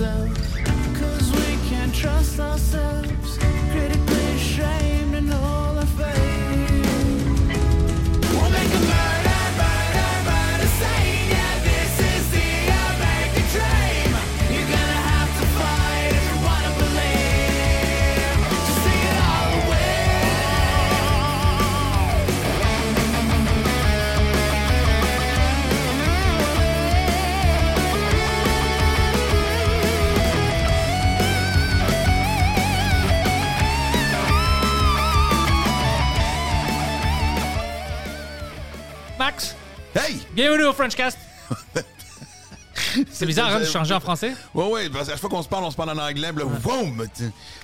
[0.00, 0.26] Cell
[0.98, 3.19] Cause we can't trust ourselves
[39.30, 39.54] Max,
[39.94, 40.16] Hey!
[40.34, 41.16] bienvenue au Frenchcast.
[43.12, 44.32] C'est bizarre hein, de changer en français?
[44.52, 46.32] Ouais, ouais, parce que chaque fois qu'on se parle, on se parle en anglais.
[46.32, 47.06] Là, boum!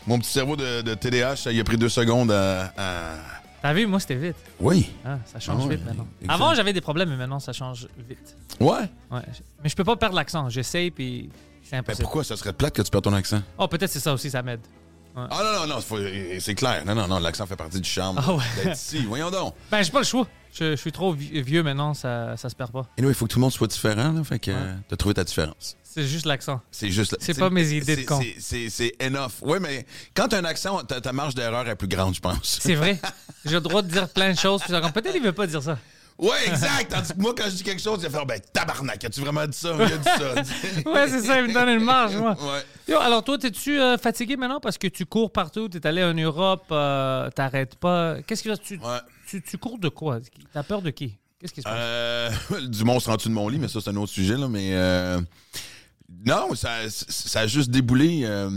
[0.06, 2.73] Mon petit cerveau de, de TDAH, ça, il a pris deux secondes à.
[2.77, 3.14] à-
[3.62, 4.36] T'as vu, moi c'était vite.
[4.61, 4.92] Oui.
[5.05, 6.06] Ah, ça change Ah ouais, vite maintenant.
[6.23, 6.33] exact.
[6.34, 8.36] Avant j'avais des problèmes, mais maintenant ça change vite.
[8.61, 8.89] Ouais.
[9.11, 9.23] Ouais.
[9.64, 10.48] Mais je peux pas perdre l'accent.
[10.48, 11.30] J'essaye, puis
[11.64, 12.03] c'est Mais impossible.
[12.05, 12.23] pourquoi?
[12.23, 13.42] Ça serait plate que tu perds ton accent?
[13.58, 14.61] Oh, peut-être c'est ça aussi, ça m'aide.
[15.17, 16.84] Ah non, non, non, c'est clair.
[16.84, 18.42] Non, non, non, l'accent fait partie du charme Ah ouais.
[18.62, 19.03] d'être ici.
[19.08, 19.55] Voyons donc.
[19.70, 20.28] Ben, j'ai pas le choix.
[20.59, 22.87] Je, je suis trop vi- vieux maintenant, ça, ça se perd pas.
[22.97, 24.25] Et il faut que tout le monde soit différent, là.
[24.25, 25.77] Fait que euh, t'as trouvé ta différence.
[25.83, 26.61] C'est juste l'accent.
[26.71, 27.17] C'est juste.
[27.21, 28.21] C'est pas mes idées de con.
[28.39, 29.33] c'est- enough.
[29.43, 32.59] Ouais, mais quand t'as un accent, ta, ta marge d'erreur est plus grande, je pense.
[32.63, 32.98] C'est vrai.
[33.45, 35.79] J'ai le droit de dire plein de choses, puis peut-être il veut pas dire ça.
[36.19, 36.91] Ouais, exact.
[36.91, 39.47] Tandis que moi, quand je dis quelque chose, il va faire ben tabarnak, as-tu vraiment
[39.47, 39.75] dit ça?
[39.75, 40.35] Il a dit ça.
[40.91, 42.31] Ouais, c'est ça, il me donne une marge, moi.
[42.41, 42.63] Ouais.
[42.89, 46.14] Yo, alors toi, t'es-tu euh, fatigué maintenant parce que tu cours partout, t'es allé en
[46.14, 48.17] Europe, euh, t'arrêtes pas?
[48.27, 48.98] Qu'est-ce que tu, Ouais.
[49.27, 50.20] Tu, tu cours de quoi?
[50.53, 51.17] T'as peur de qui?
[51.39, 51.75] Qu'est-ce qui se passe?
[51.77, 52.31] Euh,
[52.69, 54.48] du monstre en dessous de mon lit, mais ça, c'est un autre sujet, là.
[54.48, 55.20] Mais euh,
[56.25, 58.23] non, ça, ça a juste déboulé.
[58.25, 58.51] euh,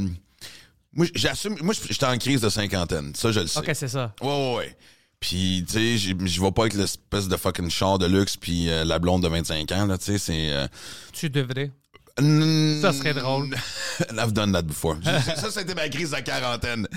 [0.94, 1.58] moi, j'assume.
[1.62, 3.14] Moi, j'étais en crise de cinquantaine.
[3.16, 3.60] Ça, je le sais.
[3.60, 4.14] ok, c'est ça.
[4.22, 4.78] Ouais, ouais, ouais.
[5.20, 8.86] Puis, tu sais, je vais pas avec l'espèce de fucking char de luxe puis euh,
[8.86, 10.70] la blonde de 25 ans, là, tu sais, c'est...
[11.12, 11.72] Tu devrais.
[12.82, 13.56] Ça serait drôle.
[14.18, 14.98] I've done that before.
[15.04, 16.88] ça, c'était ma crise de quarantaine.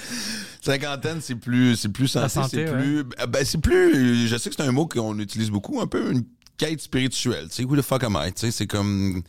[0.60, 3.04] Cinquantaine, c'est plus, c'est plus santé, c'est plus...
[3.28, 4.28] Ben, c'est plus...
[4.28, 6.24] Je sais que c'est un mot qu'on utilise beaucoup, un peu une
[6.56, 7.48] quête spirituelle.
[7.48, 8.32] Tu sais, who the fuck am I?
[8.32, 9.22] Tu sais, c'est comme...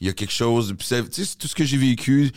[0.00, 0.74] Il y a quelque chose...
[0.76, 2.30] Puis, c'est- tu sais, c'est tout ce que j'ai vécu...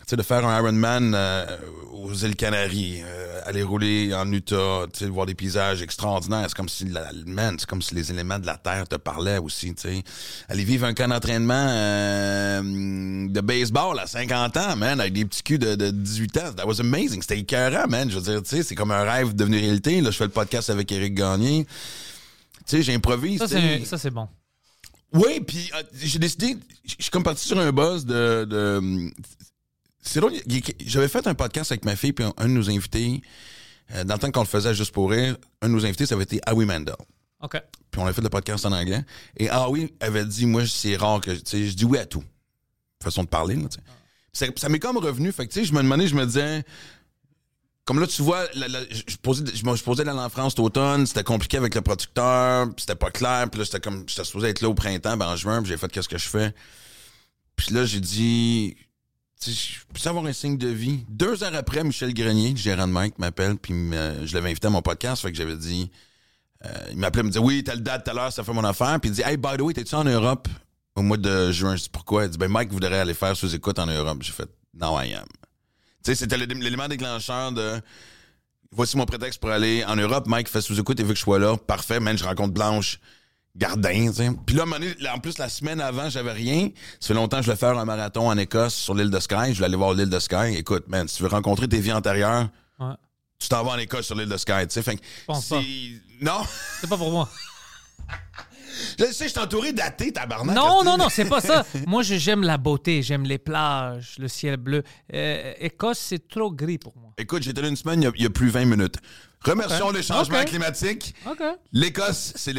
[0.00, 1.44] Tu sais, de faire un Ironman euh,
[1.92, 6.44] aux îles Canaries, euh, aller rouler en Utah, tu sais, voir des paysages extraordinaires.
[6.46, 9.38] C'est comme si, la, man, c'est comme si les éléments de la Terre te parlaient
[9.38, 10.02] aussi, tu sais.
[10.48, 15.42] Aller vivre un camp d'entraînement euh, de baseball à 50 ans, man, avec des petits
[15.42, 16.52] culs de, de 18 ans.
[16.52, 17.20] That was amazing.
[17.22, 18.08] C'était écœurant, man.
[18.08, 20.00] Je veux dire, tu sais, c'est comme un rêve devenu réalité.
[20.00, 21.66] Là, je fais le podcast avec Eric Gagné.
[22.66, 23.42] Tu sais, j'improvise.
[23.44, 24.28] C'est ça, c'est bon.
[25.12, 28.44] Oui, puis euh, j'ai décidé, je suis comme parti sur un buzz de.
[28.44, 29.10] de
[30.08, 30.32] c'est drôle,
[30.84, 33.22] j'avais fait un podcast avec ma fille, puis un, de nos invités,
[33.94, 36.14] euh, dans le temps qu'on le faisait juste pour rire, un de nos invités, ça
[36.14, 36.94] avait été Howie Mandel.
[37.42, 37.60] OK.
[37.90, 39.04] Puis on a fait le podcast en anglais.
[39.36, 41.30] Et Howie avait dit, moi, c'est rare que.
[41.32, 42.24] Tu sais, je dis oui à tout.
[43.02, 43.82] Façon de parler, là, tu sais.
[44.32, 45.30] Ça, ça m'est comme revenu.
[45.32, 46.64] Fait que, tu sais, je me demandais, je me disais.
[47.84, 50.52] Comme là, tu vois, la- la- je, posais, je, me- je posais l'aller en France
[50.52, 54.02] cet automne, c'était compliqué avec le producteur, puis c'était pas clair, puis là, c'était comme,
[54.08, 56.28] j'étais supposé être là au printemps, ben en juin, puis j'ai fait qu'est-ce que je
[56.28, 56.52] fais.
[57.54, 58.76] Puis là, j'ai dit,
[59.44, 59.52] je
[59.92, 61.04] peux avoir un signe de vie.
[61.08, 64.70] Deux heures après, Michel Grenier, le gérant de Mike, m'appelle, puis je l'avais invité à
[64.70, 65.90] mon podcast, fait que j'avais dit,
[66.64, 68.98] euh, il m'appelait, il me disait, oui, telle date, telle heure, ça fait mon affaire,
[69.00, 70.48] puis il dit, hey, by the way, t'es-tu en Europe
[70.94, 71.76] au mois de juin?
[71.76, 72.24] Je dis, pourquoi?
[72.24, 74.18] Il dit, ben Mike voudrait aller faire sous écoute en Europe.
[74.22, 75.26] J'ai fait, no, I am.
[76.02, 77.80] Tu sais, c'était l'é- l'élément déclencheur de
[78.72, 80.26] voici mon prétexte pour aller en Europe.
[80.26, 81.56] Mike fait sous-écoute et veut que je sois là.
[81.56, 82.98] Parfait, man, je rencontre Blanche
[83.58, 84.30] Tu sais.
[84.46, 86.68] Puis là, à un moment donné, là, en plus, la semaine avant, j'avais rien.
[87.00, 89.48] Ça fait longtemps que je voulais faire un marathon en Écosse sur l'île de Skye.
[89.48, 90.56] Je voulais aller voir l'île de Skye.
[90.56, 92.48] Écoute, man, si tu veux rencontrer tes vies antérieures,
[92.78, 92.94] Ouais.
[93.38, 94.82] tu t'en vas en Écosse sur l'île de Skye, tu sais.
[94.82, 95.62] Fait que pense c'est- pas.
[96.20, 96.40] Non!
[96.80, 97.28] C'est pas pour moi.
[98.98, 100.54] Je sais, je suis entouré d'athées, tabarnak.
[100.54, 101.64] Non, non, non, c'est pas ça.
[101.86, 104.82] Moi, j'aime la beauté, j'aime les plages, le ciel bleu.
[105.14, 107.10] Euh, Écosse, c'est trop gris pour moi.
[107.16, 108.96] Écoute, j'étais là une semaine, il y a- il y, a plus 20 minutes.
[109.42, 109.94] Remercions Ok.
[109.96, 111.14] les changements climatiques.
[111.72, 112.52] L'Écosse, c'est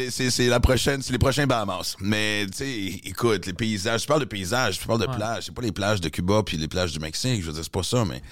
[0.46, 1.96] la prochaine, c'est les prochains Bahamas.
[2.00, 5.54] Mais tu sais, écoute, les paysages, je parle de paysages, je parle de plages, c'est
[5.54, 7.82] pas les plages de Cuba puis les plages du Mexique, je veux dire c'est pas
[7.82, 8.22] ça, mais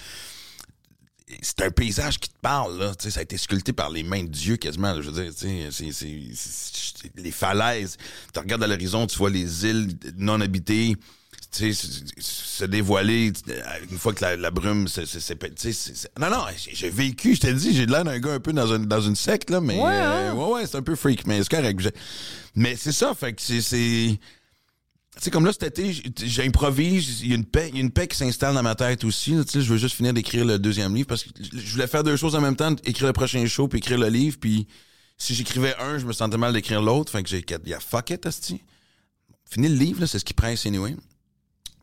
[1.42, 2.94] c'est un paysage qui te parle, là.
[2.94, 4.92] Tu sais, ça a été sculpté par les mains de Dieu quasiment.
[4.94, 5.02] là.
[5.02, 5.32] Je veux dire,
[5.72, 7.96] c'est- les falaises.
[8.32, 10.94] Tu regardes à l'horizon, tu vois les îles non habitées.
[12.18, 15.04] Se- dévoiler euh, une fois que la, la brume c'est-
[16.18, 18.78] Non, non, j'ai vécu, je t'ai dit, j'ai l'air d'un gars un peu dans, un-
[18.78, 20.34] dans une secte, là, mais Ouais, euh, hein?
[20.34, 21.92] ouais, ouais, c'est un peu freak, mais c'est correct.
[22.54, 24.18] Mais c'est ça, fait que c'est- c'est.
[25.18, 25.94] Sais, comme là, cet été,
[26.24, 28.74] j'improvise, il y a une paix, il y a une paix qui s'installe dans ma
[28.74, 29.30] tête aussi.
[29.32, 29.44] là.
[29.44, 32.04] Tu sais, je veux juste finir d'écrire le deuxième livre parce que je voulais faire
[32.04, 34.36] deux choses en même temps, écrire le prochain show puis écrire le livre.
[34.38, 34.66] Puis
[35.16, 37.10] si j'écrivais un, je me sentais mal d'écrire l'autre.
[37.12, 38.62] Fait que j'ai yeah, fuck it, asti.
[39.48, 40.94] Fini le livre, là, c'est ce qui presse anyway.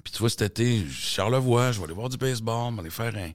[0.04, 2.90] Puis tu vois, cet été, Charlevoix, je vais aller voir du baseball, je vais aller
[2.90, 3.32] faire un-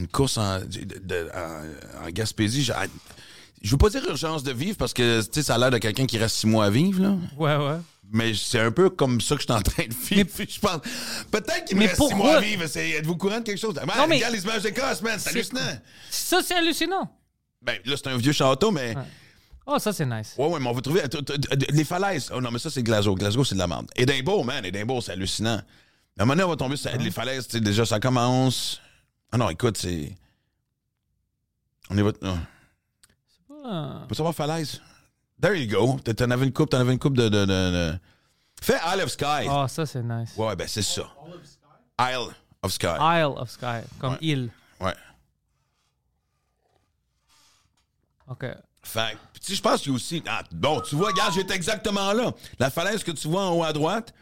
[0.00, 2.62] une course en, de- de- en, en Gaspésie.
[2.62, 2.74] J'ai-
[3.62, 5.78] Je veux pas dire urgence de vivre parce que tu sais, ça a l'air de
[5.78, 7.02] quelqu'un qui reste six mois à vivre.
[7.02, 7.16] Là.
[7.36, 7.78] Ouais, ouais.
[8.12, 10.28] Mais c'est un peu comme ça que je suis en train de vivre.
[10.48, 10.80] je pense.
[11.30, 12.66] Peut-être qu'il me reste six mois à vivre.
[12.68, 13.74] C'est- Êtes-vous au courant de quelque chose?
[13.74, 15.18] Man, Non, mais- Regarde les images d'Écosse, man.
[15.18, 15.60] C'est hallucinant.
[16.10, 17.10] Ça, c'est hallucinant.
[17.62, 18.94] Ben, là, c'est un vieux château, mais.
[18.94, 19.02] Ouais.
[19.66, 20.34] Oh, ça, c'est nice.
[20.38, 21.02] Ouais, ouais, mais on va trouver.
[21.70, 22.30] Les falaises.
[22.32, 23.16] Oh non, mais ça, c'est Glasgow.
[23.16, 23.90] Glasgow, c'est de la merde.
[23.96, 24.64] Édimbourg, man.
[24.64, 25.60] Édimbourg, c'est hallucinant.
[26.18, 27.46] À un moment donné, on va tomber sur les falaises.
[27.48, 28.80] déjà, ça commence.
[29.30, 30.16] Ah non, écoute, c'est.
[31.90, 32.02] On est.
[32.02, 32.38] va- non.
[33.64, 34.00] Ah.
[34.02, 34.80] On peut savoir falaise.
[35.40, 35.98] There you go.
[36.00, 37.28] T'en avais une coupe, t'en avais une coupe de.
[37.28, 37.98] de, de- de-
[38.62, 39.46] Fais Isle of Sky.
[39.50, 40.34] Oh, ça, c'est nice.
[40.36, 41.02] Ouais, ben c'est ça.
[42.00, 42.86] Isle of Sky.
[42.98, 44.18] Isle of Sky, comme Ouais.
[44.22, 44.50] île.
[44.80, 44.94] Ouais.
[48.28, 48.46] OK.
[48.82, 50.22] Fait que, tu je pense a aussi.
[50.26, 52.32] Ah, bon, tu vois, regarde, j'étais exactement là.
[52.58, 54.14] La falaise que tu vois en haut à droite.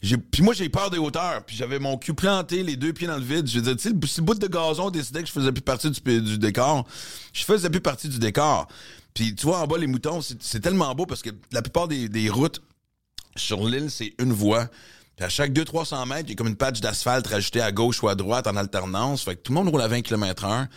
[0.00, 1.44] Puis moi, j'ai peur des hauteurs.
[1.44, 3.46] Puis j'avais mon cul planté, les deux pieds dans le vide.
[3.46, 5.90] Je disais, tu sais, le petit bout de gazon décidait que je faisais plus partie
[5.90, 6.86] du, du décor.
[7.32, 8.66] Je faisais plus partie du décor.
[9.14, 12.08] Puis tu vois, en bas, les moutons, c'est tellement beau parce que la plupart des,
[12.08, 12.62] des routes
[13.36, 14.68] sur l'île, c'est une voie.
[15.16, 18.02] Puis à chaque 200-300 mètres, il y a comme une patch d'asphalte rajoutée à gauche
[18.02, 19.22] ou à droite en alternance.
[19.22, 20.68] Fait que tout le monde roule à 20 km h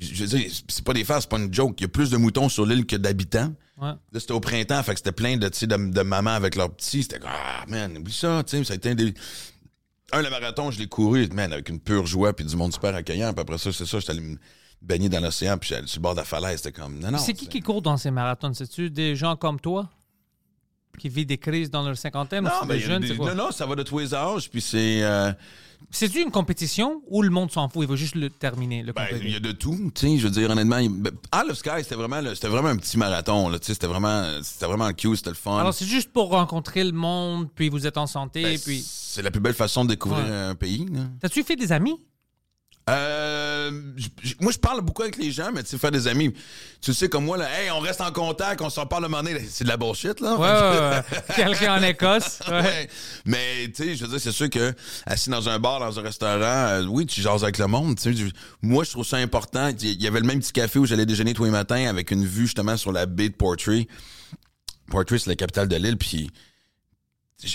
[0.00, 1.76] Je veux dire, c'est pas des farces, c'est pas une joke.
[1.78, 3.52] Il y a plus de moutons sur l'île que d'habitants.
[3.76, 3.88] Ouais.
[3.88, 7.02] Là, c'était au printemps, fait que c'était plein de, de mamans avec leurs petits.
[7.02, 9.12] C'était comme, ah, man, oublie ça, tu sais, ça a été un des...
[10.12, 12.94] Un, le marathon, je l'ai couru, man, avec une pure joie, puis du monde super
[12.94, 13.32] accueillant.
[13.32, 14.38] Puis après ça, c'est ça, j'étais allé me
[14.80, 17.18] baigner dans l'océan, puis j'allais sur le bord de la falaise, c'était comme, non, non.
[17.18, 18.52] C'est qui qui court dans ces marathons?
[18.54, 19.88] C'est-tu des gens comme toi?
[20.98, 23.02] Qui vivent des crises dans leur cinquantaine Non, mais des jeunes?
[23.02, 23.34] des- quoi?
[23.34, 25.02] non, non, ça va de tous les âges, puis c'est...
[25.02, 25.32] euh,
[25.90, 27.82] C'est-tu une compétition ou le monde s'en fout?
[27.82, 30.24] Il veut juste le terminer, le Ben, il y a de tout, tu sais, je
[30.24, 33.48] veux dire, honnêtement, il- ben, of Sky, c'était vraiment, le- c'était vraiment un petit marathon,
[33.48, 35.58] là, tu sais, c'était vraiment, c'était vraiment cute, c'était le fun.
[35.58, 38.82] Alors, c'est juste pour rencontrer le monde, puis vous êtes en santé, Ben, puis...
[38.86, 40.30] C'est la plus belle façon de découvrir Ouais.
[40.32, 41.02] un pays, là.
[41.20, 42.00] T'as-tu fait des amis?
[42.90, 43.70] Euh,
[44.40, 46.34] moi, je parle beaucoup avec les gens, mais tu sais, faire des amis,
[46.82, 49.22] tu sais, comme moi, là, hey, on reste en contact, on s'en parle le moment
[49.22, 50.36] donné, c'est de la bullshit, là.
[50.36, 51.34] Ouais, ouais, ouais.
[51.34, 52.40] Quelqu'un en Écosse.
[53.24, 54.74] Mais, tu sais, je veux dire, c'est sûr que,
[55.06, 58.14] assis dans un bar, dans un restaurant, euh, oui, tu jases avec le monde, tu
[58.14, 58.24] sais.
[58.60, 59.70] Moi, je trouve ça important.
[59.80, 62.26] Il y avait le même petit café où j'allais déjeuner tous les matins avec une
[62.26, 63.88] vue, justement, sur la baie de Portree.
[64.90, 66.30] Portree, c'est la capitale de l'île, puis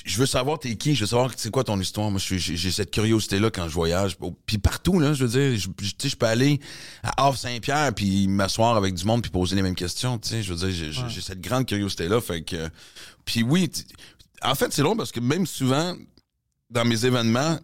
[0.05, 2.09] je veux savoir t'es qui, je veux savoir c'est quoi ton histoire.
[2.11, 4.17] Moi, j'ai cette curiosité-là quand je voyage.
[4.45, 6.59] Puis partout, là, je veux dire, je, je- tu sais, je peux aller
[7.03, 10.43] à Havre-Saint-Pierre puis m'asseoir avec du monde puis poser les mêmes questions, tu sais.
[10.43, 12.21] Je veux dire, j'ai- cette grande curiosité-là.
[12.21, 12.69] Fait que...
[13.25, 13.69] Puis oui,
[14.43, 15.95] en fait, c'est long parce que même souvent,
[16.69, 17.59] dans mes événements,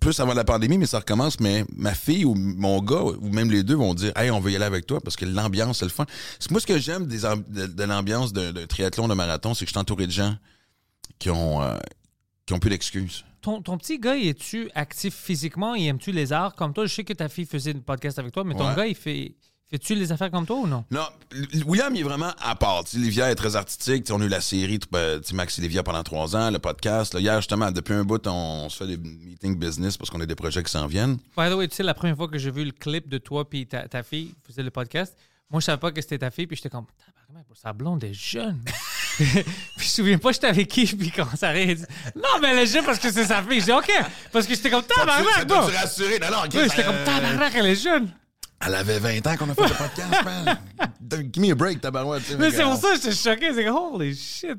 [0.00, 3.50] plus avant la pandémie, mais ça recommence, mais ma fille ou mon gars, ou même
[3.50, 5.86] les deux vont dire Hey, on veut y aller avec toi parce que l'ambiance, c'est
[5.86, 6.04] le fun.
[6.50, 9.72] Moi ce que j'aime de, de l'ambiance d'un d'un triathlon, de marathon, c'est que je
[9.72, 10.36] suis entouré de gens
[11.18, 11.78] qui ont, euh,
[12.46, 13.24] qui ont plus d'excuses.
[13.40, 15.74] Ton, ton petit gars, es-tu actif physiquement?
[15.74, 16.86] Il aime-tu les arts comme toi?
[16.86, 18.76] Je sais que ta fille faisait une podcast avec toi, mais ton Ouais.
[18.76, 19.34] gars, il fait...
[19.68, 20.84] Fais-tu les affaires comme toi ou non?
[20.90, 21.06] Non,
[21.64, 22.84] William, il est vraiment à part.
[22.84, 24.06] Tu sais, Livia est très artistique.
[24.10, 24.78] On a eu la série,
[25.32, 27.14] Max et Livia pendant trois ans, le podcast.
[27.14, 30.26] Là, hier, justement, depuis un bout, on, se fait des meetings business parce qu'on a
[30.26, 31.16] des projets qui s'en viennent.
[31.38, 33.48] By the way, tu sais, la première fois que j'ai vu le clip de toi
[33.48, 35.16] puis ta, ta fille faisait le podcast,
[35.48, 38.12] moi, je savais pas que c'était ta fille, puis j'étais comme, tabarnak, sa blonde est
[38.12, 38.60] jeune.
[39.18, 39.44] puis
[39.76, 41.84] je me souviens pas, j'étais avec qui, puis quand ça arrive, dit,
[42.16, 43.60] non, mais elle est jeune parce que c'est sa fille.
[43.60, 43.90] Je dis, OK,
[44.32, 45.66] parce que j'étais comme, tabarnak, bon.
[45.66, 46.18] te rassurer?
[46.18, 48.10] Non, non, Oui, j'étais comme, tabarnak, elle est jeune.
[48.64, 50.58] Elle avait 20 ans qu'on a fait le podcast, man.
[51.32, 52.22] Give me a break, tabarouette.
[52.26, 53.52] tu Mais c'est pour ça que j'étais choqué.
[53.54, 54.56] C'est comme, holy shit.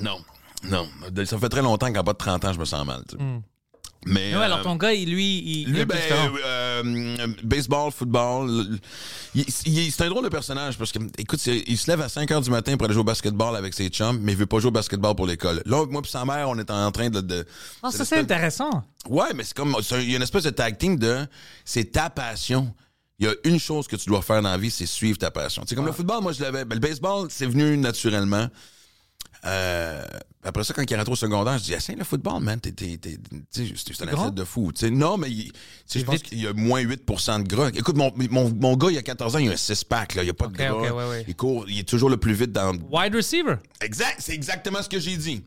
[0.00, 0.18] Non,
[0.64, 0.88] non.
[1.26, 3.02] Ça fait très longtemps qu'en bas de 30 ans, je me sens mal.
[3.08, 3.22] tu sais.
[3.22, 3.40] Mais,
[4.08, 6.30] Mais ouais, alors euh, ton gars, il- lui, il, il Lui, est ben, différent.
[6.44, 8.78] euh, baseball, football.
[9.34, 12.28] il- il- c'est un drôle de personnage parce que, écoute, il se lève à 5
[12.30, 14.58] h du matin pour aller jouer au basketball avec ses chums, mais il veut pas
[14.58, 15.62] jouer au basketball pour l'école.
[15.66, 17.20] Là, moi et sa mère, on est en train de.
[17.20, 17.46] de
[17.82, 18.84] Ah, ça, c'est intéressant.
[19.08, 19.76] Ouais, mais c'est comme.
[19.92, 21.26] Il y a une espèce de tag team de.
[21.64, 22.74] C'est ta passion.
[23.20, 25.30] Il y a une chose que tu dois faire dans la vie, c'est suivre ta
[25.32, 25.64] passion.
[25.66, 26.64] C'est comme le football, moi, je l'avais.
[26.64, 28.46] ben, le baseball, c'est venu naturellement.
[29.44, 30.04] Euh,
[30.48, 32.58] Après ça, quand il est rentré au secondaire, je dis, essaye le football, man.
[32.60, 33.18] T'es, t'es, t'es-
[33.52, 34.72] c'est un athlète de fou.
[34.90, 37.68] Non, mais je pense qu'il y a moins 8 de gras.
[37.74, 40.22] Écoute, mon, mon, mon gars, il a 14 ans, il a un 6-pack, là.
[40.22, 40.72] Il n'y a pas de gras.
[40.72, 41.24] ok, ouais, ouais.
[41.28, 42.72] Il court, il est toujours le plus vite dans.
[42.90, 43.56] Wide receiver.
[43.80, 45.42] Exact, c'est exactement ce que j'ai dit.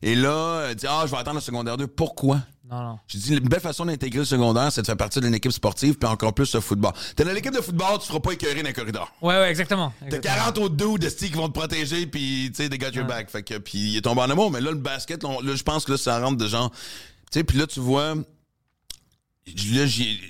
[0.00, 1.86] Et là, il dit, ah, je vais attendre le secondaire 2.
[1.88, 2.40] Pourquoi?
[2.70, 2.98] Non, non.
[3.08, 5.94] J'ai dit, une belle façon d'intégrer le secondaire, c'est de faire partie d'une équipe sportive,
[5.94, 6.92] puis encore plus le football.
[7.16, 9.10] T'es dans l'équipe de football, tu seras pas écœuré dans les corridors.
[9.22, 9.92] Ouais, ouais, exactement.
[10.00, 10.34] T'as Exactement.
[10.34, 13.30] 40 autres dudes de qui vont te protéger, puis tu sais, they got your back.
[13.30, 15.84] Fait que, puis il est tombé en amour, mais là, le basket, là, je pense
[15.86, 16.70] que là, ça rentre de genre.
[16.70, 18.14] Tu sais, puis là, tu vois.
[18.14, 20.20] Là, j'ai.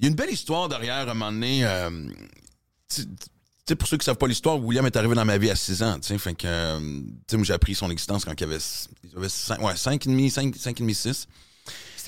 [0.00, 1.64] Il y a une belle histoire derrière, à un moment donné.
[1.64, 1.90] euh,
[2.88, 3.04] tu
[3.66, 5.82] sais, pour ceux qui savent pas l'histoire, William est arrivé dans ma vie à 6
[5.82, 6.18] ans, tu sais.
[6.18, 6.80] Fait que, euh,
[7.28, 8.58] tu sais, j'ai appris son existence quand il avait,
[9.04, 11.28] il avait 5, ouais, 5 et demi, 5, 5 et demi, 6.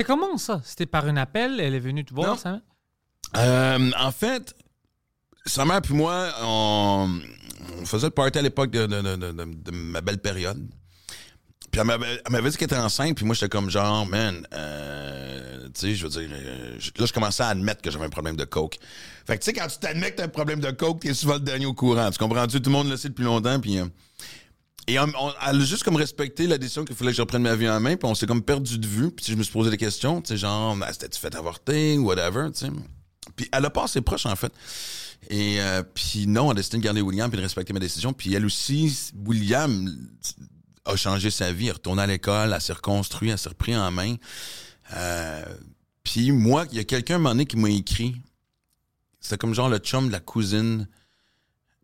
[0.00, 0.62] C'était comment ça?
[0.64, 1.60] C'était par un appel?
[1.60, 2.36] Elle est venue te voir, Non.
[2.38, 2.60] ça?
[3.36, 4.54] Euh, en fait,
[5.44, 7.20] sa mère puis moi, on,
[7.82, 10.66] on faisait le party à l'époque de, de- de- de- ma belle période.
[11.70, 11.86] Puis elle
[12.30, 16.04] m'avait dit qu'elle était enceinte, puis moi j'étais comme genre, man, euh, tu sais, je
[16.06, 18.78] veux dire, euh, là je commençais à admettre que j'avais un problème de coke.
[19.26, 21.34] Fait que tu sais, quand tu t'admets que t'as un problème de coke, t'es souvent
[21.34, 22.10] le dernier au courant.
[22.10, 22.60] Tu comprends-tu?
[22.62, 23.78] Tout le monde le sait depuis longtemps, puis...
[23.78, 23.84] euh,
[24.92, 27.42] et on, on- elle a juste comme respecté la décision qu'il fallait que je reprenne
[27.42, 29.10] ma vie en main, puis on s'est comme perdu de vue.
[29.10, 32.48] Puis je me suis posé des questions, tu sais, genre, Ah, c'était-tu fait avorter whatever,
[32.52, 32.72] tu sais.
[33.36, 34.52] Puis elle a pas assez proche, en fait.
[35.28, 38.12] Et euh, puis non, elle a décidé de garder William puis de respecter ma décision.
[38.12, 39.94] Puis elle aussi, William
[40.86, 43.76] a changé sa vie, elle est retournée à l'école, elle s'est reconstruite, elle s'est repris
[43.76, 44.16] en main.
[44.94, 45.44] Euh,
[46.02, 48.16] puis moi, il y a quelqu'un un moment donné qui m'a écrit.
[49.20, 50.88] C'était comme genre le chum de la cousine.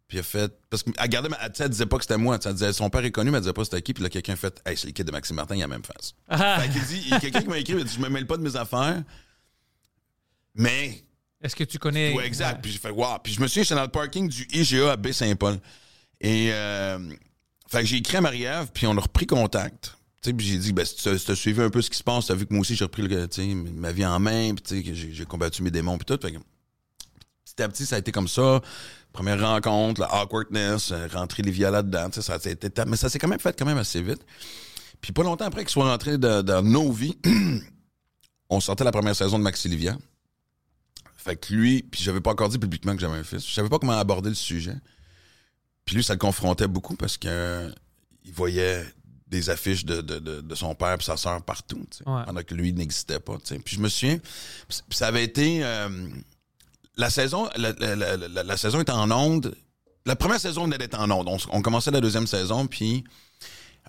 [0.08, 0.52] Puis elle a fait.
[0.70, 1.36] Parce qu'elle gardait ma.
[1.58, 2.38] Elle disait pas que c'était moi.
[2.44, 3.92] Elle disait son père est connu, mais elle disait pas c'était qui.
[3.92, 5.68] Puis là, quelqu'un a fait Hey, c'est le kid de Maxime Martin, il a la
[5.68, 6.14] même face.
[6.28, 6.60] Ah.
[6.60, 8.26] Fait qu'il dit, il y a quelqu'un qui m'a écrit, il dit Je me mêle
[8.26, 9.02] pas de mes affaires.
[10.54, 11.04] Mais
[11.42, 12.14] Est-ce que tu connais?
[12.14, 12.62] Ouais, exact.
[12.62, 13.18] Puis j'ai fait, wow.
[13.22, 15.58] Puis je me souviens, j'étais dans le parking du IGA à Baie-Saint-Paul.
[16.20, 16.98] Et, euh,
[17.68, 19.96] fait que j'ai écrit à Marie-Ève, puis on a repris contact.
[20.22, 22.02] Tu sais, puis j'ai dit, ben, si tu as suivi un peu ce qui se
[22.02, 23.28] passe, tu as vu que moi aussi, j'ai repris le,
[23.72, 26.18] ma vie en main, puis tu sais, que j'ai j'ai combattu mes démons, puis tout.
[26.20, 26.38] Fait que,
[27.44, 28.62] petit à petit, ça a été comme ça.
[29.16, 33.18] Première rencontre, la awkwardness, euh, rentrer là-dedans, tu sais, ça a été, mais ça s'est
[33.18, 34.20] quand même fait quand même assez vite.
[35.00, 37.16] Puis pas longtemps après qu'ils soient rentrés de- dans nos vies,
[38.50, 39.96] on sortait la première saison de Maxi Livia.
[41.16, 43.46] Fait que lui, puis j'avais pas encore dit publiquement que j'avais un fils.
[43.48, 44.76] Je savais pas comment aborder le sujet.
[45.86, 47.70] Puis lui, ça le confrontait beaucoup parce que euh,
[48.24, 48.84] il voyait
[49.28, 52.22] des affiches de, de, de, de son père et sa sœur partout, Ouais.
[52.26, 53.38] pendant que lui n'existait pas.
[53.64, 54.18] Puis je me souviens,
[54.68, 55.88] puis ça avait été euh,
[56.96, 59.54] la saison, la, la, la, saison était en onde.
[60.06, 61.28] La première saison venait d'être en onde.
[61.50, 63.04] On, commençait la deuxième saison, puis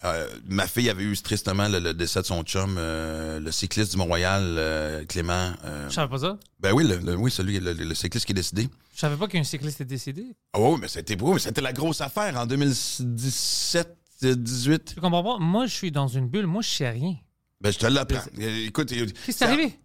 [0.04, 3.92] euh, ma fille avait eu tristement le, le décès de son chum, euh, le cycliste
[3.92, 5.54] du Mont-Royal, euh, Clément.
[5.66, 6.38] euh, Je savais pas ça?
[6.60, 8.68] ben oui, le, le- oui, celui, le, le cycliste qui est décédé.
[8.94, 10.26] Je savais pas qu'un cycliste est décédé.
[10.56, 14.96] Oh, oui, mais c'était beau, mais c'était la grosse affaire en 2017, 18.
[14.96, 15.38] Tu comprends pas?
[15.40, 16.48] Moi, je suis dans une bulle.
[16.48, 17.16] Moi, je sais rien.
[17.62, 18.20] Ben, je te l'apprends.
[18.40, 19.80] Euh, Écoute, Qu'est-ce qui ça- est arrivé?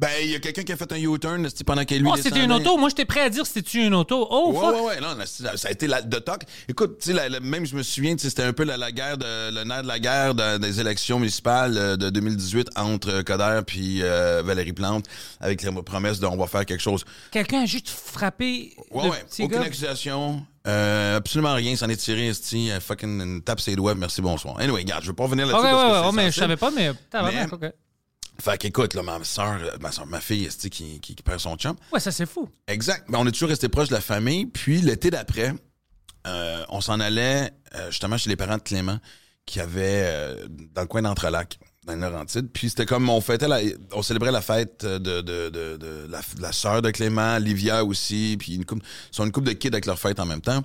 [0.00, 2.44] Ben, il y a quelqu'un qui a fait un U-turn pendant qu'il lui Oh, c'était
[2.44, 2.76] une auto.
[2.78, 4.28] Moi, j'étais prêt à dire c'était une auto?
[4.30, 4.74] Oh, Ouais, fuck.
[4.76, 6.42] ouais, ouais, non, ça, a été la, de toc.
[6.68, 9.64] Écoute, tu sais, même je me souviens, c'était un peu la, la guerre, de, le
[9.64, 13.98] nerf de la guerre de- des élections municipales euh, de 2018 entre euh, Coder puis
[14.04, 15.06] euh, Valérie Plante,
[15.40, 17.04] avec la promesse de on va faire quelque chose.
[17.32, 19.24] Quelqu'un a juste frappé Ouais, le ouais.
[19.28, 19.64] petit Aucune gars.
[19.64, 20.46] accusation.
[20.68, 21.74] Euh, absolument rien.
[21.74, 23.96] S'en est tiré, euh, Fucking tape ses doigts.
[23.96, 24.60] Merci, bonsoir.
[24.60, 25.64] Anyway, regarde, je veux pas revenir là-dessus.
[25.64, 26.92] ouais, parce que ouais, c'est ouais, mais je savais pas, mais.
[27.14, 27.72] Mais- ok.
[28.40, 31.74] Fait qu'écoute, là, ma soeur, ma, soeur, ma fille, qui, qui, qui perd son chum?
[31.92, 32.48] Ouais, ça, c'est fou.
[32.68, 33.04] Exact.
[33.10, 34.46] Ben, on est toujours resté proche de la famille.
[34.46, 35.54] Puis l'été d'après,
[36.26, 38.98] euh, on s'en allait euh, justement chez les parents de Clément,
[39.44, 42.48] qui avaient euh, dans le coin d'Entrelac, dans le Laurentide.
[42.52, 43.60] Puis c'était comme on fêtait la,
[43.92, 46.08] on célébrait la fête de, de, de, de
[46.40, 49.68] la, sœur de Clément, Livia aussi, puis une couple, ils sont une couple de kids
[49.68, 50.62] avec leur fête en même temps.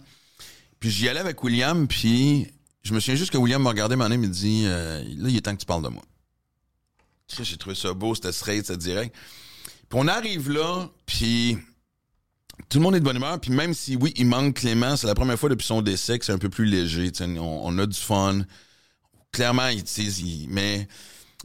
[0.80, 2.52] Puis j'y allais avec William, puis
[2.84, 5.42] je me souviens juste que William m'a regardé, mon me dit euh, là, il est
[5.42, 6.04] temps que tu parles de moi.
[7.28, 9.16] J'ai trouvé ça beau, c'était straight, c'était direct.
[9.90, 11.58] Puis on arrive là, puis
[12.70, 15.08] tout le monde est de bonne humeur, puis même si oui, il manque Clément, c'est
[15.08, 17.12] la première fois depuis son décès que c'est un peu plus léger.
[17.40, 18.42] On, a du fun.
[19.32, 20.88] Clairement, il, il- mais.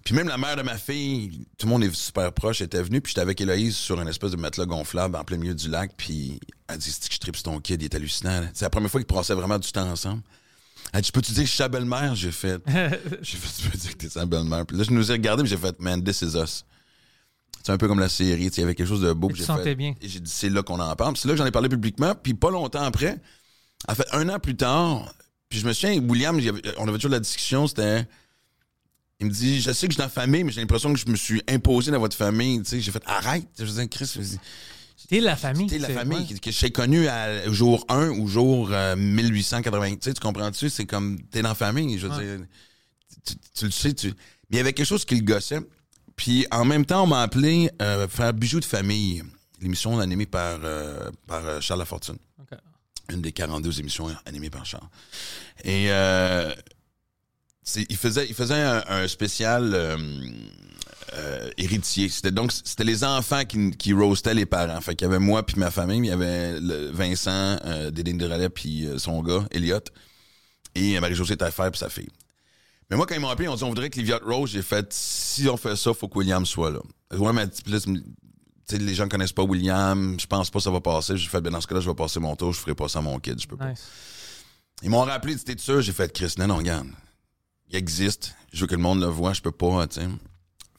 [0.05, 3.01] Puis même la mère de ma fille, tout le monde est super proche, était venu,
[3.01, 5.91] puis j'étais avec Héloïse sur une espèce de matelas gonflable en plein milieu du lac,
[5.97, 8.49] puis elle dit C'est que je tripe ton kid, il est hallucinant.
[8.55, 10.23] C'est la première fois qu'ils passaient vraiment du temps ensemble.
[10.93, 12.15] Elle dit Peux-tu dire que je suis sa belle-mère?
[12.15, 12.61] J'ai fait
[13.23, 14.65] J'ai fait Tu peux dire que t'es sa belle-mère.
[14.67, 16.65] Puis là, je nous ai regardé, puis j'ai fait Man, this is us.
[17.63, 19.31] C'est un peu comme la série, il y avait quelque chose de beau.
[19.35, 19.95] J'ai sentais fait- bien.
[20.01, 21.13] Et j'ai dit, c'est là qu'on en parle.
[21.13, 22.15] Puis c'est là que j'en ai parlé publiquement.
[22.15, 23.19] Puis pas longtemps après,
[23.87, 25.13] en fait, un an plus tard,
[25.49, 26.41] puis je me souviens, William,
[26.79, 28.07] on avait toujours la discussion, c'était.
[29.21, 30.99] Il me dit, je sais que je suis dans la famille, mais j'ai l'impression que
[30.99, 32.63] je me suis imposé dans votre famille.
[32.63, 33.47] Tu sais, j'ai fait, arrête.
[33.59, 34.11] Je disais, Chris,
[35.09, 35.69] T'es la famille.
[35.69, 36.39] t'es la famille ouais.
[36.39, 39.91] que, j'ai connue à jour 1 ou jour euh, 1880.
[39.91, 40.69] Tu sais, tu comprends-tu?
[40.71, 41.99] C'est comme, t'es dans la famille.
[41.99, 42.47] Je veux dire,
[43.25, 44.09] tu, tu le sais, tu.
[44.09, 44.15] Mais
[44.53, 45.61] il y avait quelque chose qui le gossait.
[46.19, 49.23] Puis en même temps, on m'a appelé euh, faire bijoux de famille,
[49.61, 52.19] l'émission animée par, euh, par euh, Charles Lafortune.
[52.41, 52.59] OK.
[53.11, 54.89] Une des 42 émissions animées par Charles.
[55.65, 55.87] Et
[57.77, 59.97] il faisait, il faisait un, un spécial
[61.15, 62.09] euh, euh, héritier.
[62.09, 64.81] C'était donc c'était les enfants qui, qui roastaient les parents.
[64.81, 67.91] Fait qu'il y avait moi puis ma famille, mais il y avait le Vincent, euh,
[67.91, 69.81] Dédine Desrelais puis euh, son gars, Elliot,
[70.75, 72.09] et Marie-Josée Taillefer puis sa fille.
[72.91, 74.63] Mais moi, quand ils m'ont appelé, ils ont dit on voudrait que Liviot Rose, j'ai
[74.63, 76.81] fait si on fait ça, faut que William soit là.
[77.17, 77.47] Ouais, mais
[78.71, 81.17] les gens connaissent pas William, je pense pas que ça va passer.
[81.17, 82.99] J'ai fait, ben dans ce cas-là, je vais passer mon tour, je ferai pas ça
[82.99, 83.71] à mon kid, je peux pas.
[83.71, 83.87] Nice.
[84.83, 85.81] Ils m'ont rappelé, t'es sûr?
[85.81, 86.87] J'ai fait, Chris, non, non, regarde.
[87.71, 88.35] Il existe.
[88.53, 90.09] Je veux que le monde le voit, je peux pas, tu sais.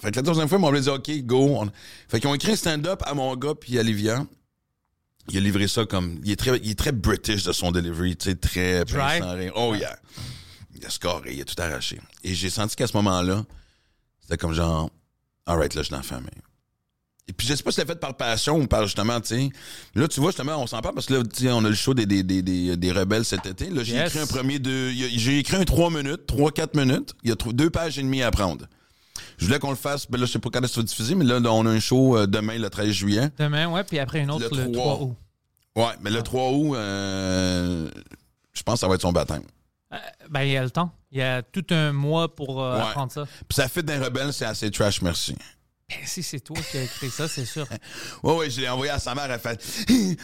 [0.01, 1.57] Fait que la deuxième fois, ils m'ont dit, OK, go.
[1.61, 1.69] On-
[2.07, 4.25] Fait qu'ils ont écrit un stand-up à mon gars puis à Livia.
[5.29, 6.19] Il a livré ça comme.
[6.23, 8.83] Il est très, il est très british de son delivery, tu sais, très.
[8.85, 9.49] Dry?
[9.55, 9.95] Oh, yeah.
[10.75, 11.99] Il a scoré, il a tout arraché.
[12.23, 13.45] Et j'ai senti qu'à ce moment-là,
[14.21, 14.89] c'était comme genre,
[15.45, 16.29] alright, là, je suis dans la famille.
[17.27, 19.49] Et puis, je sais pas si c'est fait par passion ou par justement, tu sais.
[19.93, 21.75] Là, tu vois, justement, on s'en parle parce que là, tu sais, on a le
[21.75, 23.69] show des, des, des, des, des rebelles cet été.
[23.69, 24.07] Là, j'ai Yes.
[24.15, 24.89] écrit un premier de.
[24.91, 27.13] il y a- J'ai écrit un 3 minutes, 3-4 minutes.
[27.23, 28.65] Il y a deux pages et demie à prendre.
[29.39, 31.65] Je voulais qu'on le fasse, ben là, je sais pas quand diffuser, mais là, on
[31.65, 33.29] a un show euh, demain, le 13 juillet.
[33.37, 34.83] Demain, ouais, puis après une autre Le le, 3.
[34.95, 35.15] 3 août.
[35.77, 37.89] Ouais, mais le 3 août, euh,
[38.53, 39.43] je pense que ça va être son baptême.
[39.93, 39.97] Euh,
[40.29, 40.91] ben, il y a le temps.
[41.11, 42.81] Il y a tout un mois pour euh, Ouais.
[42.81, 43.25] apprendre ça.
[43.25, 45.35] Puis ça fait d'un rebelle, c'est assez trash, merci.
[45.89, 47.65] Ben, si c'est toi qui as écrit ça, c'est sûr.
[48.23, 49.59] Ouais, ouais, je l'ai envoyé à sa mère, elle fait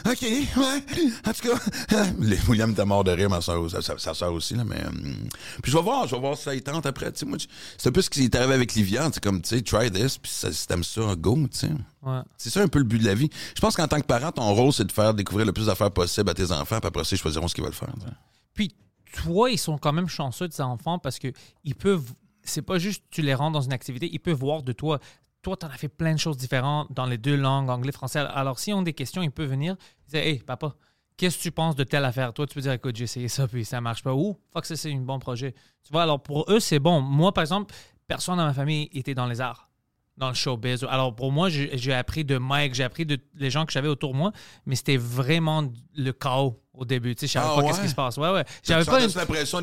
[0.05, 0.83] OK, ouais,
[1.27, 2.03] en tout cas.
[2.19, 4.83] Les- William était mort de rire, ma soeur, sa, sa, sa soeur aussi, là, mais.
[4.85, 5.15] hum,
[5.63, 7.11] puis je vais voir, je vais voir si ça y tente après.
[7.11, 7.37] Tu sais, moi,
[7.77, 10.17] c'est un peu ce qui est arrivé avec Livia, c'est comme, tu sais, try this,
[10.17, 11.69] puis ça- si t'aimes ça, go, tu sais.
[12.03, 12.19] Ouais.
[12.37, 13.29] C'est ça un peu le but de la vie.
[13.55, 15.91] Je pense qu'en tant que parent, ton rôle, c'est de faire découvrir le plus d'affaires
[15.91, 17.93] possible à tes enfants, puis après ça, ils choisiront ce qu'ils veulent faire.
[17.99, 18.05] tu.
[18.53, 18.75] Puis
[19.23, 21.31] toi, ils sont quand même chanceux de ces enfants parce que
[21.63, 22.11] ils peuvent.
[22.43, 24.99] C'est pas juste tu les rends dans une activité, ils peuvent voir de toi.
[25.45, 28.17] Toi, tu en as fait plein de choses différentes dans les deux langues, anglais, français.
[28.17, 29.75] Alors, s'ils ont des questions, ils peuvent venir
[30.09, 30.73] dire Hey, papa,
[31.17, 32.33] qu'est-ce que tu penses de telle affaire?
[32.33, 34.15] Toi, tu peux dire Écoute, j'ai essayé ça, puis ça marche pas.
[34.15, 35.53] Ou, fuck, ça, c'est un bon projet.
[35.83, 36.99] Tu vois, alors pour eux, c'est bon.
[36.99, 37.75] Moi, par exemple,
[38.07, 39.69] personne dans ma famille était dans les arts,
[40.17, 40.83] dans le showbiz.
[40.89, 44.13] Alors, pour moi, j'ai appris de Mike, j'ai appris de les gens que j'avais autour
[44.13, 44.31] de moi,
[44.65, 47.13] mais c'était vraiment le chaos au début.
[47.13, 47.67] Tu sais, je savais Ah pas ouais?
[47.67, 48.17] qu'est-ce qui se passe.
[48.17, 48.45] Ouais, ouais.
[48.63, 49.61] J'avais Tu pas une- l'impression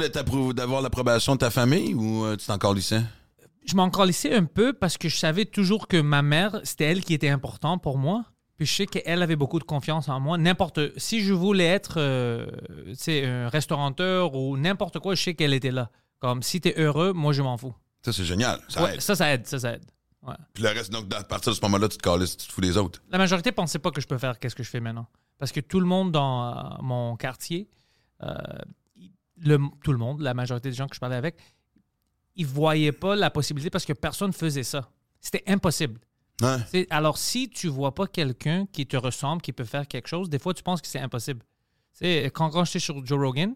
[0.53, 3.01] d'avoir l'approbation de ta famille ou euh, tu t'es encore lycée?
[3.64, 7.05] Je m'en calissais un peu parce que je savais toujours que ma mère, c'était elle
[7.05, 8.25] qui était importante pour moi.
[8.57, 10.38] Puis je sais qu'elle avait beaucoup de confiance en moi.
[10.38, 10.96] N'importe.
[10.98, 12.46] Si je voulais être euh,
[13.09, 15.90] un restaurateur ou n'importe quoi, je sais qu'elle était là.
[16.20, 17.75] Comme si t'es heureux, moi je m'en fous.
[18.05, 18.61] Ça, c'est génial.
[18.68, 19.01] Ça Ouais, aide.
[19.01, 19.46] ça, ça aide.
[19.46, 19.85] Ça, ça aide.
[20.22, 20.35] Ouais.
[20.55, 22.61] Puis le reste, donc, à partir de ce moment-là, tu te calisses, tu te fous
[22.61, 23.03] des autres.
[23.11, 25.07] La majorité pensait pas que je peux faire qu'est-ce que je fais maintenant.
[25.38, 27.68] Parce que tout le monde dans euh, mon quartier,
[28.22, 28.35] euh,
[29.38, 31.37] le, tout le monde, la majorité des gens que je parlais avec,
[32.37, 34.90] ils voyaient pas la possibilité parce que personne faisait ça.
[35.21, 36.01] C'était impossible.
[36.40, 36.87] Ouais.
[36.90, 40.38] Alors, si tu vois pas quelqu'un qui te ressemble, qui peut faire quelque chose, des
[40.38, 41.42] fois, tu penses que c'est impossible.
[42.01, 43.55] Quand, quand j'étais sur Joe Rogan,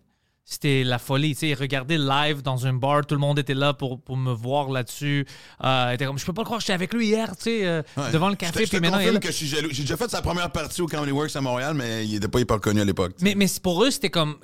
[0.49, 1.35] c'était la folie.
[1.35, 4.33] Tu sais, regarder live dans un bar, tout le monde était là pour, pour me
[4.33, 5.27] voir là-dessus.
[5.65, 7.83] Euh, était comme, je peux pas le croire, j'étais avec lui hier, tu sais, euh,
[7.97, 8.13] Ouais.
[8.13, 8.61] devant le café.
[8.65, 9.69] Je te puis maintenant, il que je suis jaloux.
[9.73, 12.39] J'ai déjà fait sa première partie au Comedy Works à Montréal, mais il était pas
[12.41, 13.13] hyper connu à l'époque.
[13.21, 14.37] Mais, mais pour eux, c'était comme,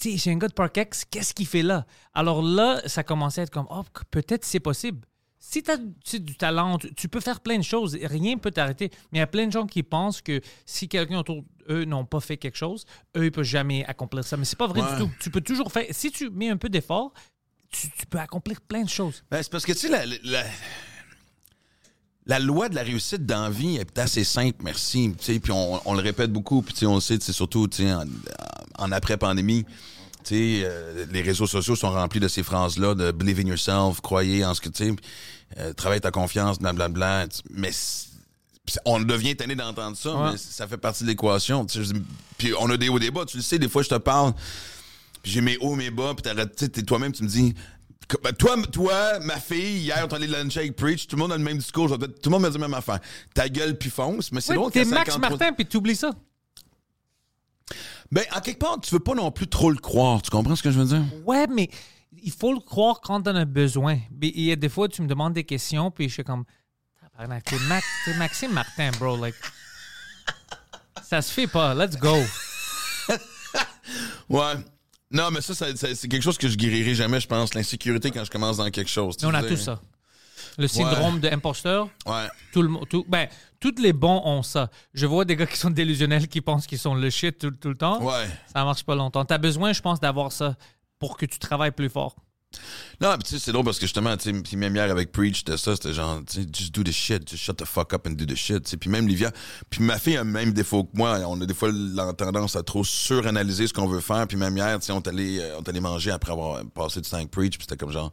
[0.00, 1.84] tu sais, j'ai un gars de Parkex, qu'est-ce qu'il fait là?
[2.14, 5.00] Alors là, ça commençait à être comme, oh, peut-être c'est possible.
[5.42, 5.78] Si tu as
[6.18, 8.90] du talent, tu, tu peux faire plein de choses, rien ne peut t'arrêter.
[9.10, 12.04] Mais il y a plein de gens qui pensent que si quelqu'un autour d'eux n'ont
[12.04, 12.84] pas fait quelque chose,
[13.16, 14.36] eux, ils ne peuvent jamais accomplir ça.
[14.36, 14.92] Mais c'est pas vrai Ouais.
[14.96, 15.10] du tout.
[15.18, 17.12] Tu peux toujours faire, si tu mets un peu d'effort,
[17.72, 19.24] tu, tu peux accomplir plein de choses.
[19.30, 20.44] Ben, c'est parce que, tu sais, la, la,
[22.26, 25.14] la loi de la réussite dans la vie est assez simple, merci.
[25.18, 28.04] Puis on, on le répète beaucoup, puis tu sais, on le sait, sais, surtout en,
[28.78, 29.64] en après-pandémie.
[30.24, 34.00] Tu sais, euh, les réseaux sociaux sont remplis de ces phrases-là, de believe in yourself,
[34.00, 34.94] croyez en ce que tu sais,
[35.58, 37.26] euh, travaille ta confiance, blablabla.
[37.28, 38.08] Tu- Mais c'est-
[38.84, 40.30] on devient tanné d'entendre ça, Ouais.
[40.32, 41.66] mais ça fait partie de l'équation.
[42.38, 43.94] Puis on a des hauts et des bas, tu le sais, des fois je te
[43.96, 44.32] parle,
[45.22, 47.54] puis j'ai mes hauts, mes bas, puis t'arrêtes, tu sais, t'es- toi-même tu me dis,
[48.22, 51.32] ben, toi, toi, ma fille, hier, on est allé luncher avec Preach, tout le monde
[51.32, 52.98] a le même discours, tout le monde me dit la même affaire.
[53.34, 55.96] Ta gueule puis fonce, mais c'est Oui, drôle T'es Max 53 Martin, puis tu oublies
[55.96, 56.10] ça.
[58.12, 60.62] Ben, en quelque part, tu veux pas non plus trop le croire, tu comprends ce
[60.62, 61.02] que je veux dire?
[61.24, 61.70] Ouais, mais
[62.22, 63.98] il faut le croire quand t'en as besoin.
[64.20, 66.44] Mais Il y a des fois, tu me demandes des questions, puis je suis comme,
[67.18, 69.16] t'es Max, t'es Maxime Martin, bro.
[69.16, 69.34] Like,
[71.08, 71.74] ça se fait pas.
[71.74, 72.16] Let's go.
[74.28, 74.54] Ouais.
[75.10, 78.12] Non, mais ça, ça- ça- c'est quelque chose que je guérirai jamais, je pense, l'insécurité
[78.12, 79.16] quand je commence dans quelque chose.
[79.24, 79.80] on a tout ça.
[80.60, 82.28] Le syndrome de imposteur, Ouais.
[82.52, 82.86] tout le monde.
[82.88, 83.28] Tout, ben,
[83.60, 84.68] tous les bons ont ça.
[84.94, 87.68] Je vois des gars qui sont délusionnels, qui pensent qu'ils sont le shit tout, tout
[87.70, 88.02] le temps.
[88.02, 88.28] Ouais.
[88.54, 89.24] Ça marche pas longtemps.
[89.24, 90.56] T'as besoin, je pense, d'avoir ça
[90.98, 92.14] pour que tu travailles plus fort.
[93.00, 95.38] Non, puis tu sais, c'est drôle parce que justement, tu sais, même hier avec Preach,
[95.38, 98.06] c'était ça, c'était genre, tu sais, just do the shit, just shut the fuck up
[98.06, 98.76] and do the shit, tu sais.
[98.76, 99.30] Puis même Livia,
[99.70, 102.56] puis ma fille a le même défaut que moi, on a des fois la tendance
[102.56, 105.38] à trop suranalyser ce qu'on veut faire, puis même hier, tu sais, on est allé,
[105.40, 108.12] euh, on manger après avoir passé du temps avec Preach, puis c'était comme genre,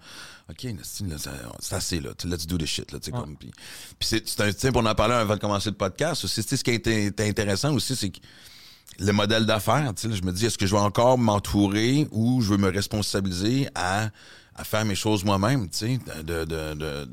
[0.50, 3.36] OK, c'est là, ça- c'est assez, là, let's do the shit, là, tu sais, comme,
[3.36, 3.52] puis,
[4.00, 6.50] puis c'est, un, tu sais, pour en parler avant de commencer le podcast, aussi, tu
[6.50, 8.19] sais, ce qui été intéressant aussi, c'est que
[9.00, 12.58] le modèle d'affaires, je me dis, est-ce que je vais encore m'entourer ou je veux
[12.58, 14.10] me responsabiliser à,
[14.56, 17.10] à faire mes choses moi-même, de, de, de-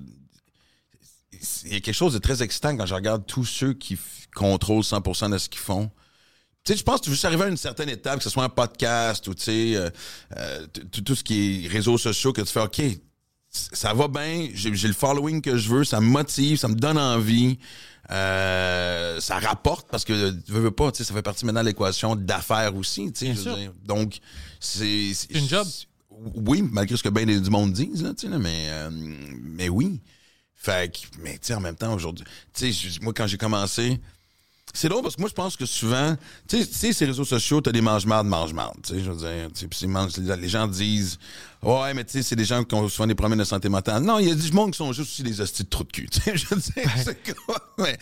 [1.64, 3.98] il y a quelque chose de très excitant quand je regarde tous ceux qui
[4.34, 5.90] contrôlent 100% de ce qu'ils font.
[6.64, 8.44] Tu sais, je pense que tu veux arriver à une certaine étape, que ce soit
[8.44, 9.90] un podcast ou, tu sais, euh,
[10.38, 10.66] euh,
[11.04, 12.80] tout ce qui est réseaux sociaux, que tu fais, OK,
[13.50, 16.98] ça va bien, j'ai le following que je veux, ça me motive, ça me donne
[16.98, 17.58] envie,
[18.10, 21.62] euh, ça rapporte parce que, tu veux, veux pas, tu sais, ça fait partie maintenant
[21.62, 23.74] de l'équation d'affaires aussi, tu sais, Bien sûr.
[23.84, 24.18] Donc,
[24.60, 25.12] c'est...
[25.14, 25.66] C'est une job.
[26.10, 29.68] Oui, malgré ce que bien du monde disent, là, tu sais, là, mais, euh, mais
[29.68, 30.00] oui.
[30.54, 34.00] Fait que, mais tu sais, en même temps, aujourd'hui, tu sais, moi, quand j'ai commencé,
[34.74, 36.16] c'est drôle parce que moi, je pense que souvent,
[36.48, 39.60] tu sais, ces réseaux sociaux, t'as des mange-marde, mange-marde, tu sais, je veux dire, tu
[39.60, 41.18] sais, puis c'est mange- les gens disent,
[41.62, 44.02] ouais, mais tu sais, c'est des gens qui ont souvent des problèmes de santé mentale.
[44.02, 45.92] Non, il y a du monde qui sont juste aussi des hosties de trous de
[45.92, 47.96] cul, tu sais, je veux dire, c'est quoi, mais,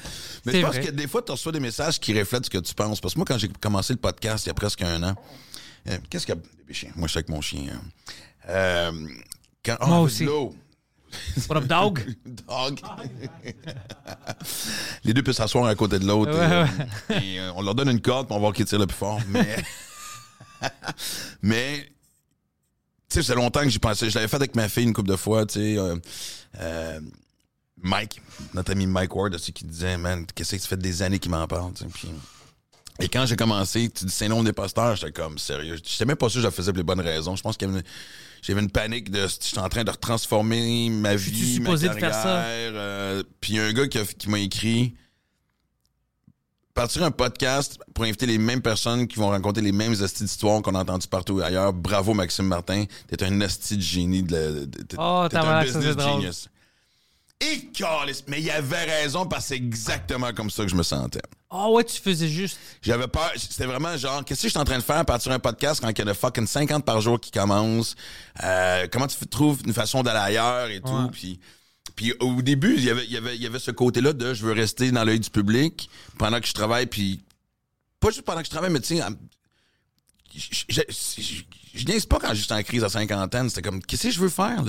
[0.46, 0.80] je pense vrai.
[0.86, 3.00] que des fois, tu reçois des messages qui reflètent ce que tu penses.
[3.00, 5.14] Parce que moi, quand j'ai commencé le podcast il y a presque un an,
[5.88, 6.40] euh, qu'est-ce qu'il y a?
[6.96, 7.64] Moi, je suis avec mon chien.
[7.70, 7.80] hein.
[8.48, 8.92] Euh,
[9.64, 10.24] quand, ah, Moi aussi.
[10.24, 10.54] l'eau.
[11.48, 12.00] What up, dog?
[12.48, 12.80] Dog.
[15.04, 16.32] Les deux peuvent s'asseoir à côté de l'autre.
[16.32, 16.66] Ouais,
[17.16, 18.96] et, euh, et, euh, on leur donne une corde pour voir qui tire le plus
[18.96, 19.20] fort.
[19.28, 19.56] Mais,
[21.42, 21.92] mais
[23.08, 24.08] tu sais, c'est longtemps que j'y pensais.
[24.08, 25.78] Je l'avais fait avec ma fille une couple de fois, tu sais.
[25.78, 25.96] euh,
[26.60, 27.00] euh,
[27.84, 28.20] Mike,
[28.54, 31.30] notre ami Mike Ward, aussi, qui disait, man, qu'est-ce que ça fait des années qu'il
[31.32, 31.90] m'en parle, tu sais.
[31.92, 32.08] Puis,
[33.00, 35.76] et quand j'ai commencé, tu dis c'est nom des posteurs, j'étais comme sérieux.
[35.84, 37.34] J'étais même pas sûr que je le faisais pour les bonnes raisons.
[37.34, 37.86] Je pense qu'il y avait une-
[38.42, 42.22] j'avais une panique de j'étais en train de retransformer ma vie, ma de faire carrière.
[42.22, 42.44] ça?
[42.44, 44.94] euh, puis il y a un gars qui, a- qui m'a écrit
[46.74, 50.62] partir un podcast pour inviter les mêmes personnes qui vont raconter les mêmes hosties d'histoires
[50.62, 51.72] qu'on a entendues partout ailleurs.
[51.72, 55.62] Bravo Maxime Martin, t'es un hostie de génie de, la- de- de- Oh, t'es un
[55.62, 56.48] business genius.
[57.40, 57.68] Et
[58.28, 61.20] mais il avait raison parce que c'est exactement comme ça que je me sentais.
[61.54, 62.58] Oh ouais, tu faisais juste.
[62.80, 63.30] J'avais peur.
[63.36, 65.04] C'était vraiment genre, qu'est-ce que je suis en train de faire?
[65.04, 67.94] Partir un podcast quand il y a de fucking 50 par jour qui commencent?
[68.42, 70.88] Euh, comment tu trouves une façon d'aller ailleurs et tout?
[70.88, 71.10] Ouais.
[71.12, 71.40] Puis,
[71.94, 74.46] puis au début, il y avait, il y avait, y avait ce côté-là de je
[74.46, 76.86] veux rester dans l'œil du public pendant que je travaille.
[76.86, 77.20] Puis,
[78.00, 79.10] pas juste pendant que je travaille, mais tu sais, en-
[80.34, 80.80] je-
[81.74, 83.50] je pas quand j'étais en crise à cinquantaine.
[83.50, 84.64] C'était comme, qu'est-ce que je veux faire?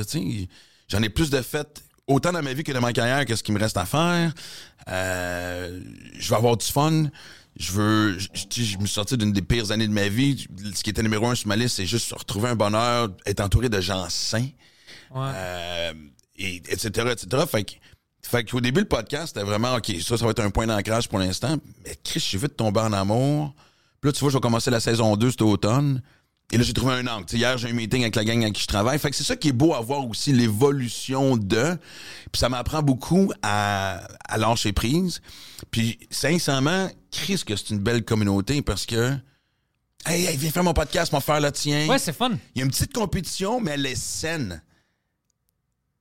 [0.89, 3.43] J'en ai plus de fait autant dans ma vie que dans ma carrière que ce
[3.43, 4.33] qui me reste à faire.
[4.89, 5.79] Euh,
[6.17, 7.05] je vais avoir du fun.
[7.55, 10.47] Je veux, je, je- je me suis sorti d'une des pires années de ma vie.
[10.75, 13.69] Ce qui était numéro un sur ma liste, c'est juste retrouver un bonheur, être entouré
[13.69, 14.47] de gens sains,
[15.11, 15.29] Ouais.
[15.35, 15.93] euh,
[16.35, 17.43] et, etc., etc.
[17.49, 17.73] Fait que,
[18.23, 21.07] fait qu'au début, le podcast, c'était vraiment, OK, ça, ça va être un point d'ancrage
[21.07, 21.57] pour l'instant.
[21.85, 23.53] Mais Chris, je suis vite tombé en amour.
[24.01, 26.01] Puis là, tu vois, je vais commencer la saison 2 cet automne.
[26.53, 27.25] Et là, j'ai trouvé un angle.
[27.25, 28.99] Tu sais, hier, j'ai un meeting avec la gang avec qui je travaille.
[28.99, 31.75] Fait que c'est ça qui est beau à voir aussi, l'évolution de.
[32.31, 35.19] Puis ça m'apprend beaucoup à, à lâcher prise.
[35.71, 39.13] Puis sincèrement, Chris, que c'est une belle communauté parce que.
[40.05, 41.87] Hey, hey, viens faire mon podcast, mon faire le tien.
[41.87, 42.37] Ouais, c'est fun.
[42.53, 44.61] Il y a une petite compétition, mais elle est saine.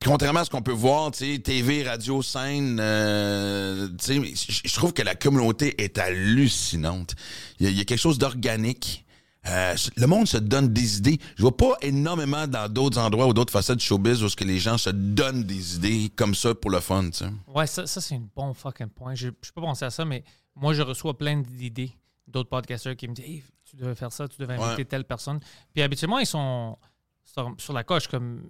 [0.05, 5.81] Contrairement à ce qu'on peut voir, TV, radio, scène, euh, je trouve que la communauté
[5.81, 7.15] est hallucinante.
[7.59, 9.03] Il y a, il y a quelque chose d'organique.
[9.49, 11.19] Euh, le monde se donne des idées.
[11.35, 14.45] Je vois pas énormément dans d'autres endroits ou d'autres facettes du showbiz où ce que
[14.45, 17.09] les gens se donnent des idées comme ça pour le fun.
[17.53, 19.15] Ouais, ça, ça c'est un bon fucking point.
[19.15, 20.23] Je ne peux pas penser à ça, mais
[20.55, 21.91] moi, je reçois plein d'idées
[22.27, 24.85] d'autres podcasters qui me disent Hey, tu devais faire ça, tu devais inviter Ouais.
[24.85, 25.39] telle personne.
[25.73, 26.77] Puis habituellement, ils sont
[27.23, 28.07] sur, sur la coche.
[28.07, 28.43] Comme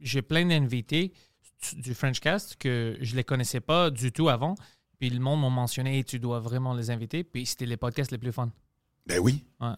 [0.00, 1.12] j'ai plein d'invités
[1.74, 4.56] du Frenchcast que je les connaissais pas du tout avant.
[4.98, 7.22] Puis le monde m'a mentionné Hey, tu dois vraiment les inviter.
[7.22, 8.50] Puis c'était les podcasts les plus fun.
[9.06, 9.42] Ben oui.
[9.60, 9.68] Ouais.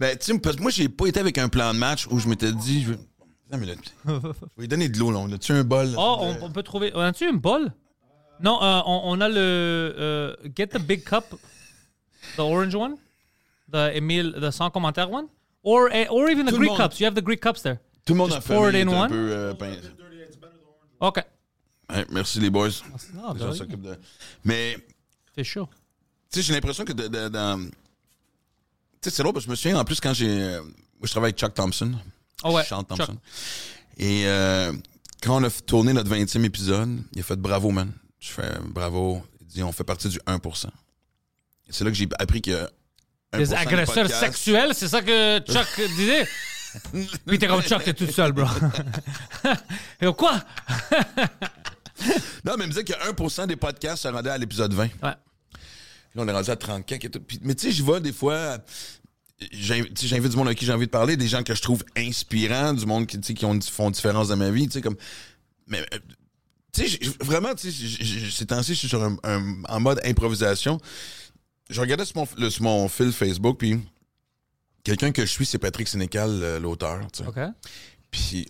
[0.00, 2.18] Ben, tu sais, parce que moi, j'ai pas été avec un plan de match où
[2.18, 2.92] je m'étais dit, je
[3.52, 3.94] une minute.
[4.06, 5.18] Je vais lui donner de l'eau, là.
[5.18, 5.86] On a-tu un bol?
[5.86, 5.96] là?
[5.98, 6.90] Oh, on, on peut trouver.
[6.94, 7.72] On a-tu une bol?
[8.40, 9.34] Non, euh, on, on a le.
[9.38, 11.24] euh, get the big cup,
[12.36, 12.96] the orange one,
[13.70, 15.26] the Emile, the sans commentaire one,
[15.62, 16.78] or eh, or even the Tout Greek monde.
[16.78, 16.98] cups.
[16.98, 17.76] You have the Greek cups there.
[18.04, 19.08] Tout le monde Just a fait pour it in un one.
[19.08, 19.54] peu euh.
[21.00, 21.18] Ok.
[21.90, 22.70] Ouais, merci les boys.
[23.22, 23.98] Ah, ben de-
[24.42, 24.76] Mais,
[25.36, 25.68] C'est chaud.
[26.32, 27.68] tu sais, j'ai l'impression que de- de- dans-
[29.04, 30.26] sais, c'est drôle parce que je me souviens, en plus, quand j'ai...
[30.28, 30.62] Moi,
[31.02, 31.92] je travaille avec Chuck Thompson.
[32.42, 32.86] Ah ouais, Chuck.
[32.88, 33.16] Thompson.
[33.98, 34.72] Et euh,
[35.22, 37.92] quand on a tourné notre 20e épisode, il a fait «Bravo, man».
[38.20, 39.22] Je fais «Bravo».
[39.40, 40.70] Il dit «On fait partie du 1%.» Et
[41.70, 42.68] C'est là que j'ai appris que...
[43.32, 46.26] Des agresseurs sexuels, c'est ça que Chuck disait?
[47.26, 48.46] Puis t'es comme Chuck, t'es tout seul, bro.
[50.00, 50.40] Et quoi?
[52.44, 54.82] Non, mais il me disait que 1% des podcasts se rendaient à l'épisode 20.
[55.02, 55.10] Ouais.
[56.14, 57.20] Là, on est rendu à 30 quelques et tout.
[57.20, 58.58] Puis- mais tu sais, je vais des fois.
[59.52, 62.72] J'invite du monde avec qui j'ai envie de parler, des gens que je trouve inspirants,
[62.72, 64.66] du monde qui, qui ont, font différence dans ma vie.
[64.66, 64.96] Tu sais, comme.
[65.66, 65.80] Mais.
[65.80, 65.98] euh,
[66.72, 70.00] Tu sais, j'ai- vraiment, tu sais, ces temps-ci, je suis sur un, un- en mode
[70.04, 70.80] improvisation.
[71.70, 73.78] Je regardais sur mon, le- sur mon fil Facebook, puis
[74.82, 77.00] quelqu'un que je suis, c'est Patrick Sénécal, euh, l'auteur.
[77.12, 77.28] tu sais.
[77.28, 77.38] OK.
[78.10, 78.46] Puis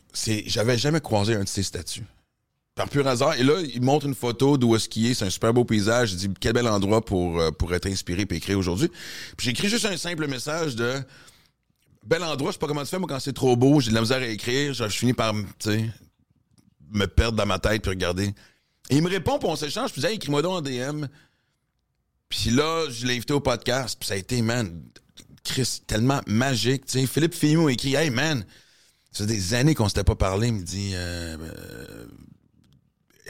[0.47, 2.05] j'avais jamais croisé un de ses statues.
[2.75, 3.35] Par pur hasard.
[3.35, 5.15] Et là, il montre une photo d'où est-ce qu'il est.
[5.15, 6.11] C'est un super beau paysage.
[6.11, 8.89] Je dis, quel bel endroit pour, euh, pour être inspiré et écrire aujourd'hui.
[9.37, 11.01] Puis j'ai écrit juste un simple message de
[12.05, 13.95] bel endroit, je sais pas comment tu fais, moi, quand c'est trop beau, j'ai de
[13.95, 14.75] la misère à écrire.
[14.75, 18.35] Je, finis par, me perdre dans ma tête puis regarder.
[18.91, 19.93] Et il me répond, puis on s'échange.
[19.93, 21.07] Puis il dit, hey, écris-moi donc en DM.
[22.29, 23.97] Puis là, je l'ai invité au podcast.
[23.99, 24.83] Puis ça a été, man,
[25.43, 26.87] Chris, tellement magique.
[26.87, 28.45] Tu sais, Philippe Fillon a écrit, hey, man,
[29.11, 30.49] ça fait des années qu'on s'était pas parlé.
[30.49, 31.37] Il me dit, euh,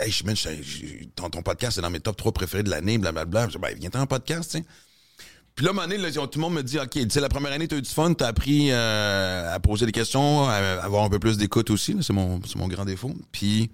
[0.00, 2.98] hey, je- man, je- ton, ton podcast est dans mes top 3 préférés de l'année,
[2.98, 3.46] blablabla.
[3.48, 4.64] Je dis, ben, viens-t'en en podcast, tu sais.
[5.54, 7.52] Puis là, à un là, tout le monde me dit, OK, tu sais, la première
[7.52, 11.08] année, t'as eu du fun, t'as appris euh, à poser des questions, à avoir un
[11.08, 11.96] peu plus d'écoute aussi.
[12.02, 13.14] C'est mon, c'est mon grand défaut.
[13.30, 13.70] Puis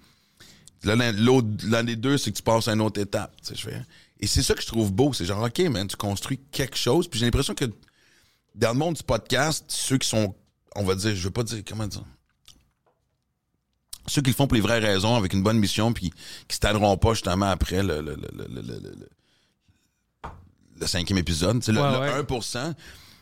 [0.83, 3.35] là, l'année 2, c'est que tu passes à une autre étape.
[3.41, 3.81] tu sais, je fais.
[4.19, 5.11] Et c'est ça que je trouve beau.
[5.13, 7.07] C'est genre, OK, man, tu construis quelque chose.
[7.07, 7.65] Puis j'ai l'impression que
[8.53, 10.35] dans le monde du podcast, ceux qui sont,
[10.75, 12.03] on va dire, je veux pas dire, comment dire,
[14.07, 16.11] ceux qui le font pour les vraies raisons, avec une bonne mission, puis
[16.47, 16.59] qui se
[16.97, 18.79] pas justement après le, le, le, le,
[20.79, 22.21] le- cinquième épisode, Ouais, le ouais.
[22.23, 22.73] 1%.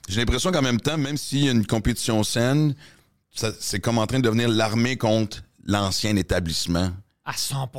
[0.07, 2.73] J'ai l'impression qu'en même temps, même s'il y a une compétition saine,
[3.59, 6.91] c'est comme en train de devenir l'armée contre l'ancien établissement
[7.25, 7.69] À 100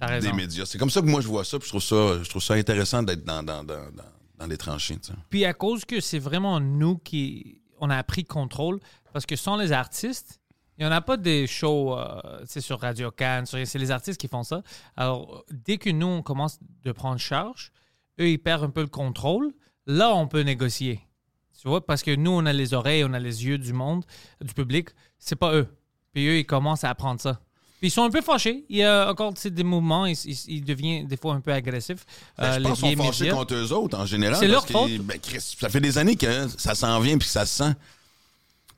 [0.00, 0.30] T'as raison.
[0.30, 0.64] des médias.
[0.66, 2.54] C'est comme ça que moi je vois ça, puis je trouve ça, je trouve ça
[2.54, 3.78] intéressant d'être dans, dans, dans,
[4.38, 4.98] dans, les tranchées.
[5.30, 8.80] Puis à cause que c'est vraiment nous qui on a pris contrôle,
[9.12, 10.40] parce que sans les artistes,
[10.82, 12.20] il n'y en a pas des shows euh,
[12.58, 14.62] sur Radio Cannes, c'est les artistes qui font ça.
[14.96, 17.70] Alors, dès que nous, on commence de prendre charge,
[18.20, 19.52] eux, ils perdent un peu le contrôle.
[19.86, 21.00] Là, on peut négocier.
[21.60, 24.04] Tu vois, parce que nous, on a les oreilles, on a les yeux du monde,
[24.40, 24.88] du public.
[25.20, 25.68] C'est pas eux.
[26.12, 27.40] Puis eux, ils commencent à apprendre ça.
[27.78, 28.64] Puis ils sont un peu fâchés.
[28.68, 30.06] Il y a encore des mouvements.
[30.06, 32.04] Ils, ils- ils deviennent des fois un peu agressifs.
[32.36, 34.36] Ben, Euh, je les pense qu'ils sont fâchés contre eux autres en général.
[34.40, 34.90] C'est leur faute.
[35.02, 37.74] ben, ça fait des années que ça s'en vient puis que ça se sent.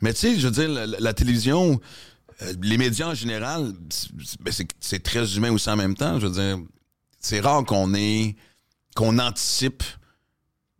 [0.04, 1.80] Mais tu sais, je veux dire, la, télévision,
[2.42, 6.20] euh, les médias en général, c'est- ben, c'est très humain aussi en même temps.
[6.20, 6.58] Je veux dire,
[7.20, 8.36] c'est rare qu'on ait,
[8.94, 9.82] qu'on anticipe.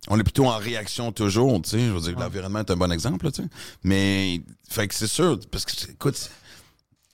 [0.09, 1.79] On est plutôt en réaction toujours, tu sais.
[1.79, 3.49] Je veux dire, l'environnement est un bon exemple, tu sais.
[3.83, 6.29] Mais, fait que c'est sûr, parce que, écoute,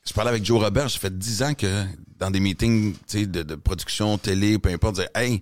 [0.06, 1.86] je parlais avec Joe Robert, ça fait 10 ans que
[2.20, 5.42] dans des meetings tu sais, de, de production, télé, peu importe, dire Hey,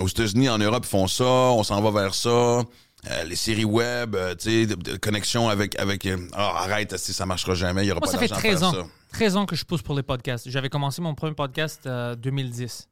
[0.00, 2.64] aux États-Unis, en Europe, ils font ça, on s'en va vers ça.
[3.10, 5.78] Euh, les séries web, euh, tu sais, connexion avec.
[5.78, 8.38] avec Ah, arrête, si ça marchera jamais, il y aura Moi, pas ça fait d'argent
[8.48, 8.72] à 13 faire ans.
[8.84, 8.88] ça.
[9.12, 10.48] 13 ans que je pousse pour les podcasts.
[10.48, 12.88] J'avais commencé mon premier podcast en 2010.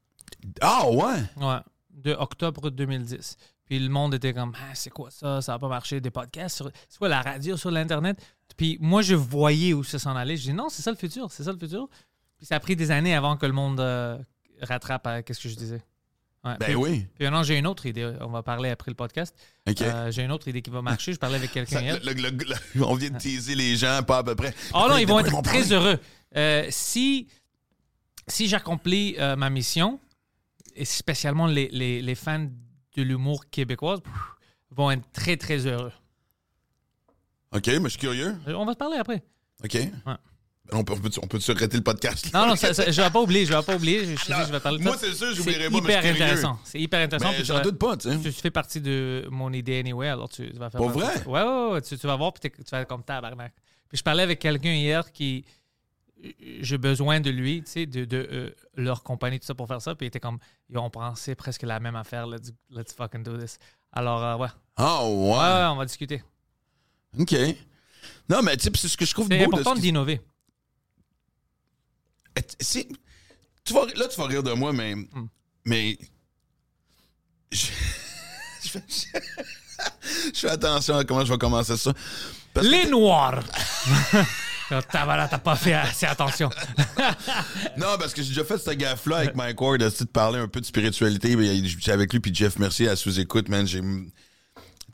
[0.60, 1.22] Ah, ouais!
[1.36, 1.58] Ouais,
[1.92, 3.36] de octobre 2010.
[3.66, 5.40] Puis le monde était comme, ah, c'est quoi ça?
[5.40, 6.56] Ça va pas marcher, des podcasts?
[6.56, 8.18] sur- C'est quoi la radio sur l'Internet?
[8.56, 10.36] Puis moi, je voyais où ça s'en allait.
[10.36, 11.88] Je dis, non, c'est ça le futur, c'est ça le futur.
[12.36, 13.80] Puis ça a pris des années avant que le monde
[14.60, 15.80] rattrape à qu'est-ce que je disais?
[16.42, 16.56] Ouais.
[16.58, 17.06] Ben puis, oui.
[17.16, 18.14] Puis maintenant, j'ai une autre idée.
[18.20, 19.36] On va parler après le podcast.
[19.68, 21.12] Euh, j'ai une autre idée qui va marcher.
[21.12, 21.98] Je parlais avec quelqu'un Ça- hier.
[22.02, 22.30] le- le-
[22.74, 24.54] le- on vient de teaser les gens, pas à peu près.
[24.74, 25.72] Oh non, ils vont être très parler?
[25.74, 25.98] heureux.
[26.36, 27.28] Euh, si
[28.26, 29.98] si j'accomplis euh, ma mission,
[30.76, 32.48] et spécialement les, les- les fans
[32.96, 34.12] de l'humour québécois pff,
[34.70, 35.92] vont être très, très heureux.
[37.52, 38.36] OK, mais je suis curieux.
[38.46, 39.22] On va se parler après.
[39.64, 39.76] OK.
[40.72, 42.32] On peut, on peut, on peut arrêter le podcast?
[42.32, 43.44] Non, non, ça, ça- je vais pas oublier.
[43.46, 44.00] Je vais pas oublier.
[44.04, 46.58] Je, je dis, je vais parler de Moi, c'est sûr, j'oublierai pas, hyper intéressant.
[46.64, 47.32] C'est hyper intéressant.
[47.36, 48.16] Tu j'en doute pas, tu sais.
[48.18, 50.78] Tu, tu fais partie de mon idée anyway, alors tu, tu vas faire.
[50.80, 51.26] Pour partie vrai?
[51.26, 51.80] Ouais, ouais, ouais.
[51.82, 53.52] Tu, tu vas voir, puis tu vas être comme tabarnak.
[53.88, 55.44] Puis je parlais avec quelqu'un hier qui.
[56.60, 59.80] J'ai besoin de lui, tu sais, de, de euh, leur compagnie, tout ça pour faire
[59.80, 59.94] ça.
[59.94, 60.38] Puis il était comme.
[60.68, 62.26] Ils ont pensé presque la même affaire.
[62.26, 63.56] Let's, let's fucking do this.
[63.90, 64.48] Alors, euh, ouais.
[64.76, 65.10] Ah, ouais.
[65.10, 65.30] ouais.
[65.30, 66.22] Ouais, on va discuter.
[67.18, 67.34] OK.
[68.28, 69.34] Non, mais tu sais, c'est ce que je trouve beau.
[69.34, 70.20] C'est important d'innover.
[72.60, 72.88] Si-
[73.64, 74.94] tu vas, là, tu vas rire de moi, mais.
[74.94, 75.26] Hmm.
[75.64, 75.98] Mais.
[77.52, 77.66] Je,
[78.64, 78.82] je fais,
[80.34, 81.92] je fais attention à comment je vais commencer ça.
[82.54, 83.42] Parce que- Les Noirs!
[84.72, 86.48] Oh, T'as pas fait assez attention.
[87.76, 90.60] non, parce que j'ai déjà fait cette gaffe-là avec Mike Ward, de parler un peu
[90.60, 91.36] de spiritualité.
[91.64, 93.66] J'étais avec lui, puis Jeff Mercier à sous-écoute, man.
[93.66, 93.80] J'ai.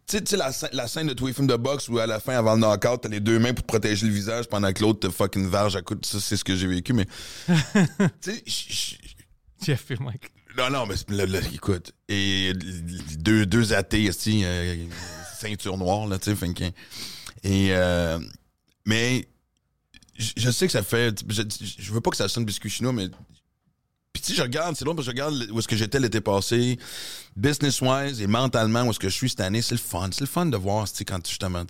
[0.09, 2.07] Tu sais, tu sais, la, la scène de tous les films de boxe où à
[2.07, 4.73] la fin, avant le knockout, t'as les deux mains pour te protéger le visage pendant
[4.73, 7.07] que l'autre te fucking varge à coup de ça, c'est ce que j'ai vécu, mais.
[7.49, 7.55] tu
[8.21, 8.97] sais, je- je-
[9.65, 10.31] Jeff et Mike.
[10.57, 11.93] Non, non, mais là, là, écoute.
[12.09, 12.53] Et
[13.19, 14.77] deux, deux athées, ici, euh,
[15.41, 16.53] ceinture noire, là, tu sais.
[16.55, 16.65] que-
[17.43, 18.19] Et, euh,
[18.87, 19.27] Mais
[20.17, 21.21] je, je sais que ça fait.
[21.29, 21.43] Je,
[21.79, 23.09] je veux pas que ça sonne biscuit chinois, mais.
[24.17, 26.01] Puis tu sais, je regarde, c'est long parce que je regarde où est-ce que j'étais
[26.01, 26.79] l'été passé,
[27.37, 29.61] business-wise et mentalement, où est-ce que je suis cette année.
[29.61, 30.09] C'est le fun.
[30.11, 31.65] C'est le fun de voir, tu sais, quand justement.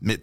[0.00, 0.18] Mais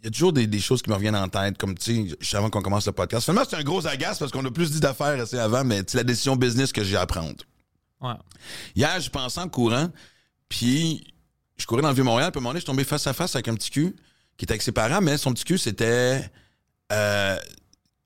[0.00, 2.16] il y a toujours des, des choses qui me reviennent en tête, comme, tu sais,
[2.20, 3.24] juste avant qu'on commence le podcast.
[3.24, 5.98] Finalement, c'est un gros agace parce qu'on a plus dit d'affaires assez avant, mais c'est
[5.98, 7.42] la décision business que j'ai à prendre.
[8.00, 8.14] Ouais.
[8.76, 9.88] Hier, je pensais en courant,
[10.48, 11.12] puis
[11.56, 13.12] je courais dans le Vieux-Montréal, puis à un moment donné, je suis tombé face à
[13.12, 13.96] face avec un petit cul
[14.36, 16.30] qui était avec ses parents, mais son petit cul, c'était...
[16.92, 17.36] euh,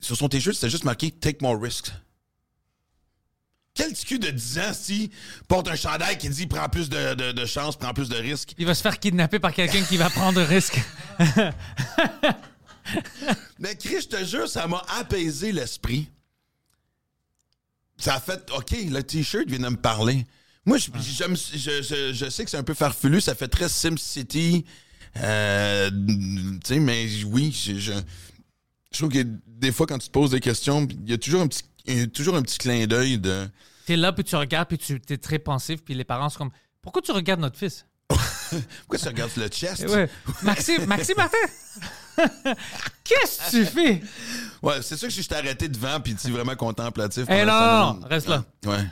[0.03, 1.91] sur son t-shirt, c'était juste marqué «Take more risks».
[3.75, 5.11] Quel cul de 10 ans, si
[5.49, 8.75] porte un chandail qui dit «Prends plus de, de, prends plus de risques Il va
[8.75, 10.79] se faire kidnapper par quelqu'un qui va prendre un risque.».
[13.59, 16.09] Mais Chris, je te jure, ça m'a apaisé l'esprit.
[17.97, 20.27] Ça a fait, OK, le T-shirt vient de me parler.
[20.67, 24.65] Moi, je, je- je sais que c'est un peu farfelu, ça fait très SimCity.
[25.19, 27.93] Euh, tu sais, mais oui, je,
[28.92, 31.42] je, trouve que des fois, quand tu te poses des questions, il y a toujours
[31.42, 33.48] un petit, il y a toujours un petit clin d'œil de.
[33.87, 36.50] T'es là, puis tu regardes, puis tu es très pensif, puis les parents sont comme
[36.81, 37.87] Pourquoi tu regardes notre fils?
[38.11, 39.88] Pourquoi tu regardes le chest?
[39.88, 40.09] Ouais.
[40.42, 41.37] Maxime, Maxime Martin
[43.05, 44.02] Qu'est-ce que tu fais?
[44.62, 47.24] Ouais, c'est sûr que si je t'ai arrêté devant, puis tu es vraiment contemplatif.
[47.24, 48.44] Eh, pendant non, non, reste là.
[48.66, 48.85] Ouais.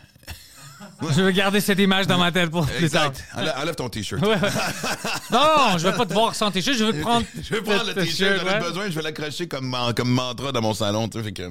[1.03, 3.07] Je veux garder cette image dans ma tête pour plus tard.
[3.07, 3.25] Exact.
[3.35, 4.23] Enlève, enlève ton T-shirt.
[4.25, 4.37] Ouais.
[5.31, 7.25] Non, non, je veux pas te voir sans tes je veux te prendre.
[7.43, 8.61] Je vais prendre le t-shirt, j'en ai ouais.
[8.61, 11.51] besoin, je vais l'accrocher comme, man- comme mantra dans mon salon, tu sais, fait que...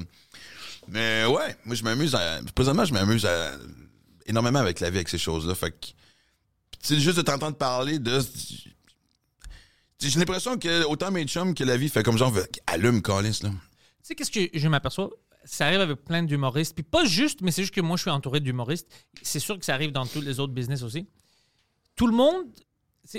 [0.89, 2.39] Mais ouais, moi, je m'amuse à...
[2.53, 3.51] Présentement, je m'amuse à...
[4.25, 5.87] énormément avec la vie, avec ces choses-là, fait que...
[6.81, 8.19] C'est juste de t'entendre parler de...
[10.01, 12.33] J'ai l'impression que autant mes chums que la vie fait comme genre,
[12.67, 13.49] allume, Calis, là.
[13.49, 13.55] Tu
[14.03, 15.09] sais, qu'est-ce que je m'aperçois?
[15.51, 16.75] Ça arrive avec plein d'humoristes.
[16.75, 18.87] Puis pas juste, mais c'est juste que moi, je suis entouré d'humoristes.
[19.23, 21.07] C'est sûr que ça arrive dans tous les autres business aussi.
[21.95, 22.45] Tout le monde,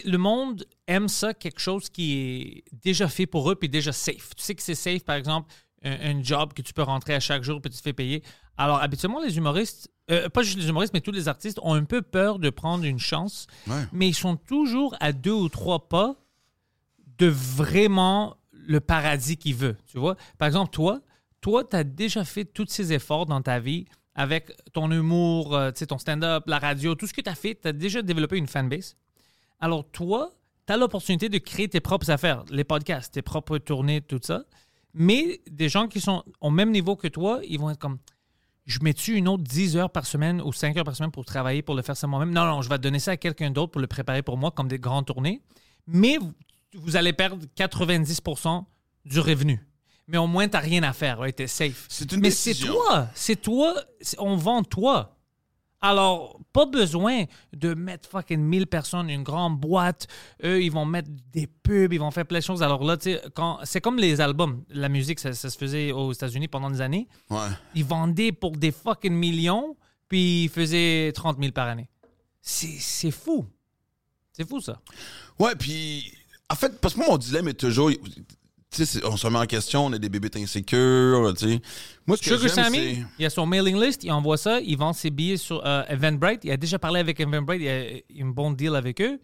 [0.04, 4.30] le monde aime ça, quelque chose qui est déjà fait pour eux, puis déjà safe.
[4.36, 5.50] Tu sais que c'est safe, par exemple,
[5.82, 8.22] un, un job que tu peux rentrer à chaque jour, puis tu te fais payer.
[8.56, 11.84] Alors, habituellement, les humoristes, euh, pas juste les humoristes, mais tous les artistes ont un
[11.84, 13.84] peu peur de prendre une chance, Ouais.
[13.92, 16.14] mais ils sont toujours à deux ou trois pas
[17.18, 19.76] de vraiment le paradis qu'il veut.
[19.86, 20.16] Tu vois?
[20.38, 21.00] Par exemple, toi,
[21.40, 25.70] toi, tu as déjà fait tous ces efforts dans ta vie avec ton humour, euh,
[25.70, 28.46] ton stand-up, la radio, tout ce que tu as fait, tu as déjà développé une
[28.46, 28.96] fanbase.
[29.60, 30.32] Alors, toi,
[30.66, 34.44] tu as l'opportunité de créer tes propres affaires, les podcasts, tes propres tournées, tout ça.
[34.92, 37.98] Mais des gens qui sont au même niveau que toi, ils vont être comme
[38.66, 41.62] je mets-tu une autre 10 heures par semaine ou 5 heures par semaine pour travailler,
[41.62, 42.30] pour le faire ça moi-même?
[42.30, 44.68] Non, non, je vais donner ça à quelqu'un d'autre pour le préparer pour moi, comme
[44.68, 45.42] des grandes tournées.
[45.86, 46.18] Mais
[46.74, 48.64] vous allez perdre 90%
[49.06, 49.60] du revenu.
[50.10, 51.86] Mais au moins, tu n'as rien à faire, ouais, tu es safe.
[51.88, 52.72] C'est une Mais c'est décision.
[52.74, 55.16] toi, c'est toi, c'est- on vend toi.
[55.80, 60.08] Alors, pas besoin de mettre fucking 1000 personnes, une grande boîte.
[60.44, 62.62] Eux, ils vont mettre des pubs, ils vont faire plein de choses.
[62.62, 64.64] Alors là, tu sais, quand- c'est comme les albums.
[64.68, 67.08] La musique, ça, ça se faisait aux États-Unis pendant des années.
[67.30, 67.48] Ouais.
[67.74, 69.74] Ils vendaient pour des fucking millions,
[70.08, 71.88] puis ils faisaient 30 000 par année.
[72.42, 73.46] C'est c'est fou.
[74.32, 74.80] C'est fou, ça.
[75.38, 76.12] Ouais, puis
[76.50, 77.90] en fait, parce que moi, mon dilemme est toujours.
[79.04, 81.60] On se remet en question, on est des bébés insécures, tu sais.
[82.06, 84.92] Moi, ce que Sugar Sammy, il a son mailing list, il envoie ça, il vend
[84.92, 86.44] ses billets sur euh, Eventbrite.
[86.44, 89.18] Il a déjà parlé avec Eventbrite, il a un bon deal avec eux.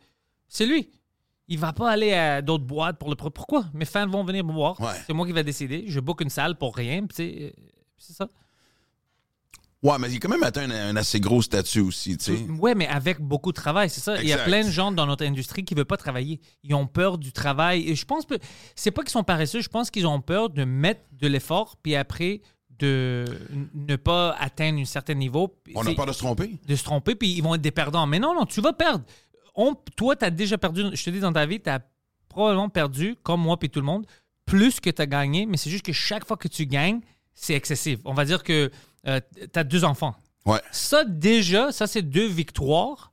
[0.48, 0.90] C'est lui.
[1.48, 3.14] Il va pas aller à d'autres boîtes pour le.
[3.14, 3.66] Pourquoi?
[3.72, 4.80] Mes fans vont venir me voir.
[4.80, 4.88] Ouais.
[5.06, 5.84] C'est moi qui vais décider.
[5.86, 7.06] Je book une salle pour rien.
[7.06, 7.62] puis tu sais, euh,
[7.98, 8.28] C'est ça.
[9.82, 12.42] Ouais, mais il a quand même atteint un, un assez gros statut aussi, tu sais.
[12.58, 14.20] Ouais, mais avec beaucoup de travail, c'est ça.
[14.22, 16.40] Il y a plein de gens dans notre industrie qui ne veulent pas travailler.
[16.62, 17.88] Ils ont peur du travail.
[17.88, 18.34] Et je pense que
[18.74, 21.94] c'est pas qu'ils sont paresseux, je pense qu'ils ont peur de mettre de l'effort, puis
[21.94, 22.40] après
[22.78, 23.24] de
[23.74, 25.54] ne pas atteindre un certain niveau.
[25.74, 26.58] On a peur de se tromper.
[26.66, 28.06] de se tromper, puis ils vont être des perdants.
[28.06, 29.04] Mais non, non, tu vas perdre.
[29.54, 31.80] On, toi, tu as déjà perdu, je te dis, dans ta vie, tu as
[32.28, 34.06] probablement perdu, comme moi puis tout le monde,
[34.44, 37.00] plus que tu as gagné, mais c'est juste que chaque fois que tu gagnes,
[37.34, 37.98] c'est excessif.
[38.04, 38.70] On va dire que
[39.06, 40.14] tu as deux enfants.
[40.44, 40.60] Ouais.
[40.70, 43.12] Ça, déjà, ça, c'est deux victoires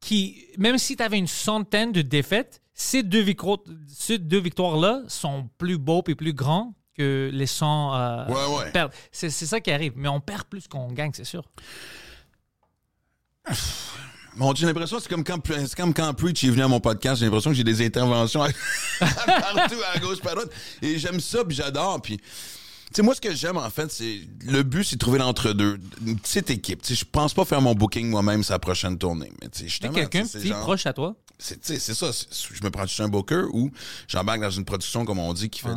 [0.00, 5.02] qui, même si tu avais une centaine de défaites, ces deux, victoires, ces deux victoires-là
[5.08, 8.88] sont plus beaux et plus grands que les 100 euh, Ouais, ouais.
[9.12, 9.92] C'est c'est ça qui arrive.
[9.96, 11.44] Mais on perd plus qu'on gagne, c'est sûr.
[14.36, 17.20] Bon, j'ai l'impression c'est comme quand, c'est comme quand Preach est venu à mon podcast,
[17.20, 18.50] j'ai l'impression que j'ai des interventions à-
[19.00, 20.50] partout, à gauche, par droite.
[20.82, 22.02] Et j'aime ça, puis j'adore.
[22.02, 22.20] Puis,
[22.96, 24.20] sais, moi, ce que j'aime, en fait, c'est.
[24.44, 25.78] Le but, c'est de trouver l'entre-deux.
[26.04, 26.82] Une petite équipe.
[26.82, 29.32] Tu sais, je pense pas faire mon booking moi-même sa prochaine tournée.
[29.42, 31.14] Mais, tu sais, quelqu'un petit, genre- proche à toi?
[31.38, 32.10] c'est ça.
[32.10, 33.70] Je me prends juste un booker ou
[34.08, 35.68] j'embarque dans une production, comme on dit, qui fait.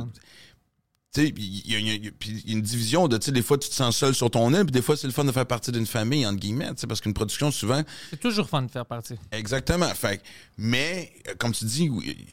[1.12, 1.76] Tu sais, il y,
[2.08, 4.64] a- une division de, tu sais, des fois, tu te sens seul sur ton île,
[4.64, 6.88] puis des fois, c'est le fun de faire partie d'une famille, entre guillemets, tu sais,
[6.88, 9.16] parce qu'une production, souvent, C'est toujours fun de faire partie.
[9.32, 9.90] Exactement.
[9.96, 10.22] Fait,
[10.58, 12.28] mais, euh, comme tu dis, oui,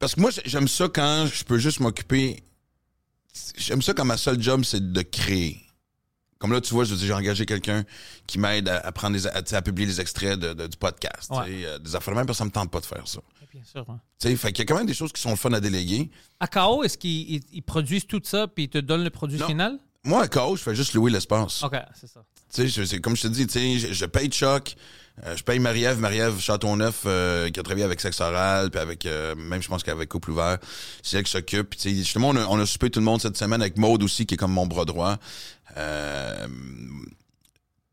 [0.00, 2.42] Parce que moi, j'aime ça quand je peux juste m'occuper.
[3.56, 5.60] J'aime ça quand ma seule job, c'est de créer.
[6.38, 7.84] Comme là, tu vois, je dire, j'ai engagé quelqu'un
[8.26, 11.30] qui m'aide à, à prendre des, à, publier les extraits de- de- du podcast.
[11.30, 11.64] Ouais.
[11.66, 13.20] euh, des affaires de même, parce que ça me tente pas de faire ça.
[13.52, 13.84] Bien sûr.
[13.90, 14.00] hein.
[14.18, 15.60] Tu sais, fait qu'il y a quand même des choses qui sont le fun à
[15.60, 16.10] déléguer.
[16.38, 19.38] À KO, est-ce qu'ils ils- ils produisent tout ça puis ils te donnent le produit
[19.38, 19.46] Non.
[19.48, 19.78] final?
[20.04, 21.62] Moi, à KO, je fais juste louer l'espace.
[21.62, 22.20] OK, c'est ça.
[22.52, 24.74] Tu sais, comme je te dis, tu sais, je, je paye Chuck,
[25.24, 29.04] euh, je paye Marie-Ève, Marie-Ève Châteauneuf, euh, qui a travaillé avec Sexe Oral, puis avec,
[29.06, 30.58] euh, même je pense qu'avec Couple Ouvert,
[31.02, 31.76] c'est elle qui s'occupe.
[31.76, 34.02] Tu sais, justement, on a, on a soupé tout le monde cette semaine avec Maude
[34.02, 35.18] aussi, qui est comme mon bras droit.
[35.76, 36.46] Euh,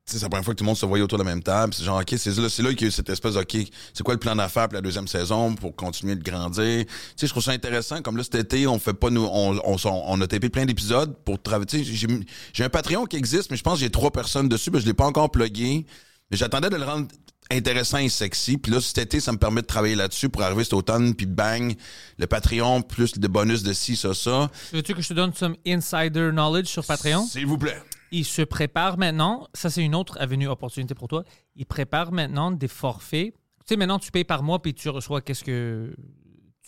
[0.09, 1.73] c'est la première fois que tout le monde se voyait autour de la même table.
[1.73, 3.57] C'est genre, OK, c'est là, c'est là qu'il y a eu cette espèce, de, OK,
[3.93, 6.85] c'est quoi le plan d'affaires pour la deuxième saison pour continuer de grandir?
[6.85, 8.01] Tu sais, je trouve ça intéressant.
[8.01, 11.13] Comme là, cet été, on fait pas, nous, on, on, on a tapé plein d'épisodes
[11.25, 11.67] pour travailler.
[11.67, 12.07] Tu sais, j'ai,
[12.53, 14.85] j'ai un Patreon qui existe, mais je pense que j'ai trois personnes dessus, mais je
[14.85, 15.85] l'ai pas encore plugué.
[16.31, 17.07] Mais j'attendais de le rendre
[17.51, 18.57] intéressant et sexy.
[18.57, 21.25] Puis là, cet été, ça me permet de travailler là-dessus pour arriver cet automne, puis
[21.25, 21.75] bang,
[22.17, 24.49] le Patreon, plus des bonus de ci, ça, ça.
[24.71, 27.25] Veux-tu que je te donne some insider knowledge sur Patreon?
[27.25, 27.81] S'il vous plaît.
[28.11, 31.23] Ils se préparent maintenant, ça c'est une autre avenue opportunité pour toi,
[31.55, 33.33] ils préparent maintenant des forfaits.
[33.33, 35.93] Tu sais, maintenant tu payes par mois puis tu reçois qu'est-ce que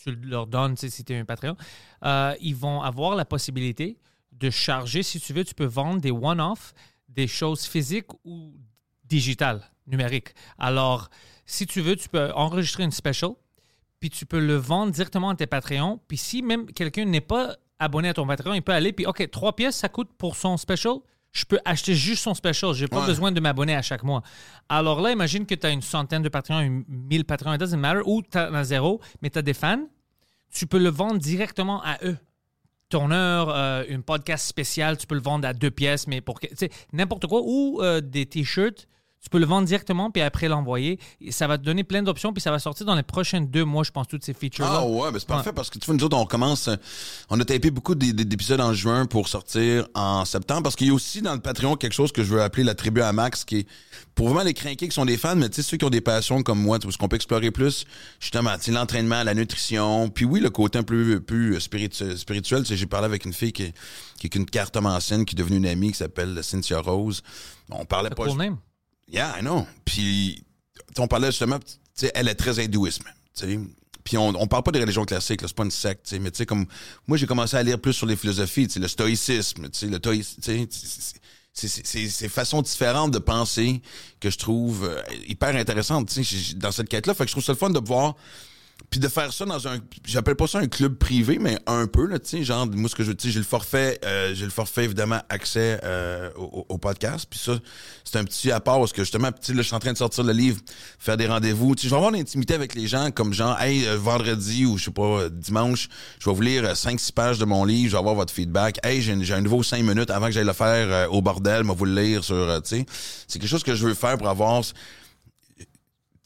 [0.03, 1.55] tu leur donnes si tu es un Patreon.
[2.05, 3.99] Euh, ils vont avoir la possibilité
[4.31, 6.73] de charger, si tu veux, tu peux vendre des one-off,
[7.09, 8.53] des choses physiques ou
[9.03, 10.33] digitales, numériques.
[10.57, 11.09] Alors,
[11.45, 13.31] si tu veux, tu peux enregistrer une special,
[13.99, 15.99] puis tu peux le vendre directement à tes Patreons.
[16.07, 19.29] Puis si même quelqu'un n'est pas abonné à ton Patreon, il peut aller, puis OK,
[19.31, 20.95] trois pièces, ça coûte pour son special.
[21.31, 22.73] Je peux acheter juste son special.
[22.73, 23.05] J'ai pas Ouais.
[23.05, 24.23] besoin de m'abonner à chaque mois.
[24.67, 27.77] Alors là, imagine que tu as une centaine de Patreons, une- 1000 Patreons, it doesn't
[27.77, 29.87] matter, ou tu as zéro, mais tu as des fans.
[30.51, 32.17] Tu peux le vendre directement à eux.
[32.89, 36.39] Ton heure, euh, un podcast spécial, tu peux le vendre à deux pièces, mais pour
[36.39, 38.87] que- tu sais, n'importe quoi, ou euh, des t-shirts,
[39.21, 40.99] tu peux le vendre directement puis après l'envoyer.
[41.21, 43.65] Et Ça va te donner plein d'options puis ça va sortir dans les prochains deux
[43.65, 44.79] mois, je pense, toutes ces features-là.
[44.81, 46.75] Ah ouais, mais c'est parfait parce que tu vois, nous autres, on commence, euh,
[47.29, 50.87] on a tapé beaucoup d'é- d'é- d'épisodes en juin pour sortir en septembre parce qu'il
[50.87, 53.11] y a aussi dans le Patreon quelque chose que je veux appeler la tribu à
[53.11, 53.67] Max qui est
[54.15, 56.01] pour vraiment les crinqués qui sont des fans, mais tu sais, ceux qui ont des
[56.01, 57.85] passions comme moi, ce qu'on peut explorer plus,
[58.19, 63.05] justement, l'entraînement, la nutrition, puis oui, le côté un peu plus spiritu- spirituel, j'ai parlé
[63.05, 63.71] avec une fille qui,
[64.19, 67.21] qui est une carte ancienne qui est devenue une amie qui s'appelle Cynthia Rose.
[67.69, 68.57] On parlait pas Cool name.
[69.11, 69.65] Yeah, I know.
[69.85, 70.43] Puis,
[70.97, 71.59] on parlait justement,
[72.13, 73.03] elle est très hindouisme.
[73.35, 73.59] tu sais.
[74.03, 76.45] Puis, on, on parle pas des religions classiques, c'est pas une secte, mais tu sais,
[76.45, 76.65] comme,
[77.07, 79.99] moi, j'ai commencé à lire plus sur les philosophies, le stoïcisme, tu sais, le
[81.67, 83.81] sais, c'est- c'est façons différentes de penser
[84.19, 87.13] que je trouve euh, hyper intéressantes, tu sais, j'ai- dans cette quête-là.
[87.13, 88.15] Fait que je trouve ça le fun de voir
[88.89, 92.07] puis de faire ça dans un j'appelle pas ça un club privé mais un peu
[92.07, 94.45] là tu sais genre moi ce que je tu sais j'ai le forfait euh, j'ai
[94.45, 97.27] le forfait évidemment accès euh, au, au podcast.
[97.29, 97.59] Puis ça
[98.03, 100.23] c'est un petit apport parce que justement tu là je suis en train de sortir
[100.23, 100.59] le livre
[100.97, 101.75] faire des rendez-vous.
[101.75, 104.77] Tu sais je vais avoir l'intimité avec les gens comme genre hey euh, vendredi ou
[104.77, 107.89] je sais pas euh, dimanche je vais vous lire 5 6 pages de mon livre
[107.89, 108.79] je vais avoir votre feedback.
[108.83, 111.75] Hey j'ai, un nouveau 5 minutes avant que j'aille le faire euh, au bordel moi
[111.77, 112.85] vous le lire sur euh, tu sais.
[113.27, 114.53] C'est quelque chose que je veux faire pour avoir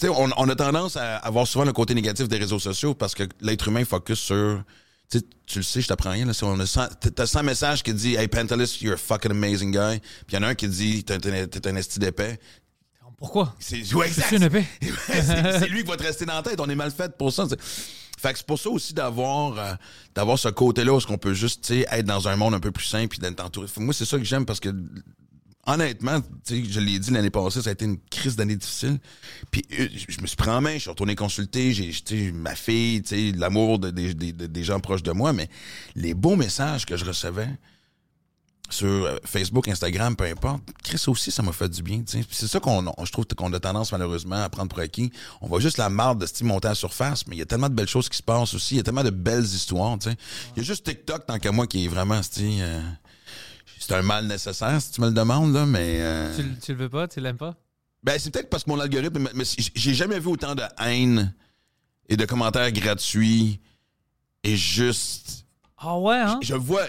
[0.10, 3.24] on, on a tendance à avoir souvent le côté négatif des réseaux sociaux parce que
[3.42, 4.64] l'être humain focus sur.
[5.10, 6.26] Tu le sais, je t'apprends rien.
[6.26, 9.32] Là, si on a 100 t'as 100 messages qui disent Hey, Pantelis, you're a fucking
[9.32, 10.00] amazing guy.
[10.00, 12.40] Puis il y en a un qui dit T'es un, t'es un esti d'épais.
[13.18, 13.56] Pourquoi?
[13.60, 14.30] C'est ouais, exact.
[15.12, 16.60] C'est lui qui va te rester dans la tête.
[16.60, 17.46] On est mal fait pour ça.
[17.46, 17.58] t'sais.
[18.24, 19.74] Fait que c'est pour ça aussi d'avoir euh,
[20.16, 23.10] d'avoir ce côté-là où qu'on peut juste être dans un monde un peu plus simple
[23.10, 23.68] puis d'être entouré.
[23.78, 24.70] Moi, c'est ça que j'aime parce que
[25.66, 29.00] honnêtement, je l'ai dit l'année passée, ça a été une crise d'année difficile.
[29.52, 33.02] Puis euh, je me suis pris en main, je suis retourné consulter, j'ai ma fille,
[33.38, 35.50] l'amour de- des- des- gens proches de moi, mais
[35.96, 37.50] les beaux messages que je recevais
[38.70, 42.02] sur euh, Facebook, Instagram, peu importe, Chris aussi, ça m'a fait du bien.
[42.08, 45.12] C'est ça qu'on on- je trouve qu'on a tendance malheureusement à prendre pour acquis.
[45.42, 47.46] On voit juste la marde de style monter à la surface, mais il y a
[47.46, 48.76] tellement de belles choses qui se passent aussi.
[48.76, 49.98] Il y a tellement de belles histoires.
[50.06, 50.16] Il
[50.58, 52.82] y a juste TikTok tant qu'à moi qui est vraiment euh,
[53.88, 56.72] c'est un mal nécessaire si tu me le demandes là, mais euh, Tu, le- tu
[56.74, 57.08] le veux pas?
[57.08, 57.56] Tu l'aimes pas?
[58.04, 59.44] ben c'est peut-être parce que mon algorithme, mais,
[59.76, 61.34] j'ai jamais vu autant de haine
[62.10, 63.62] et de commentaires gratuits
[64.44, 65.46] et juste,
[65.78, 66.40] Ah ouais, hein?
[66.42, 66.84] je vois.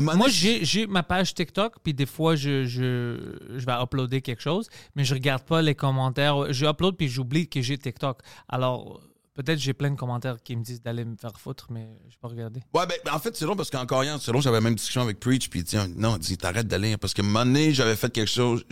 [0.00, 4.68] Moi, j'ai ma page TikTok, puis des fois, je, je, je vais uploader quelque chose,
[4.94, 6.50] mais je regarde pas les commentaires.
[6.52, 8.20] Je upload, puis j'oublie que j'ai TikTok.
[8.48, 9.00] Alors,
[9.34, 12.28] peut-être j'ai plein de commentaires qui me disent d'aller me faire foutre, mais je pas
[12.28, 12.60] regarder.
[12.74, 15.02] Ouais, ben, en fait, c'est long parce qu'encore hier, c'est long, j'avais la même discussion
[15.02, 18.10] avec Preach, puis dit, non, dit, t'arrêtes d'aller, parce que un moment donné, j'avais fait
[18.10, 18.64] quelque chose,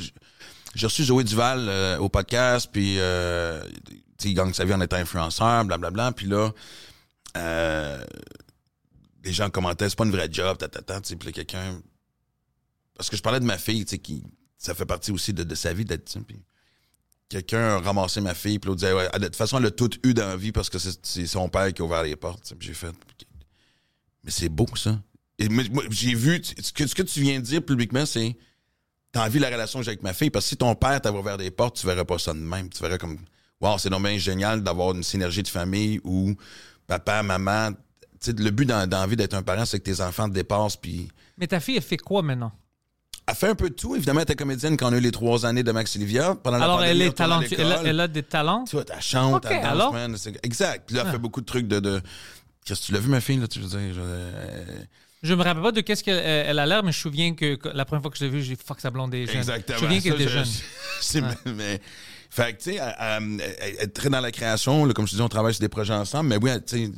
[0.74, 3.62] j'ai reçu Zoé Duval euh, au podcast, puis, euh,
[4.22, 6.50] il gagne sa vie en étant influenceur, blablabla, puis là,
[7.36, 8.04] euh,
[9.24, 11.80] les gens commentaient, c'est pas une vraie job, tatata, tu sais, quelqu'un,
[12.96, 14.22] parce que je parlais de ma fille, tu sais, qui,
[14.58, 16.36] ça fait partie aussi de, sa vie d'être, puis
[17.30, 19.90] quelqu'un a ramassé ma fille, puis l'autre disait, ouais, de toute façon, elle a tout
[20.04, 22.52] eu dans la vie parce que c'est son père qui a ouvert les portes.
[22.58, 22.92] j'ai fait,
[24.22, 25.00] mais c'est beau, ça.
[25.38, 28.36] J'ai vu, ce que, tu viens de dire publiquement, c'est,
[29.12, 31.00] t'as envie de la relation que j'ai avec ma fille, parce que si ton père
[31.00, 32.68] t'avait ouvert des portes, tu verrais pas ça de même.
[32.68, 33.16] Tu verrais comme,
[33.60, 36.34] wow, c'est donc bien génial d'avoir une synergie de famille où
[36.86, 37.70] papa, maman,
[38.26, 40.78] le but dans, dans la vie d'être un parent, c'est que tes enfants te dépassent,
[41.38, 42.52] Mais ta fille, elle fait quoi maintenant?
[43.30, 43.96] Elle fait un peu de tout.
[43.96, 46.34] Évidemment, elle était comédienne quand on a eu les trois années de Max Olivia.
[46.34, 47.52] Pendant la Alors, pandémie, elle est talentueuse.
[47.58, 47.86] Elle, a- l'école.
[47.88, 48.64] elle a des talents.
[48.64, 49.92] Tu vois, elle chante, Ok, elle danse, alors?
[49.92, 50.16] man.
[50.16, 50.84] C'est- Exact.
[50.86, 51.12] Puis là, elle Ah.
[51.12, 51.80] fait beaucoup de trucs de.
[51.80, 52.00] de...
[52.64, 53.48] Qu'est-ce que tu l'as vu, ma fille, là?
[53.48, 53.94] Tu veux dire.
[53.94, 54.64] je- euh,
[55.22, 57.54] Je me rappelle pas de qu'est-ce qu'elle elle a l'air, mais je me souviens que
[57.56, 59.36] que la première fois que je l'ai vue, j'ai dit fuck sa blonde est jeune.
[59.36, 59.78] Exactement.
[59.78, 60.54] Je me souviens qu'elle Ça, était je- jeune.
[61.00, 61.52] c'est- Ouais.
[61.54, 61.80] mais,
[62.30, 64.84] fait que, tu sais, elle, elle- elle est très dans la création.
[64.86, 66.30] là, comme je te dis, on travaille sur des projets ensemble.
[66.30, 66.92] Mais oui, elle, tu sais,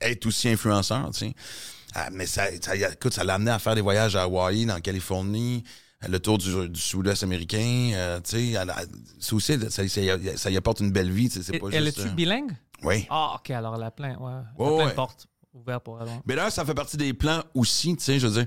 [0.00, 1.34] elle est aussi influenceur, tu sais.
[1.98, 4.80] Ah, mais ça, ça, écoute, ça l'a amené à faire des voyages à Hawaï, en
[4.80, 5.64] Californie,
[6.06, 7.92] le tour du, du sud-ouest américain.
[7.94, 9.88] euh, tu sais, aussi, ça,
[10.36, 11.30] ça, y- apporte une belle vie.
[11.30, 12.52] C'est pas Elle est-tu bilingue?
[12.82, 13.06] Oui.
[13.08, 14.32] Ah, ok, alors elle a plein, ouais.
[14.32, 14.90] A Ouais, plein ouais.
[14.90, 16.08] de portes ouvertes pour elle.
[16.26, 18.46] Mais là, ça fait partie des plans aussi, tu sais, je veux dire.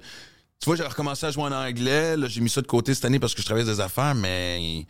[0.62, 2.16] Tu vois, j'ai recommencé à jouer en anglais.
[2.18, 4.86] Là, j'ai mis ça de côté cette année parce que je travaillais des affaires, mais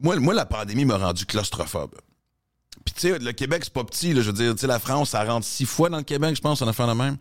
[0.00, 1.94] moi, moi la pandémie m'a rendu claustrophobe.
[2.84, 4.12] Puis tu sais, le Québec, c'est pas petit.
[4.12, 6.34] Là, je veux dire, tu sais, la France, ça rentre six fois dans le Québec,
[6.34, 7.16] je pense, on a fait la même.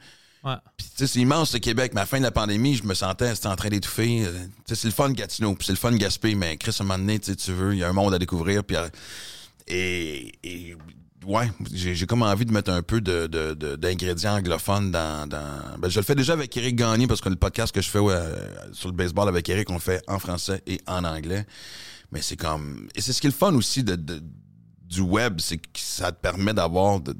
[0.77, 1.91] Puis c'est immense le Québec.
[1.93, 4.25] Mais à la fin de la pandémie, je me sentais c'était en train d'étouffer.
[4.25, 6.99] Euh, c'est le fun Gatineau, puis c'est le fun Gaspé, mais Chris, à un moment
[6.99, 8.61] donné, tu sais, tu veux, il y a un monde à découvrir.
[8.71, 8.89] Euh,
[9.67, 10.75] et,
[11.25, 15.27] ouais, j'ai comme envie de mettre un peu de- de- d'ingrédients anglophones dans,
[15.79, 17.99] Ben, je le fais déjà avec Eric Gagné parce que le podcast que je fais
[17.99, 18.15] ouais,
[18.73, 21.45] sur le baseball avec Eric, on le fait en français et en anglais.
[22.11, 22.87] Mais c'est comme.
[22.95, 26.53] Et c'est ce qui est le fun aussi du web, c'est que ça te permet
[26.53, 26.99] d'avoir.
[27.01, 27.15] De-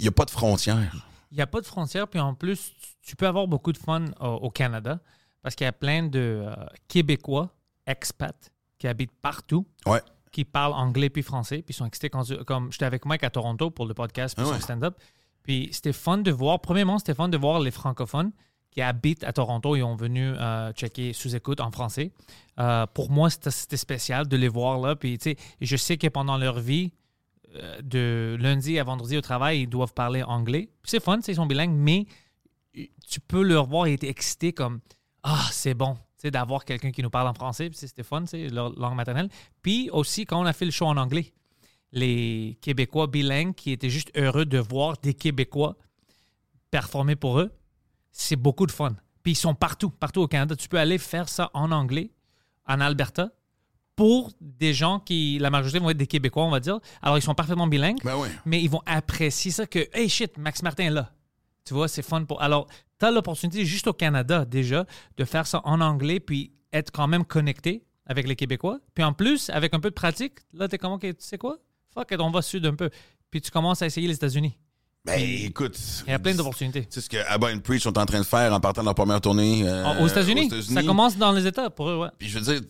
[0.00, 1.06] il n'y a pas de frontières.
[1.34, 2.72] Il n'y a pas de frontières, puis en plus,
[3.02, 5.00] tu- peux avoir beaucoup de fun au Canada
[5.42, 6.54] parce qu'il y a plein de euh,
[6.88, 7.50] Québécois,
[7.86, 10.00] expats, qui habitent partout, Ouais.
[10.30, 13.30] qui parlent anglais puis français, puis ils sont excités quand comme j'étais avec Mike à
[13.30, 14.96] Toronto pour le podcast puis Ah son stand-up.
[15.42, 18.30] Puis c'était fun de voir, premièrement, c'était fun de voir les francophones
[18.70, 22.12] qui habitent à Toronto et ont venu euh, checker sous-écoute en français.
[22.60, 24.94] Euh, pour moi, c'était spécial de les voir là.
[24.96, 26.92] Puis, tu sais, je sais que pendant leur vie,
[27.82, 30.70] de lundi à vendredi au travail, ils doivent parler anglais.
[30.82, 32.06] C'est fun, ils sont bilingues, mais
[33.06, 34.80] tu peux leur voir être excité comme
[35.22, 35.96] Ah, c'est bon,
[36.30, 37.70] d'avoir quelqu'un qui nous parle en français.
[37.72, 39.28] C'était fun, sais, leur langue maternelle.
[39.62, 41.32] Puis aussi, quand on a fait le show en anglais,
[41.92, 45.76] les Québécois bilingues qui étaient juste heureux de voir des Québécois
[46.70, 47.52] performer pour eux,
[48.10, 48.96] c'est beaucoup de fun.
[49.22, 50.56] Puis ils sont partout, partout au Canada.
[50.56, 52.10] Tu peux aller faire ça en anglais,
[52.66, 53.30] en Alberta,
[53.96, 56.80] pour des gens qui, la majorité vont être des Québécois, on va dire.
[57.02, 58.28] Alors, ils sont parfaitement bilingues, Ben ouais.
[58.44, 61.10] mais ils vont apprécier ça que, hey shit, Max Martin est là.
[61.64, 62.42] Tu vois, c'est fun pour.
[62.42, 62.66] Alors,
[62.98, 64.84] tu as l'opportunité juste au Canada déjà
[65.16, 68.80] de faire ça en anglais, puis être quand même connecté avec les Québécois.
[68.94, 71.38] Puis en plus, avec un peu de pratique, là, tu es comme, OK, tu sais
[71.38, 71.56] quoi?
[71.94, 72.90] Fuck it, on va sud un peu.
[73.30, 74.58] Puis tu commences à essayer les États-Unis.
[75.04, 75.78] Ben écoute.
[76.06, 76.86] Il y a plein d'opportunités.
[76.86, 78.86] Tu sais ce que Abba and Preach sont en train de faire en partant de
[78.86, 82.08] leur première tournée euh, aux États-Unis, ça commence dans les États pour eux, ouais.
[82.18, 82.60] Puis je veux dire,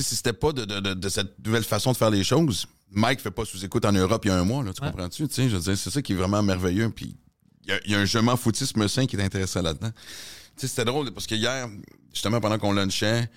[0.00, 3.20] si c'était pas de, de- de- de cette nouvelle façon de faire les choses, Mike
[3.20, 4.90] fait pas sous-écoute en Europe il y a un mois, là, tu Ouais.
[4.90, 5.28] comprends-tu?
[5.28, 6.88] Tu sais, je veux dire, c'est ça qui est vraiment merveilleux.
[6.90, 7.16] Puis
[7.64, 9.90] il y a, il y a un je m'en foutisme sain qui est intéressant là-dedans.
[9.90, 11.68] Tu sais, c'était drôle parce que hier,
[12.12, 13.28] justement, pendant qu'on lunchait,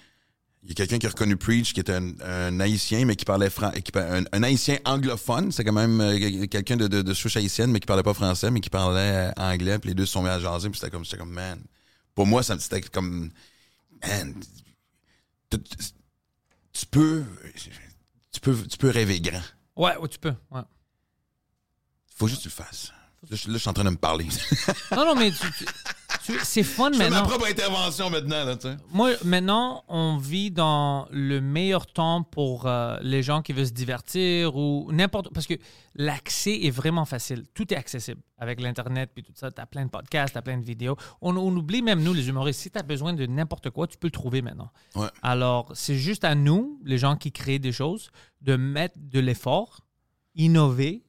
[0.63, 3.23] il y a quelqu'un qui a reconnu Preach, qui était un, un haïtien, mais qui
[3.23, 5.51] parlait fran- qui par- un, un haïtien anglophone.
[5.51, 8.49] C'est quand même euh, quelqu'un de, de, de souche haïtienne, mais qui parlait pas français,
[8.49, 9.77] mais qui parlait euh, anglais.
[9.77, 11.59] Puis les deux se sont mis à jaser, puis c'était comme, c'était comme, man.
[12.15, 13.29] Pour moi, ça- c'était comme,
[14.05, 14.33] man,
[16.79, 17.23] tu- peux,
[18.31, 19.41] tu peux, tu peux rêver grand.
[19.75, 20.33] Ouais, ouais, tu peux.
[20.51, 20.61] ouais.
[22.15, 22.91] Faut juste que tu le fasses.
[23.29, 24.25] Là, je, là, je suis en train de me parler.
[24.95, 25.65] Non, non, mais tu- tu-
[26.25, 27.29] tu- c'est fun Je fais ma maintenant.
[27.29, 28.77] propre intervention maintenant, là, tu sais.
[28.91, 33.71] Moi, maintenant, on vit dans le meilleur temps pour euh, les gens qui veulent se
[33.71, 35.29] divertir ou n'importe.
[35.33, 35.53] Parce que
[35.95, 37.45] l'accès est vraiment facile.
[37.53, 39.51] Tout est accessible avec l'Internet puis tout ça.
[39.51, 40.95] Tu as plein de podcasts, tu as plein de vidéos.
[41.21, 43.97] On, on oublie même, nous, les humoristes, si tu as besoin de n'importe quoi, tu
[43.97, 44.71] peux le trouver maintenant.
[44.95, 45.07] Ouais.
[45.21, 48.09] Alors, c'est juste à nous, les gens qui créent des choses,
[48.41, 49.81] de mettre de l'effort,
[50.35, 51.03] innover,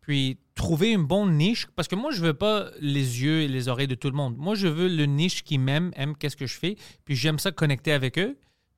[0.00, 1.66] puis trouver une bonne niche.
[1.74, 4.36] Parce que moi, je veux pas les yeux et les oreilles de tout le monde.
[4.36, 7.50] Moi, je veux le niche qui m'aime, aime qu'est-ce que je fais, puis j'aime ça
[7.52, 8.36] connecter avec eux.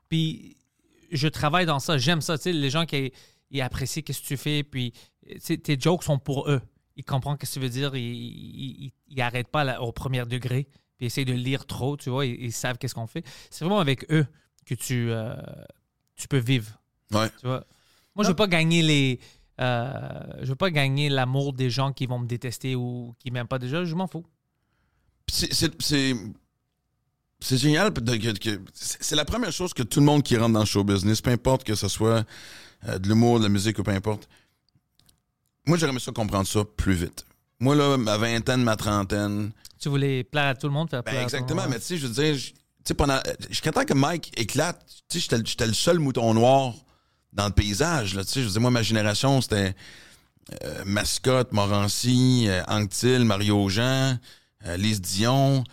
[0.09, 0.57] Puis
[1.11, 2.39] je travaille dans ça, j'aime ça.
[2.39, 3.12] Tu sais, les gens qui
[3.51, 4.93] ils apprécient qu'est-ce que tu fais, puis
[5.62, 6.62] tes jokes sont pour eux.
[6.97, 9.93] Ils comprennent ce que tu veux dire, ils, ils, ils- ils arrêtent pas là, au
[9.93, 13.24] premier degré, puis essayent de lire trop, tu vois, ils, ils savent qu'est-ce qu'on fait.
[13.51, 14.26] C'est vraiment avec eux
[14.66, 15.35] que tu, euh,
[16.16, 16.70] tu peux vivre.
[17.11, 17.28] Ouais.
[17.41, 17.64] Tu vois?
[18.14, 19.18] Moi, je veux pas gagner les.
[19.61, 20.03] Euh,
[20.43, 23.59] je veux pas gagner l'amour des gens qui vont me détester ou qui m'aiment pas
[23.59, 23.85] déjà.
[23.85, 24.25] Je m'en fous.
[25.29, 25.53] C'est-
[27.41, 27.93] génial.
[28.75, 31.31] c'est la première chose que tout le monde qui rentre dans le show business, peu
[31.31, 32.25] importe que ce soit
[32.89, 34.29] euh, de l'humour, de la musique ou peu importe.
[35.67, 37.25] Moi, j'aurais aimé ça comprendre ça plus vite.
[37.61, 41.15] Moi, là, ma vingtaine, ma trentaine, Tu voulais plaire à tout le monde, faire plaire
[41.15, 41.71] ben à tout le exactement, monde.
[41.71, 42.53] mais tu sais, je veux dire, tu
[42.85, 43.19] sais, pendant.
[43.49, 46.75] Jusqu'à temps que Mike éclate, tu sais, j'étais le seul mouton noir
[47.33, 48.41] dans le paysage, là, tu sais.
[48.41, 49.74] Je veux dire, moi, ma génération, c'était
[50.64, 54.18] euh, Mascotte, Morancy, euh, Anctil, Mario Jean,
[54.66, 55.64] euh, Lise Dion.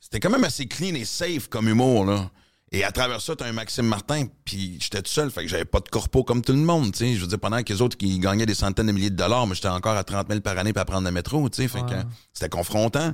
[0.00, 2.30] C'était quand même assez clean et safe comme humour, là.
[2.72, 5.64] Et à travers ça, t'as un Maxime Martin, puis j'étais tout seul, fait que j'avais
[5.64, 7.14] pas de corpo comme tout le monde, tu sais.
[7.14, 9.46] Je veux dire, pendant que les autres qui gagnaient des centaines de milliers de dollars,
[9.46, 11.68] moi, j'étais encore à 30 000 par année pour prendre le métro, tu sais.
[11.68, 12.02] Fait que Ouais.
[12.32, 13.12] c'était confrontant.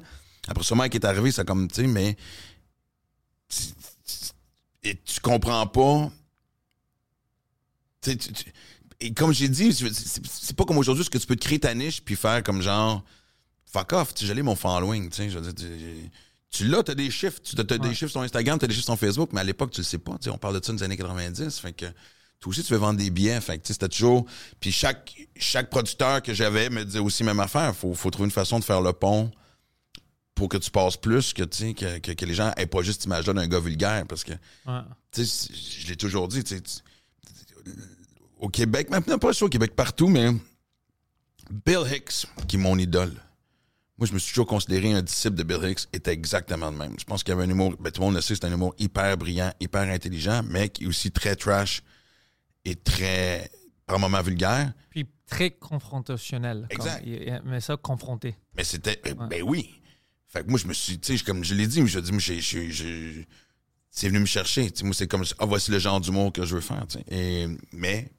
[0.49, 2.17] Après ça, Mike est arrivé, ça comme, tu sais, mais.
[4.83, 6.11] Et tu comprends pas.
[8.17, 8.53] Tu tu-
[9.01, 11.75] et comme j'ai dit, c'est pas comme aujourd'hui, ce que tu peux te créer ta
[11.75, 13.05] niche puis faire comme genre.
[13.73, 15.29] Fuck off, j'allais mon following, tu sais.
[15.31, 15.67] Je veux dire,
[16.51, 17.39] tu- l'as, t'as des chiffres.
[17.43, 17.95] Tu as, des Ouais.
[17.95, 20.13] chiffres sur Instagram, t'as des chiffres sur Facebook, mais à l'époque, tu le sais pas.
[20.13, 21.59] tu sais, on parle de ça dans les années 90.
[21.59, 21.85] Fait que
[22.41, 23.41] toi aussi, tu veux vendre des billets.
[23.43, 24.25] Fait que tu sais, c'était toujours.
[24.61, 27.75] Puis chaque, chaque producteur que j'avais me disait aussi même affaire.
[27.77, 29.31] Faut, faut trouver une façon de faire le pont
[30.35, 32.83] pour que tu passes plus, que, tu sais, que, que, que les gens aient pas
[32.83, 34.07] juste image-là d'un gars vulgaire.
[34.07, 34.33] Parce que,
[34.67, 34.81] Ouais.
[35.13, 37.73] tu sais, je l'ai toujours dit, tu sais, tu-
[38.47, 40.31] au Québec, maintenant pas au Québec, partout, mais
[41.51, 43.13] Bill Hicks, qui est mon idole.
[43.99, 46.95] Moi, je me suis toujours considéré un disciple de Bill Hicks, était exactement le même.
[46.99, 48.53] Je pense qu'il y avait un humour, ben, tout le monde le sait, c'est un
[48.53, 51.83] humour hyper brillant, hyper intelligent, mais qui est aussi très trash
[52.65, 53.51] et très,
[53.85, 54.73] par moments, vulgaire.
[54.91, 56.69] Puis très confrontationnel.
[56.71, 57.05] Exact.
[57.45, 58.37] mais ça, confronté.
[58.57, 59.01] Mais c'était.
[59.03, 59.81] Ben, ben oui.
[60.29, 60.99] Fait que moi, je me suis.
[61.01, 63.27] Tu sais, comme je l'ai dit, mais je dis, j'ai-
[63.91, 64.71] c'est venu me chercher.
[64.71, 65.25] Tu sais, moi, c'est comme.
[65.39, 66.87] Ah, voici le genre d'humour que je veux faire.
[66.87, 67.05] tu sais.
[67.09, 68.11] Et, mais,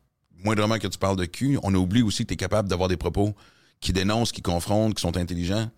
[0.44, 2.98] moindrement que tu parles de cul, on oublie aussi que tu es capable d'avoir des
[2.98, 3.36] propos
[3.80, 5.70] qui dénoncent, qui confrontent, qui sont intelligents.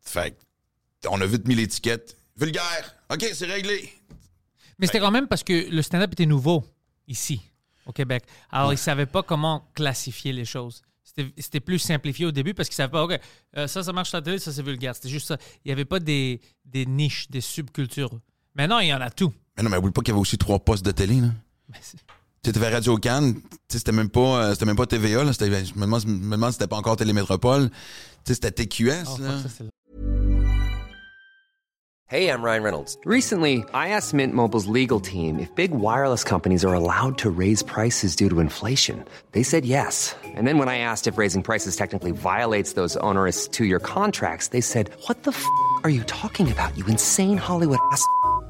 [0.00, 0.36] Fait
[1.08, 2.16] on a vite mis l'étiquette.
[2.36, 2.96] Vulgaire.
[3.12, 3.92] OK, c'est réglé.
[4.78, 6.64] Mais c'était quand même parce que le stand-up était nouveau
[7.08, 7.40] ici,
[7.86, 8.24] au Québec.
[8.50, 10.82] Alors, ils ne savaient pas comment classifier les choses.
[11.04, 13.20] C'était c'était plus simplifié au début parce qu'ils ne savaient pas, OK,
[13.56, 14.94] euh, ça, ça marche à la télé, ça, c'est vulgaire.
[14.94, 15.36] C'était juste ça.
[15.64, 18.18] Il n'y avait pas des, des niches, des subcultures.
[18.54, 19.32] Maintenant, il y en a tout.
[19.56, 21.28] Mais non, mais oublie pas qu'il y avait aussi trois postes de télé, là.
[22.44, 25.32] Tu Radio Cannes, tu sais, c'était même pas, euh, c'était même pas TVA, là.
[25.32, 27.70] C'était- Je me demande, je me demande si c'était pas encore Télémétropole.
[27.70, 27.76] Tu
[28.24, 29.28] sais, c'était TQS, Oh, là.
[29.30, 29.64] fuck, ça, c'est-
[32.08, 32.96] Hey, I'm Ryan Reynolds.
[33.06, 37.62] Recently, I asked Mint Mobile's legal team if big wireless companies are allowed to raise
[37.62, 39.04] prices due to inflation.
[39.32, 40.16] They said yes.
[40.36, 44.48] And then when I asked if raising prices technically violates those onerous two year contracts,
[44.48, 45.46] they said, What the f
[45.84, 48.02] are you talking about, you insane Hollywood ass?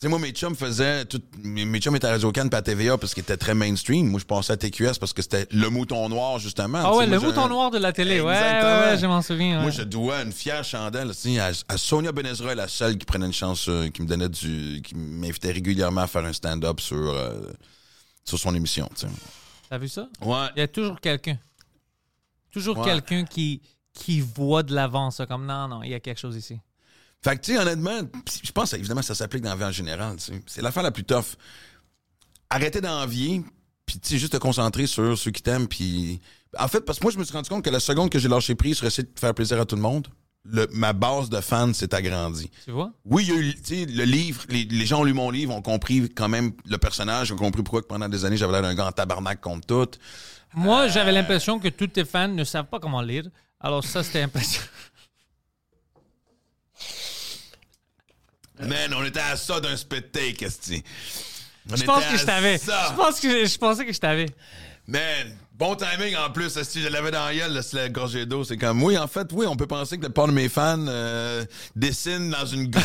[0.00, 1.04] Tu sais, moi, mes chums faisaient.
[1.06, 3.52] Tout, mes, mes chums étaient à Radio Cannes et à TVA parce qu'ils étaient très
[3.54, 4.06] mainstream.
[4.08, 6.78] Moi, je passais à TQS parce que c'était le mouton noir, justement.
[6.84, 8.20] Ah ouais, le mouton noir de la télé.
[8.20, 9.60] Ouais, ouais, je m'en souviens.
[9.60, 13.32] Moi, je dois une fière chandelle à, à Sonia Benezra, la seule qui prenait une
[13.32, 14.82] chance, euh, qui me donnait du.
[14.82, 17.32] qui m'invitait régulièrement à faire un stand-up sur, euh,
[18.24, 18.88] sur son émission.
[18.96, 19.06] tu.
[19.68, 20.08] T'as vu ça?
[20.22, 20.46] Ouais.
[20.54, 21.38] Il y a toujours quelqu'un.
[22.52, 22.84] Toujours Ouais.
[22.84, 23.60] quelqu'un qui,
[23.92, 26.60] qui voit de l'avant ça, comme non, non, il y a quelque chose ici.
[27.24, 28.00] Fait que, tu sais, honnêtement,
[28.44, 30.16] je pense évidemment ça s'applique dans la vie en général.
[30.46, 31.36] C'est l'affaire la plus tough.
[32.50, 33.42] Arrêter d'envier,
[33.84, 35.68] puis tu sais, juste te concentrer sur ceux qui t'aiment.
[35.68, 36.20] Puis,
[36.58, 38.28] en fait, parce que moi, je me suis rendu compte que la seconde que j'ai
[38.28, 40.06] lâché prise sur essayer de faire plaisir à tout le monde,
[40.44, 42.50] le- ma base de fans s'est agrandie.
[42.64, 42.92] Tu vois?
[43.04, 45.30] Oui, il y a eu, tu sais, le livre, les, les gens ont lu mon
[45.30, 48.62] livre, ont compris quand même le personnage, ont compris pourquoi pendant des années j'avais l'air
[48.62, 49.98] d'un gars en tabarnak contre tout.
[50.54, 53.24] Moi, j'avais l'impression que tous tes fans ne savent pas comment lire.
[53.60, 54.66] Alors ça, c'était impressionnant.
[58.60, 60.82] Man, on était à ça d'un spit take, esti.
[61.74, 62.58] Je pense que je t'avais.
[62.58, 64.26] Je pense que je pensais que je t'avais.
[64.86, 68.42] Man, bon timing en plus, si je l'avais dans la gueule, la gorgée d'eau.
[68.42, 70.86] C'est comme, oui, en fait, oui, on peut penser que le part de mes fans
[70.88, 71.44] euh,
[71.76, 72.84] dessine dans une grotte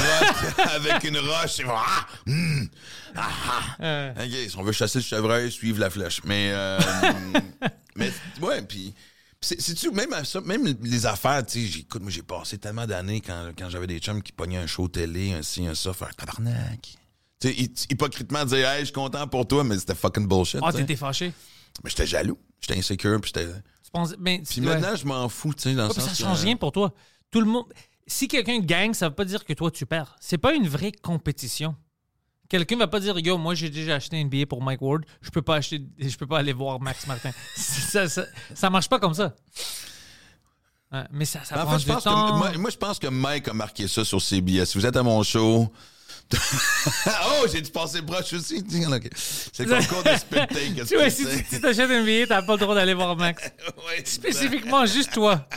[0.58, 1.52] avec une roche.
[1.52, 2.68] C'est ah, hum,
[3.16, 3.84] ah, ah.
[3.84, 6.20] Euh, si on veut chasser le chevreuil, suivre la flèche.
[6.26, 6.80] Mais, euh,
[7.96, 8.12] mais
[8.42, 8.94] ouais, puis.
[9.44, 10.10] C'est- C'est-tu, même,
[10.46, 13.88] même les affaires, tu sais, j'ai- écoute, moi, j'ai passé tellement d'années quand, quand j'avais
[13.88, 16.98] des chums qui pognaient un show télé, un ci, un ça, faire tabarnak.
[17.39, 20.60] Tu sais, hy- hypocritement dire, hey, je suis content pour toi, mais c'était fucking bullshit.
[20.64, 21.34] Ah, t'étais fâché.
[21.84, 23.52] Mais j'étais jaloux, j'étais insécure, puis j'étais.
[23.84, 24.62] Tu penses, Puis ouais.
[24.62, 26.56] maintenant, je m'en fous, tu sais, dans le Ouais, puis sens ça que- change rien
[26.56, 26.94] pour toi.
[27.32, 27.66] Tout le monde.
[28.08, 30.16] Si quelqu'un gagne, ça veut pas dire que toi tu perds.
[30.20, 31.76] C'est pas une vraie compétition.
[32.54, 35.32] Quelqu'un va pas dire yo, moi j'ai déjà acheté un billet pour Mike Ward, je
[35.32, 37.32] peux pas acheter, je peux pas aller voir Max Martin.
[37.58, 39.34] ça, ça, ça marche pas comme ça.
[40.91, 42.32] Ouais, mais ça, ça En prend fait, je du pense temps.
[42.32, 44.66] que, moi, moi, je pense que Mike a marqué ça sur CBS.
[44.66, 45.74] Si vous êtes à mon show.
[47.08, 48.64] oh, j'ai dû passer proche aussi.
[49.51, 50.10] C'est le concours de
[50.76, 53.51] qu'est-ce Tu vois, si tu t'achètes un billet, t'as pas le droit d'aller voir Max.
[53.88, 54.06] Ouais.
[54.06, 55.47] Spécifiquement, juste toi.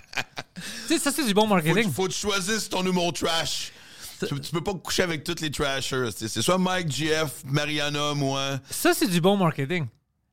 [0.56, 1.84] tu sais, ça, c'est du bon Faut, marketing.
[1.84, 3.70] que- faut que tu choisisses ton humour trash.
[4.18, 6.10] Tu, tu peux pas coucher avec tous les trashers.
[6.14, 8.58] C'est soit Mike, GF, Mariana, moi.
[8.70, 9.86] Ça, c'est du bon marketing.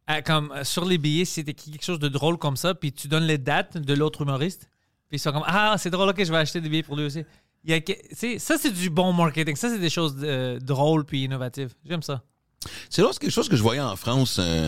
[0.10, 2.92] Euh, comme euh, sur les billets, si c'était quelque chose de drôle comme ça, puis
[2.92, 4.68] tu donnes les dates de l'autre humoriste,
[5.08, 7.06] puis ils sont comme Ah, c'est drôle, ok, je vais acheter des billets pour lui
[7.06, 7.24] aussi.
[7.66, 9.56] Il y a ça, c'est du bon marketing.
[9.56, 11.74] Ça, c'est des choses euh, drôles puis innovatives.
[11.86, 12.22] J'aime ça.
[12.90, 14.68] C'est là, quelque chose que je voyais en France, euh,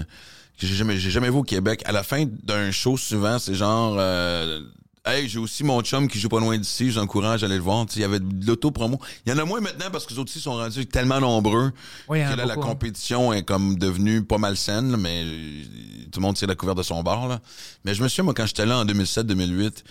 [0.60, 1.82] que j'ai jamais, jamais vu au Québec.
[1.86, 4.62] À la fin d'un show, souvent, c'est genre, euh,
[5.06, 7.86] hey, j'ai aussi mon chum qui joue pas loin d'ici, j'encourage à aller le voir.
[7.96, 9.00] Il y avait de l'auto-promo.
[9.26, 11.72] Il y en a moins maintenant parce que les autres aussi sont rendus tellement nombreux
[12.08, 12.58] Oui, en que là, la hein.
[12.58, 15.64] compétition est comme devenue pas mal saine, là, mais euh,
[16.12, 17.28] tout le monde tire la couverte de son bar.
[17.28, 17.40] Là.
[17.84, 19.84] Mais je me souviens, moi, quand j'étais là en 2007-2008,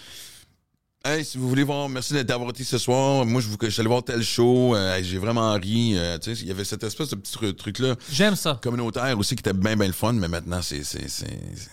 [1.07, 3.27] Hey, si vous voulez voir, merci d'être- d'avoir été ce soir.
[3.27, 4.75] Moi, je vous, je suis allé voir tel show.
[4.75, 5.93] euh, j'ai vraiment ri.
[5.99, 8.59] euh, tu sais, il y avait cette espèce de petit tru- truc-là J'aime ça.
[8.63, 10.83] communautaire aussi qui était bien, bien le fun, mais maintenant, c'est.
[10.83, 11.71] c'est, c'est, c'est-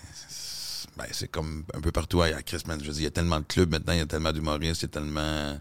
[0.97, 2.79] ben, c'est comme un peu partout à Chris, man.
[2.81, 4.81] Je veux dire, il y a tellement de clubs maintenant, il y a tellement d'humoristes,
[4.81, 5.57] il y a tellement.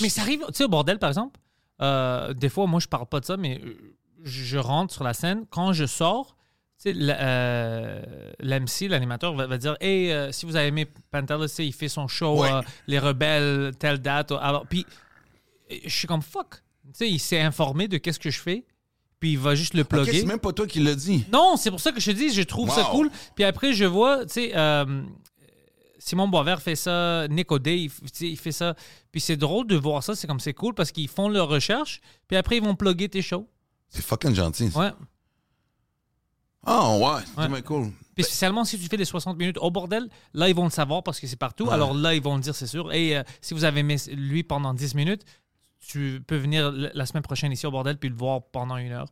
[0.00, 1.38] Mais ça arrive, tu sais, au bordel, par exemple,
[1.80, 3.74] euh, des fois, moi, je parle pas de ça, mais euh,
[4.22, 5.44] je rentre sur la scène.
[5.50, 6.36] Quand je sors,
[6.80, 8.02] tu sais, la- euh,
[8.40, 12.06] l'MC, l'animateur, va, va dire Hey, euh, si vous avez aimé Pantelis, il fait son
[12.08, 12.52] show, Ouais.
[12.52, 14.32] euh, Les Rebelles, telle date.
[14.32, 14.86] Alors, puis,
[15.72, 16.56] euh, je suis comme fuck.
[16.86, 18.64] Tu sais, il s'est informé de qu'est-ce que je fais,
[19.22, 20.18] puis il va juste le plugger.
[20.18, 21.24] c'est même pas toi qui l'as dit.
[21.32, 23.08] Non, c'est pour ça que je te dis, je trouve ça cool.
[23.36, 25.04] Puis après, je vois, tu sais, euh,
[25.96, 27.88] Simon Boisvert fait ça, Nick O'Day,
[28.20, 28.74] il, fait ça.
[29.12, 32.00] Puis c'est drôle de voir ça, c'est comme c'est cool parce qu'ils font leur recherche,
[32.26, 33.46] puis après, ils vont plugger tes shows.
[33.90, 34.72] C'est fucking gentil.
[34.72, 34.80] ça.
[34.80, 34.90] Ouais.
[36.66, 37.48] Ah, ouais, c'est Ouais.
[37.48, 37.92] bien cool.
[38.16, 41.04] Puis spécialement si tu fais les 60 minutes au bordel, là, ils vont le savoir
[41.04, 41.66] parce que c'est partout.
[41.66, 41.72] Ouais.
[41.72, 42.92] Alors là, ils vont le dire, c'est sûr.
[42.92, 45.22] Et euh, si vous avez aimé lui pendant 10 minutes,
[45.86, 49.08] tu peux venir la semaine prochaine ici au bordel puis le voir pendant une heure.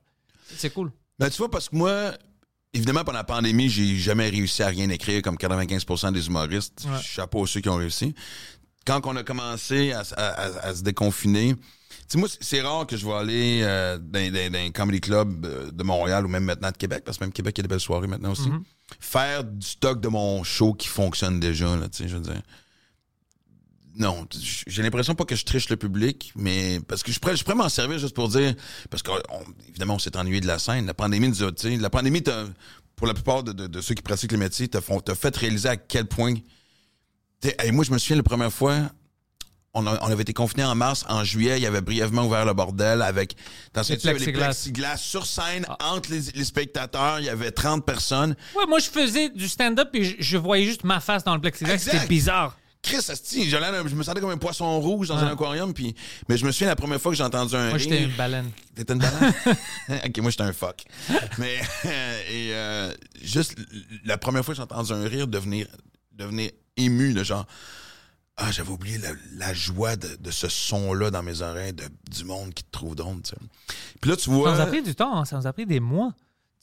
[0.56, 0.90] C'est cool.
[1.18, 2.12] Ben, tu vois, parce que moi,
[2.72, 6.86] évidemment, pendant la pandémie, j'ai jamais réussi à rien écrire comme 95% des humoristes.
[6.88, 6.98] Ouais.
[7.02, 8.14] Chapeau à ceux qui ont réussi.
[8.86, 11.60] Quand on a commencé à, à- à- à se déconfiner, tu
[12.08, 15.44] sais, moi, c'est- rare que je vais aller euh, dans, dans, dans un comedy club
[15.44, 17.64] euh, de Montréal ou même maintenant de Québec, parce que même Québec, il y a
[17.64, 18.48] des belles soirées maintenant aussi.
[18.48, 18.62] Mhm.
[18.98, 22.40] Faire du stock de mon show qui fonctionne déjà, là, tu sais, je veux dire.
[23.96, 24.26] Non,
[24.66, 27.56] j'ai l'impression pas que je triche le public, mais parce que je pourrais, je pourrais
[27.56, 28.54] m'en servir juste pour dire,
[28.88, 30.86] parce qu'évidemment, on, s'est ennuyé de la scène.
[30.86, 32.46] La pandémie nous a, la pandémie, t'a-
[32.96, 35.36] pour la plupart de, de- de ceux qui pratiquent le métier, t'a font- t'a fait
[35.36, 36.34] réaliser à quel point.
[37.40, 38.76] T'sais, hey, moi, je me souviens la première fois,
[39.74, 42.44] on, a- on avait été confinés en mars, en juillet, il y avait brièvement ouvert
[42.44, 43.34] le bordel avec
[43.74, 44.44] dans ce Les les plexiglas.
[44.46, 48.36] plexiglas sur scène entre les, les spectateurs, il y avait 30 personnes.
[48.56, 51.40] Ouais, moi, je faisais du stand-up et je, je voyais juste ma face dans le
[51.40, 51.74] plexiglas.
[51.74, 51.92] Exact.
[51.92, 52.56] C'était bizarre.
[52.82, 55.94] Chris, asti, je me sentais comme un poisson rouge dans un aquarium, puis
[56.28, 58.50] mais je me souviens la première fois que j'ai entendu un Moi, j'étais une baleine.
[58.74, 59.34] T'étais une banane?
[60.06, 60.84] ok, moi, j'étais un fuck.
[61.38, 63.56] Mais, et euh, juste
[64.04, 65.66] la première fois que j'ai entendu un rire devenir,
[66.12, 67.46] devenir ému, de genre,
[68.36, 72.24] ah, j'avais oublié la, la joie de, de ce son-là dans mes oreilles, de, du
[72.24, 73.36] monde qui te trouve sais.
[74.00, 74.54] Puis là, tu Ça vois.
[74.54, 76.14] nous a pris du temps, hein, ça nous a pris des mois.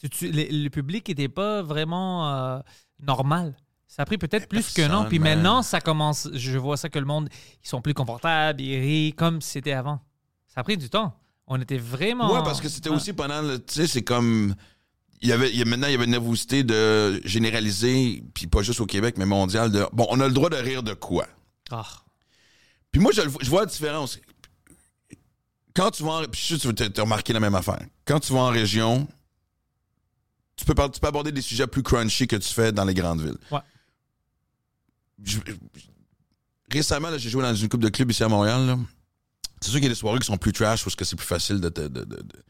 [0.02, 2.60] Tu- tu- le, le public n'était pas vraiment euh,
[3.00, 3.56] normal.
[3.88, 4.90] Ça a pris peut-être plus qu'un an.
[4.90, 6.30] personne, Puis maintenant, ça commence.
[6.34, 7.30] Je vois ça que le monde,
[7.64, 10.00] ils sont plus confortables, ils rient comme c'était avant.
[10.48, 11.14] Ça a pris du temps.
[11.48, 12.34] On était vraiment.
[12.34, 13.64] Ouais, parce que c'était aussi pendant le.
[13.64, 14.54] Tu sais, c'est comme.
[15.22, 18.46] Il y avait, il y a, maintenant, il y avait une nervosité de généraliser, puis
[18.46, 19.88] pas juste au Québec, mais mondial, de.
[19.94, 21.26] Bon, on a le droit de rire de quoi?
[21.72, 21.86] Ah.
[22.92, 24.20] Puis moi, je, je vois la différence.
[25.74, 26.24] Quand tu vas en.
[26.26, 27.80] Puis je suis sûr que tu as remarqué la même affaire.
[28.06, 29.08] Quand tu vas en région,
[30.58, 33.22] tu peux, tu peux aborder des sujets plus crunchy que tu fais dans les grandes
[33.22, 33.38] villes.
[33.52, 33.60] Ouais.
[35.24, 35.82] Je- je-
[36.72, 38.78] récemment, j'ai joué dans une coupe de clubs ici à Montréal.
[39.62, 41.26] C'est sûr qu'il y a des soirées qui sont plus trash parce que c'est plus
[41.26, 41.70] facile de.
[41.70, 42.44] de- de- de- de-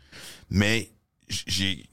[0.49, 0.91] Mais
[1.29, 1.89] j'ai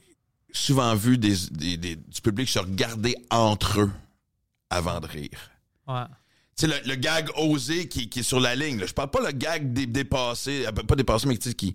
[0.53, 3.91] souvent vu des, des- des- du public se regarder entre eux
[4.70, 5.51] avant de rire.
[5.87, 6.05] Ouais.
[6.57, 8.79] Tu sais, le, le gag osé qui, qui est sur la ligne.
[8.79, 8.87] Là.
[8.87, 11.75] Je parle pas le gag dé- dépassé, euh, pas dépassé, mais qui,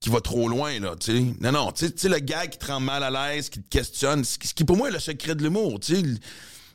[0.00, 0.78] qui va trop loin.
[0.78, 1.34] Là, tu sais.
[1.40, 4.24] non, non, tu sais- le gag qui te rend mal à l'aise, qui te questionne,
[4.24, 5.80] ce qui, pour moi est le secret de l'humour.
[5.80, 6.02] Tu sais,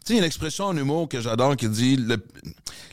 [0.08, 2.24] tu sais, il y a une expression en humour que j'adore qui dit le-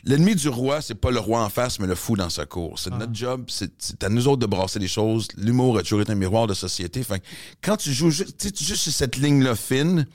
[0.05, 2.79] l'ennemi du roi, c'est pas le roi en face, mais le fou dans sa cour.
[2.79, 5.29] C'est notre job, c'est à nous autres de brasser les choses.
[5.37, 7.03] L'humour a toujours été un miroir de société.
[7.03, 7.25] Fait que
[7.63, 10.07] quand tu joues juste, joues sur cette ligne-là fine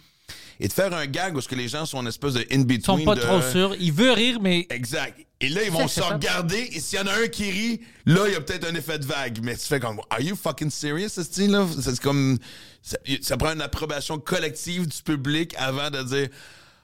[0.60, 2.58] et de faire un gag où ce que les gens sont une espèce de Ils
[2.60, 2.82] in-between.
[3.00, 3.76] sont pas de- trop sûrs.
[3.80, 4.68] Ils veulent rire, mais.
[4.70, 5.18] Exact.
[5.42, 8.24] Et là, ils vont se regarder, et s'il y en a un qui rit, là,
[8.28, 9.40] il y a peut-être un effet de vague.
[9.42, 11.66] Mais tu fais comme, are you fucking serious, ce style-là?
[11.82, 12.38] C'est comme,
[12.82, 16.28] ça, ça prend une approbation collective du public avant de dire,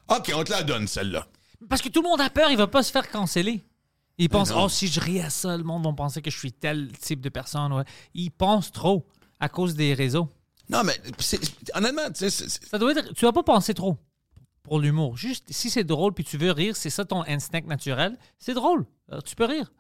[0.10, 1.28] OK, on te la donne, celle-là.
[1.70, 3.64] Parce que tout le monde a peur, il va pas se faire canceller.
[4.18, 6.54] Il pense, oh, si je ris à ça, le monde va penser que je suis
[6.54, 7.74] tel type de personne.
[7.74, 7.84] Ouais.
[8.14, 9.06] Il pense trop
[9.40, 10.30] à cause des réseaux.
[10.70, 11.00] Non, mais
[11.74, 13.14] honnêtement, tu sais, Ça doit être.
[13.14, 13.98] Tu vas pas penser trop
[14.64, 15.18] pour l'humour.
[15.18, 18.86] Juste, si c'est drôle puis tu veux rire, c'est ça ton instinct naturel, c'est drôle.
[19.10, 19.72] Alors, tu peux rire.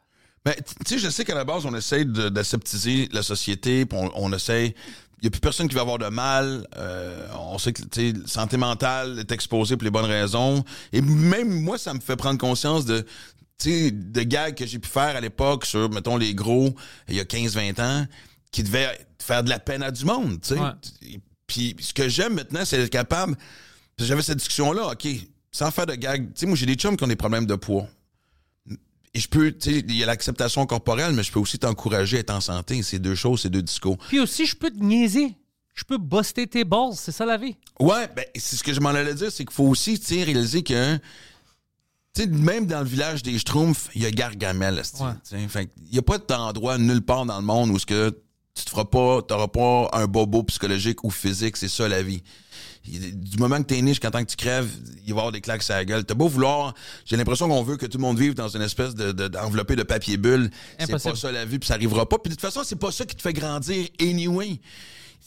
[0.44, 0.54] Ben,
[0.86, 4.32] tu sais, je sais qu'à la base, on essaie d'aseptiser la société, puis on, on
[4.32, 4.76] essaie.
[5.20, 6.68] Il n'y a plus personne qui va avoir de mal.
[6.78, 7.82] euh, on sait que
[8.26, 10.63] santé mentale est exposée pour les bonnes raisons.
[10.91, 13.05] Et même moi, ça me fait prendre conscience de,
[14.24, 16.76] gags que j'ai pu faire à l'époque sur, mettons, les gros,
[17.07, 18.05] il y a 15-20 ans,
[18.51, 20.39] qui devaient faire de la peine à du monde.
[20.51, 21.18] Ouais.
[21.47, 23.36] Puis ce que j'aime maintenant, c'est être capable.
[23.97, 25.07] J'avais cette discussion-là, OK,
[25.51, 26.26] sans faire de gags.
[26.28, 27.88] Tu sais, moi, j'ai des chums qui ont des problèmes de poids.
[29.16, 32.18] Et je peux, tu sais, il y a l'acceptation corporelle, mais je peux aussi t'encourager
[32.18, 32.84] à être en santé.
[32.84, 33.97] C'est deux choses, c'est deux discours.
[34.09, 35.34] Puis aussi, je peux te niaiser.
[35.74, 36.93] Je peux buster tes balls.
[36.95, 37.55] C'est ça la vie.
[37.80, 40.24] Ouais, ben, c'est ce que je m'en allais dire, c'est qu'il faut aussi, tu sais,
[40.24, 40.97] réaliser que,
[42.13, 45.13] tu sais, même dans le village des Schtroumpfs, il y a Gargamel, esti, Ouais.
[45.24, 45.47] tu sais.
[45.47, 48.09] Fait il y a pas d'endroit nulle part dans le monde où ce que
[48.53, 52.22] tu te feras pas, t'auras pas un bobo psychologique ou physique, c'est ça la vie.
[52.88, 54.70] Du moment que t'es né jusqu'à temps que tu crèves,
[55.06, 56.06] il va y avoir des claques à la gueule.
[56.06, 56.74] T'as beau vouloir,
[57.06, 59.76] j'ai l'impression qu'on veut que tout le monde vive dans une espèce de, de- d'enveloppé
[59.76, 60.52] de papier bulle.
[60.80, 62.18] C'est pas ça la vie, puis ça arrivera pas.
[62.20, 64.60] Puis de toute façon, c'est pas ça qui te fait grandir anyway.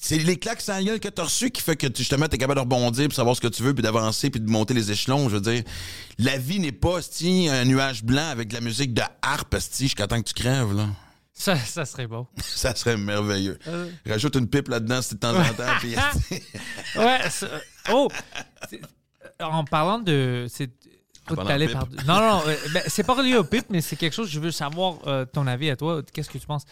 [0.00, 2.58] C'est les claques la gueule que t'as reçues qui fait que tu- justement t'es capable
[2.58, 5.28] de rebondir, puis savoir ce que tu veux, puis d'avancer, puis de monter les échelons.
[5.28, 5.64] Je veux dire,
[6.18, 7.00] la vie n'est pas
[7.50, 10.72] un nuage blanc avec de la musique de harpe jusqu'à temps que tu crèves.
[10.72, 10.86] Là.
[11.38, 12.26] Ça, ça serait beau.
[12.42, 13.58] Ça serait merveilleux.
[13.68, 13.88] Euh.
[14.04, 15.72] Rajoute une pipe là-dedans si de temps en temps.
[15.78, 15.94] puis,
[16.96, 17.18] Ouais.
[17.92, 18.08] Oh!
[19.40, 20.46] En parlant de.
[21.28, 21.88] De par-.
[22.06, 24.50] Non, non, euh, ben, c'est pas relié au pipe, mais c'est quelque chose, je veux
[24.50, 26.02] savoir euh, ton avis à toi.
[26.12, 26.64] Qu'est-ce que tu penses?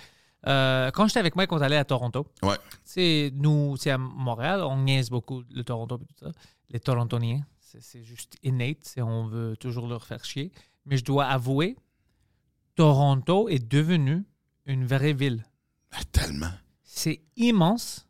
[0.46, 2.26] Euh, quand j'étais avec Mike, on allait à Toronto.
[2.42, 2.56] ouais.
[2.84, 6.32] C'est nous, c'est à Montréal, on niaise beaucoup le Toronto et tout ça.
[6.70, 10.50] Les Torontoniens, c'est juste innate, on veut toujours leur faire chier.
[10.86, 11.76] Mais je dois avouer,
[12.74, 14.24] Toronto est devenu
[14.66, 15.44] une vraie ville.
[16.12, 16.50] Tellement.
[16.82, 18.06] C'est immense.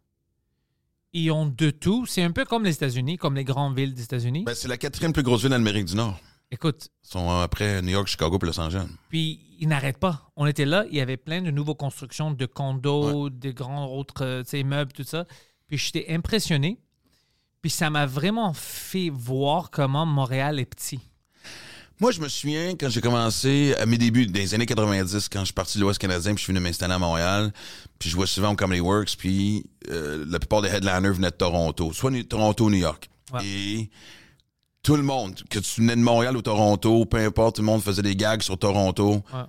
[1.12, 2.06] Ils ont de tout.
[2.06, 4.44] C'est un peu comme les États-Unis, comme les grandes villes des États-Unis.
[4.44, 6.18] Ben, c'est la quatrième plus grosse ville d'Amérique du Nord.
[6.50, 8.86] Écoute, Ils sont euh, après New York, Chicago et Los Angeles.
[9.08, 10.30] Puis ils n'arrêtent pas.
[10.36, 14.24] On était là, il y avait plein de nouvelles constructions de condos, de grands autres
[14.24, 15.26] euh, immeubles, tout ça.
[15.68, 16.78] Puis j'étais impressionné.
[17.62, 21.00] Puis ça m'a vraiment fait voir comment Montréal est petit.
[21.98, 25.44] Moi, je me souviens quand j'ai commencé à mes débuts des années 90, quand je
[25.46, 27.52] suis parti de l'Ouest canadien, puis je suis venu m'installer à Montréal,
[27.98, 31.36] puis je vois souvent au Comedy Works, puis euh, la plupart des headliners venaient de
[31.36, 33.08] Toronto, soit Toronto ou New York.
[33.32, 33.40] Ouais.
[33.46, 33.90] Et
[34.82, 37.82] tout le monde, que tu venais de Montréal ou Toronto, peu importe, tout le monde
[37.82, 39.22] faisait des gags sur Toronto.
[39.32, 39.40] Ouais.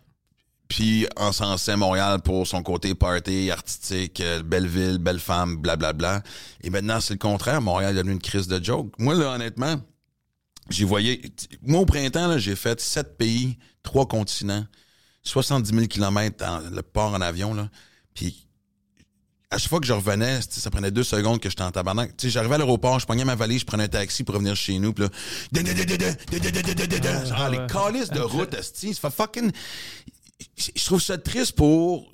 [0.70, 6.24] Puis encensait Montréal pour son côté party, artistique, euh, belle ville, belle femme, blablabla.
[6.62, 7.62] Et maintenant, c'est le contraire.
[7.62, 8.92] Montréal est devenu une crise de joke.
[9.00, 9.76] Moi, là, honnêtement,
[10.70, 11.22] J'y voyais.
[11.62, 14.66] Moi, au printemps, j'ai fait sept pays, trois continents,
[15.24, 17.54] 70 000 km dans le port en avion.
[17.54, 17.70] Là.
[18.14, 18.48] Puis,
[19.50, 22.14] à chaque fois que je revenais, ça prenait deux secondes que j'étais en tabarnak.
[22.18, 24.94] J'arrivais à l'aéroport, je pognais ma valise, je prenais un taxi pour revenir chez nous.
[24.98, 25.08] Là,
[27.50, 29.52] les calices de route, ça fait fucking.
[30.58, 32.12] Je trouve ça triste pour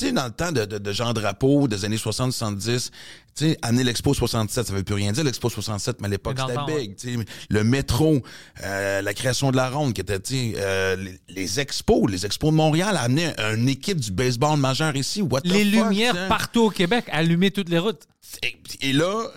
[0.00, 2.90] tu sais, dans le temps de, de, de Jean Drapeau, des années 60-70,
[3.36, 6.38] tu sais, amener l'Expo 67, ça veut plus rien dire, l'Expo 67, mais à l'époque,
[6.38, 7.26] c'était big.
[7.48, 8.22] Le métro,
[8.64, 12.24] euh, la création de la ronde, qui était, tu sais, euh, les, les expos, les
[12.26, 15.22] expos de Montréal, amenaient une équipe du baseball majeur ici.
[15.22, 16.28] What the Les fuck, lumières sais?
[16.28, 18.02] partout au Québec, allumer toutes les routes.
[18.42, 18.56] Et,
[18.88, 19.28] et là,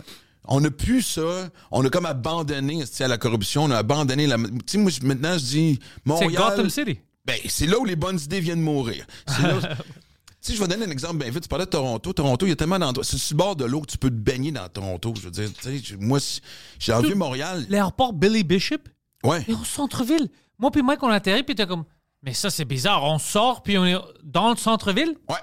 [0.45, 1.49] on n'a plus ça.
[1.71, 3.63] On a comme abandonné à la corruption.
[3.65, 4.37] On a abandonné la.
[4.37, 6.33] Tu sais, moi, je- maintenant, je dis C'est Montréal.
[6.35, 6.99] Gotham City.
[7.25, 9.05] Ben, c'est là où les bonnes idées viennent mourir.
[9.27, 9.59] C'est là
[10.51, 11.43] sais, je vais donner un exemple bien vite.
[11.43, 12.13] Tu parlais de Toronto.
[12.13, 13.03] Toronto, il y a tellement d'endroits.
[13.03, 15.13] C'est sur le bord de l'eau que tu peux te baigner dans Toronto.
[15.17, 16.41] Je veux dire, tu sais, je- moi, si-
[16.79, 17.65] j'ai envie Montréal.
[17.69, 18.77] L'aéroport Billy Bishop?
[19.23, 19.43] Ouais.
[19.47, 20.29] est au centre-ville.
[20.59, 21.85] Moi puis Mike, on a atterri, puis t'es comme,
[22.21, 23.03] mais ça, c'est bizarre.
[23.05, 25.15] On sort, puis on est dans le centre-ville?
[25.29, 25.37] Ouais.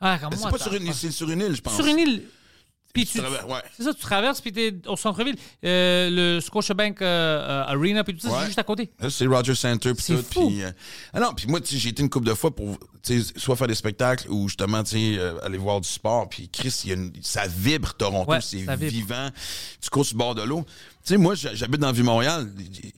[0.00, 1.74] Ah, C'est pas t'as- sur une, c'est sur une île, je pense.
[1.76, 2.22] Sur une île.
[2.92, 3.26] Puis tu, ouais.
[3.76, 5.36] c'est ça, tu traverses, puis t'es au centre-ville.
[5.64, 8.38] Euh, le Scotiabank euh, euh, Arena, puis tout ça, Ouais.
[8.40, 8.90] c'est juste à côté.
[8.98, 10.22] Là, C'est Roger Center puis tout.
[10.22, 10.48] fou.
[10.48, 10.70] puis, euh,
[11.12, 12.76] ah non, puis moi, j'ai été une couple de fois pour
[13.36, 16.28] soit faire des spectacles ou justement euh, aller voir du sport.
[16.28, 19.30] Puis Chris, y a une- ça vibre Toronto, Ouais, c'est vivant.
[19.80, 20.64] Tu cours sur le bord de l'eau.
[21.04, 22.50] Tu sais, moi, j'habite dans Vieux-Montréal.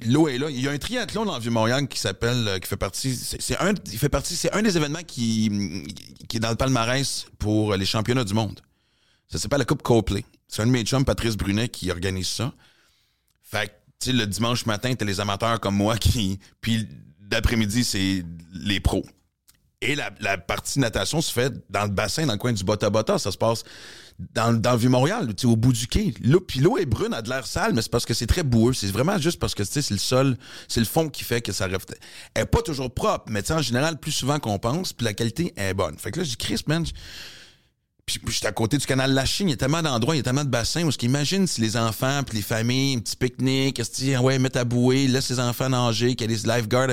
[0.07, 0.49] L'eau est là.
[0.51, 3.57] Il y a un triathlon dans Vieux-Montréal qui s'appelle, euh, qui fait partie, c'est c'est
[3.61, 5.85] un, il fait partie, c'est un des événements qui,
[6.29, 8.61] qui est dans le palmarès pour les championnats du monde.
[9.33, 10.27] Ça s'appelle la Coupe Copley.
[10.47, 12.53] C'est un de mes chums, Patrice Brunet, qui organise ça.
[13.43, 16.39] Fait que, tu sais, le dimanche matin, t'as les amateurs comme moi qui.
[16.61, 16.87] Puis
[17.19, 19.05] d'après-midi, c'est les pros.
[19.81, 23.19] Et la, partie natation se fait dans le bassin, dans le coin du Bota-Bota.
[23.19, 23.65] Ça se passe
[24.35, 26.13] dans, dans le Vieux-Montréal, au bout du quai.
[26.23, 28.43] L'eau, puis l'eau est brune, a de l'air sale, mais c'est parce que c'est très
[28.43, 28.75] boueux.
[28.75, 30.37] C'est vraiment juste parce que, c'est le sol,
[30.69, 32.01] c'est le fond qui fait que ça reflète.
[32.35, 35.55] Elle est pas toujours propre, mais en général, plus souvent qu'on pense, puis la qualité
[35.57, 35.97] est bonne.
[35.97, 36.85] Fait que là, j'ai dit, Chris, man,
[38.07, 40.21] puis puis j'étais à côté du canal Lachine, il y a tellement d'endroits, il y
[40.21, 43.17] a tellement de bassins où ce qu'imagine si les enfants puis les familles, un petit
[43.17, 46.49] pique-nique, est-ce que, ouais, mettre à bouée, laisse les enfants nager, qu'il y a des
[46.49, 46.89] lifeguards.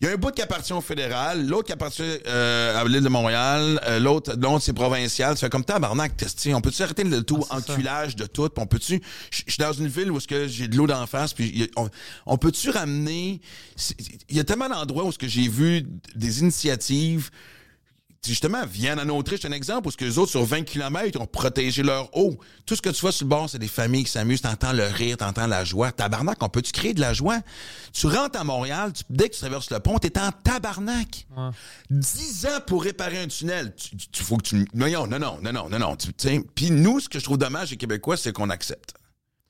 [0.00, 3.04] Il y a un bout qui appartient au fédéral, l'autre qui appartient euh, à l'île
[3.04, 5.36] de Montréal, euh, l'autre, l'autre c'est provincial.
[5.36, 6.14] Ça fait comme tabarnak,
[6.48, 7.72] on peut-tu arrêter le tout Ah, ça.
[7.72, 10.66] enculage de tout, puis on peut-tu, je suis dans une ville où est-ce que j'ai
[10.66, 11.88] de l'eau d'en face, puis on,
[12.26, 13.40] on peut-tu ramener,
[14.28, 15.86] il y a tellement d'endroits où que j'ai vu
[16.16, 17.30] des initiatives
[18.30, 21.26] justement, Vienne en Autriche, un exemple, où ce que les autres, sur 20 km, ont
[21.26, 22.38] protégé leur eau.
[22.66, 24.86] Tout ce que tu vois sur le bord, c'est des familles qui s'amusent, t'entends le
[24.86, 25.90] rire, t'entends la joie.
[25.90, 27.40] Tabarnak, on peut-tu créer de la joie?
[27.92, 31.26] Tu rentres à Montréal, tu- dès que tu traverses le pont, t'es en tabarnak.
[31.36, 31.50] Ouais.
[31.90, 33.74] 10 ans pour réparer un tunnel.
[33.74, 34.56] Tu, tu- faut que tu...
[34.74, 35.96] Non, non, non, non, non, non,
[36.54, 38.94] Puis nous, ce que je trouve dommage, les Québécois, c'est qu'on accepte.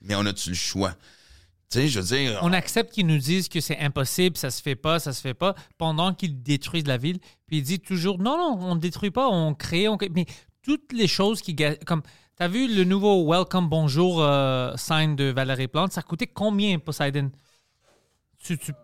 [0.01, 0.95] Mais on a-tu le choix?
[1.73, 2.39] Tu sais, je veux dire...
[2.43, 5.33] On accepte qu'ils nous disent que c'est impossible, ça se fait pas, ça se fait
[5.33, 7.19] pas, pendant qu'ils détruisent la ville.
[7.47, 10.11] Puis ils disent toujours non, non, on ne détruit pas, on crée, on crée.
[10.15, 10.27] Mais
[10.63, 11.57] toutes les choses qui.
[11.87, 12.03] Comme,
[12.37, 17.31] t'as vu le nouveau Welcome Bonjour euh, sign de Valérie Plante, ça coûtait combien, Poseidon?
[18.45, 18.75] Tu, tu-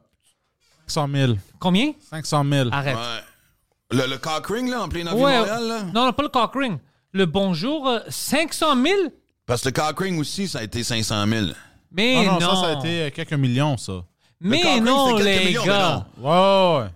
[0.87, 1.33] 500 000.
[1.61, 1.93] combien?
[2.09, 2.69] 500 000.
[2.73, 2.97] Arrête.
[2.97, 3.99] Ouais.
[3.99, 5.83] Le, le cock ring, là, en plein Ouais, Montréal, là?
[5.93, 6.79] Non, non, pas le cock ring.
[7.13, 8.97] Le bonjour, euh, 500 000?
[9.45, 11.47] Parce que le cock ring aussi, ça a été 500 000.
[11.93, 12.41] Mais non, non.
[12.41, 14.05] non, ça, ça a été euh, quelques millions, ça.
[14.41, 16.07] Mais non, les millions, gars.
[16.19, 16.89] mais Ouais, ouais, ouais.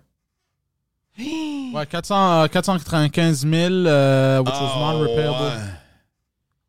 [1.74, 5.44] Ouais, 400, euh, 495 000, euh, which was Ah, non-repairable.
[5.44, 5.62] ouais.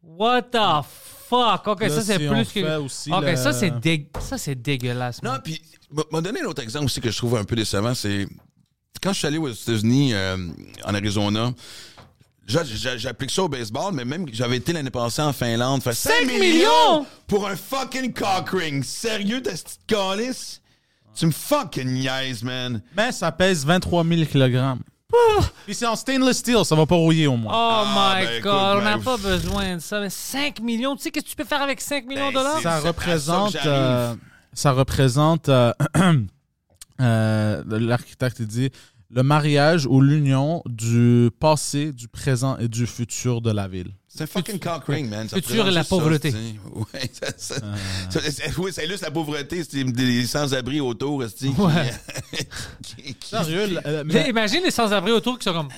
[0.03, 0.85] What the
[1.29, 1.67] fuck?
[1.67, 2.77] OK, Là, ça, c'est si plus que...
[2.77, 4.07] aussi OK, le- ça, c'est dé...
[4.19, 5.21] ça, c'est dégueulasse.
[5.23, 5.61] Non, puis,
[6.11, 8.27] m'a- donné un autre exemple aussi que je trouve un peu décevant, c'est
[9.01, 10.37] quand je suis allé aux États-Unis, euh,
[10.85, 11.51] en Arizona,
[12.47, 16.27] j'applique ça au baseball, mais même j'avais été l'année passée en Finlande, fait 5 Cinq
[16.27, 18.83] millions pour un fucking cock ring.
[18.83, 20.61] Sérieux, ta petite calice?
[21.15, 22.81] Tu me fucking niaises, man.
[22.97, 24.79] Mais ça pèse 23 000 kg.
[25.65, 27.53] Puis c'est en stainless steel, ça va pas rouiller au moins.
[27.55, 29.99] Oh Ah, my ben, écoute, God, on n'a ben, pas besoin de ça.
[29.99, 32.39] Mais 5 millions, tu sais qu'est-ce que tu peux faire avec 5 millions de Ben,
[32.41, 32.57] dollars?
[32.57, 34.15] c'est- ça représente, euh,
[34.53, 35.71] ça représente, euh,
[37.01, 38.71] euh, l'architecte dit,
[39.09, 43.91] le mariage ou l'union du passé, du présent et du futur de la ville.
[44.07, 45.27] C'est un fucking cock ring, man.
[45.27, 46.31] Ça Futur et la juste ça, pauvreté.
[46.31, 46.53] tu sais.
[46.75, 47.55] Ouais, ça, ça,
[48.09, 51.27] ça- ça- oui, ça illustre la pauvreté, c'est des, sans-abri autour, Ouais.
[52.83, 55.69] qui- qui- Sérieux, le- Mais mais- Imagine les sans-abri autour qui sont comme...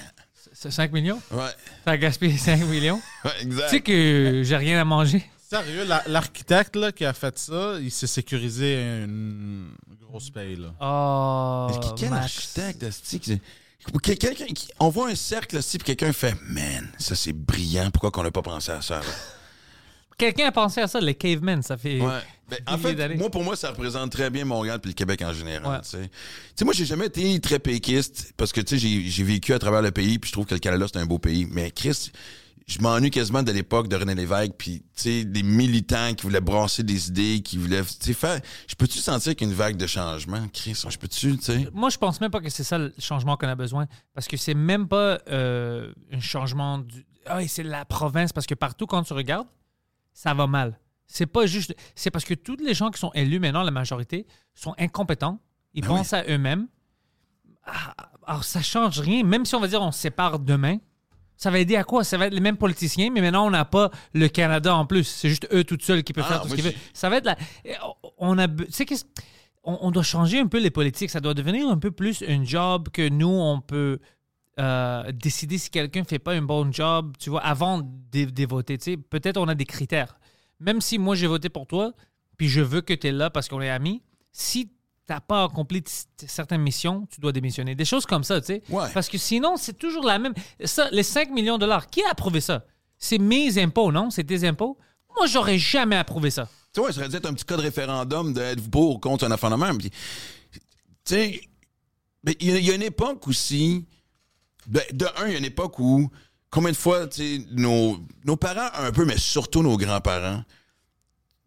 [0.53, 1.21] C'est 5 millions?
[1.31, 1.49] Ouais,
[1.83, 2.99] T'as gaspillé 5 millions?
[3.25, 3.65] ouais, exact.
[3.65, 5.23] Tu sais que j'ai rien à manger.
[5.63, 9.69] Sérieux, la- l'architecte là, qui a fait ça, il s'est sécurisé une
[10.01, 10.55] grosse paye.
[10.55, 10.73] Là.
[10.81, 12.23] Oh, Mais Quel Max.
[12.23, 12.83] architecte,
[14.15, 18.23] quelqu'un qui- on voit un cercle, puis quelqu'un fait «Man, ça c'est brillant, pourquoi qu'on
[18.23, 19.01] n'a pas pensé à ça?»
[20.17, 21.99] Quelqu'un a pensé à ça, les cavemen, ça fait...
[21.99, 22.21] Ouais.
[22.49, 25.33] Ben, en fait, moi, pour moi, ça représente très bien Montréal puis le Québec en
[25.33, 25.69] général.
[25.69, 25.81] Ouais.
[25.81, 25.97] Tu
[26.55, 29.59] sais, moi, j'ai jamais été très péquiste parce que, tu sais, j'ai j'ai vécu à
[29.59, 31.47] travers le pays puis je trouve que le Canada, c'est un beau pays.
[31.49, 32.11] Mais Chris,
[32.67, 36.41] je m'ennuie quasiment de l'époque de René Lévesque puis, tu sais, des militants qui voulaient
[36.41, 38.39] brasser des idées, qui voulaient, tu sais, faire...
[38.67, 40.83] Je peux-tu sentir qu'il y a une vague de changement, Chris?
[40.89, 41.69] Je peux-tu, tu sais...
[41.73, 43.85] Moi, je pense même pas que c'est ça le changement qu'on a besoin.
[44.15, 47.05] Parce que c'est même pas euh, un changement du.
[47.27, 48.33] Ah, c'est la province.
[48.33, 49.47] Parce que partout, quand tu regardes,
[50.11, 50.79] ça va mal.
[51.05, 51.75] C'est pas juste.
[51.93, 55.39] C'est parce que tous les gens qui sont élus maintenant, la majorité, sont incompétents.
[55.75, 56.67] Ils Ben pensent à eux-mêmes.
[57.63, 57.95] Ah,
[58.25, 59.23] Alors, ça change rien.
[59.23, 60.77] Même si on va dire on se sépare demain,
[61.37, 62.03] ça va aider à quoi?
[62.03, 65.03] Ça va être les mêmes politiciens, mais maintenant, on n'a pas le Canada en plus.
[65.03, 66.73] C'est juste eux tout seuls qui peuvent Ah, faire tout ce qu'ils veulent.
[66.93, 67.37] Ça va être la.
[68.17, 68.47] On a.
[68.47, 69.05] Tu sais, qu'est-ce-
[69.67, 71.09] on, doit changer un peu les politiques.
[71.09, 73.99] Ça doit devenir un peu plus un job que nous, on peut
[74.59, 78.77] euh, décider si quelqu'un fait pas un bon job, tu vois, avant de, de voter.
[78.77, 80.17] Tu sais, peut-être on a des critères.
[80.59, 81.93] Même si moi, j'ai voté pour toi,
[82.37, 84.69] puis je veux que tu es là parce qu'on est amis, si
[85.05, 85.83] t'as pas accompli
[86.27, 87.75] certaines missions, tu dois démissionner.
[87.75, 88.63] Des choses comme ça, tu sais.
[88.69, 88.89] Ouais.
[88.93, 90.33] Parce que sinon, c'est toujours la même.
[90.63, 92.65] Ça, les 5 millions de dollars, qui a approuvé ça?
[92.97, 94.09] C'est mes impôts, non?
[94.09, 94.77] C'est tes impôts?
[95.17, 96.47] Moi, j'aurais jamais approuvé ça.
[96.73, 99.25] Tu vois, ça serait peut-être un petit cas de référendum de êtes-vous pour ou contre
[99.25, 99.77] un enfant de même?
[99.77, 99.95] Puis, Tu
[101.05, 101.41] sais,
[102.23, 103.85] mais il y, a- il y a une époque aussi.
[104.67, 106.09] De, de un, il y a une époque où,
[106.49, 110.43] combien de fois, tu sais, nos, nos parents, un peu, mais surtout nos grands-parents,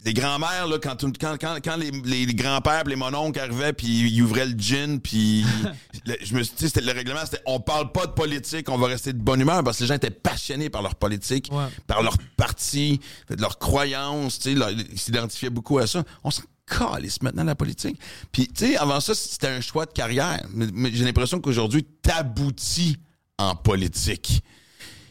[0.05, 3.88] les grands-mères, là, quand, quand, quand, quand les, les- les grands-pères les mononcles arrivaient, puis
[3.88, 5.44] ils ouvraient le gin, puis
[6.07, 8.86] le- je me suis dit, le règlement, c'était on parle pas de politique, on va
[8.86, 11.66] rester de bonne humeur, parce que les gens étaient passionnés par leur politique, Ouais.
[11.88, 16.05] par leur parti, de leur croyance, tu sais, leur- ils s'identifiaient beaucoup à ça.
[16.22, 17.99] On s'en calisse maintenant la politique.
[18.30, 20.40] Puis, tu sais, avant ça, c'était un choix de carrière.
[20.53, 22.99] Mais, mais j'ai l'impression qu'aujourd'hui, t'aboutis
[23.38, 24.42] en politique.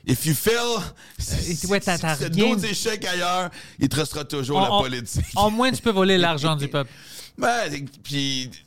[0.09, 0.79] If you fail,
[1.19, 5.25] si, ouais, si rien- d'autres échecs ailleurs, il te restera toujours la politique.
[5.35, 6.89] Au moins, tu peux voler l'argent du peuple.
[7.37, 7.69] Ben,
[8.03, 8.59] puis, tu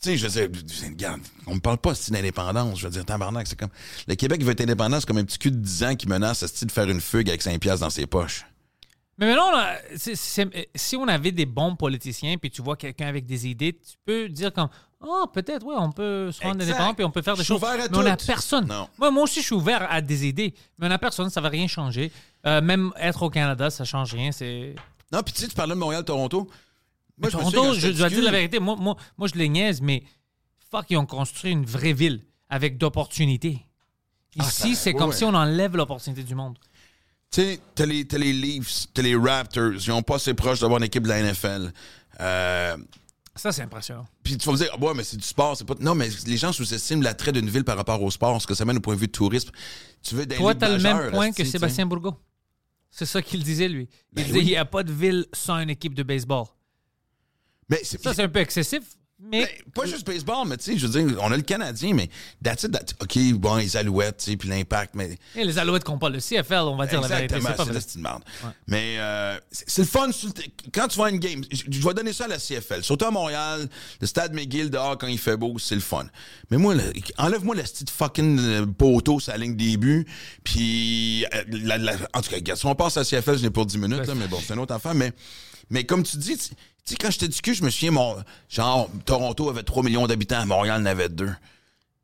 [0.00, 2.80] sais, je veux dire, regarde, on me parle pas c'est d'indépendance.
[2.80, 3.70] Je veux dire, tabarnak, c'est comme.
[4.08, 6.42] Le Québec veut être indépendant, c'est comme un petit cul de 10 ans qui menace
[6.42, 8.44] esti, de faire une fugue avec 5 piastres dans ses poches?
[9.18, 9.64] Mais maintenant,
[10.74, 14.28] si on avait des bons politiciens, puis tu vois quelqu'un avec des idées, tu peux
[14.28, 14.68] dire comme,
[15.04, 16.70] oh, peut-être, ouais, on peut se rendre Exact.
[16.74, 17.62] indépendant, puis on peut faire des Je suis choses.
[17.62, 18.66] ouvert à mais on n'a personne.
[18.66, 18.88] Non.
[18.98, 21.48] Moi, moi aussi, je suis ouvert à des idées, mais on n'a personne, ça va
[21.48, 22.10] rien changer.
[22.46, 24.32] Euh, même être au Canada, ça change rien.
[24.32, 24.74] C'est
[25.12, 26.48] Non, puis tu sais, tu parlais de Montréal-Toronto.
[27.18, 28.58] Moi, je Toronto, je dois dire la vérité.
[28.58, 30.02] Moi, moi, moi, je les niaise, mais
[30.70, 33.64] fuck, ils ont construit une vraie ville avec d'opportunités.
[34.38, 35.16] Ah, Ici, c'est ouais, comme ouais.
[35.16, 36.56] si on enlève l'opportunité du monde.
[37.30, 40.60] Tu sais, t'as les, t'as les Leafs, t'as les Raptors, ils ont pas assez proche
[40.60, 41.72] d'avoir une équipe de la NFL.
[42.20, 42.76] Euh,
[43.34, 44.06] Ça, c'est impressionnant.
[44.22, 45.74] Puis tu vas me dire, ah ouais, mais c'est du sport, c'est pas.
[45.80, 48.64] Non, mais les gens sous-estiment l'attrait d'une ville par rapport au sport, ce que ça
[48.66, 49.50] mène au point de vue de tourisme.
[50.02, 51.44] Tu veux Toi, ligues tu as le même point que.
[51.44, 52.16] Sébastien Bourgault.
[52.90, 53.88] C'est ça qu'il disait, lui.
[54.12, 54.44] Il Ben disait oui.
[54.44, 56.44] il n'y a pas de ville sans une équipe de baseball.
[57.70, 58.82] Mais c'est Ça, c'est un peu excessif,
[59.24, 61.94] mais Ben, pas juste baseball, mais tu sais, je veux dire, on a le Canadien,
[61.94, 62.10] mais
[62.42, 65.16] that's it, that's- OK, bon, les Alouettes, tu sais, puis l'impact, mais.
[65.36, 67.36] Et les Alouettes n'ont pas le CFL, on va dire la vérité.
[67.36, 68.22] Exactement, C'est pas merde.
[68.66, 70.08] Mais euh, c'est le fun.
[70.74, 72.82] Quand tu vas à une game, je, je vais donner ça à la CFL.
[72.82, 73.68] Surtout à Montréal,
[74.00, 76.06] le stade McGill dehors quand il fait beau, c'est le fun.
[76.50, 76.74] Mais moi,
[77.18, 80.06] enlève-moi la petite fucking euh, poteau sur la ligne début.
[80.44, 83.42] Puis, euh, la- la- en tout cas, regarde, si on passe à la CFL, je
[83.42, 84.94] n'ai pour 10 minutes, là, mais bon, c'est une autre affaire.
[84.94, 85.12] Mais,
[85.70, 86.36] mais comme tu dis,
[86.84, 88.16] tu sais, quand j'étais du cul, je me souviens, mon,
[88.48, 91.26] genre, Toronto avait 3 millions d'habitants, Montréal en avait 2.
[91.26, 91.34] Ils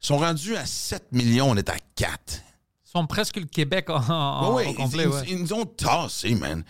[0.06, 2.18] sont rendus à 7 millions, on est à 4.
[2.86, 5.04] Ils sont presque le Québec en, en- Ouais, complet.
[5.04, 5.22] ils, ouais.
[5.28, 6.62] ils nous ont tassés, man.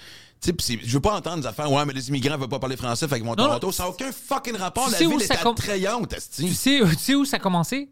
[0.44, 3.16] Je veux pas entendre des affaires, ouais, mais les immigrants veulent pas parler français, fait
[3.16, 3.72] qu'ils vont à Toronto.
[3.72, 4.86] Ça n'a aucun fucking rapport.
[4.86, 7.40] Tu La sais où ville ça est attrayante, Tu sais, tu sais où ça a
[7.40, 7.88] commencé?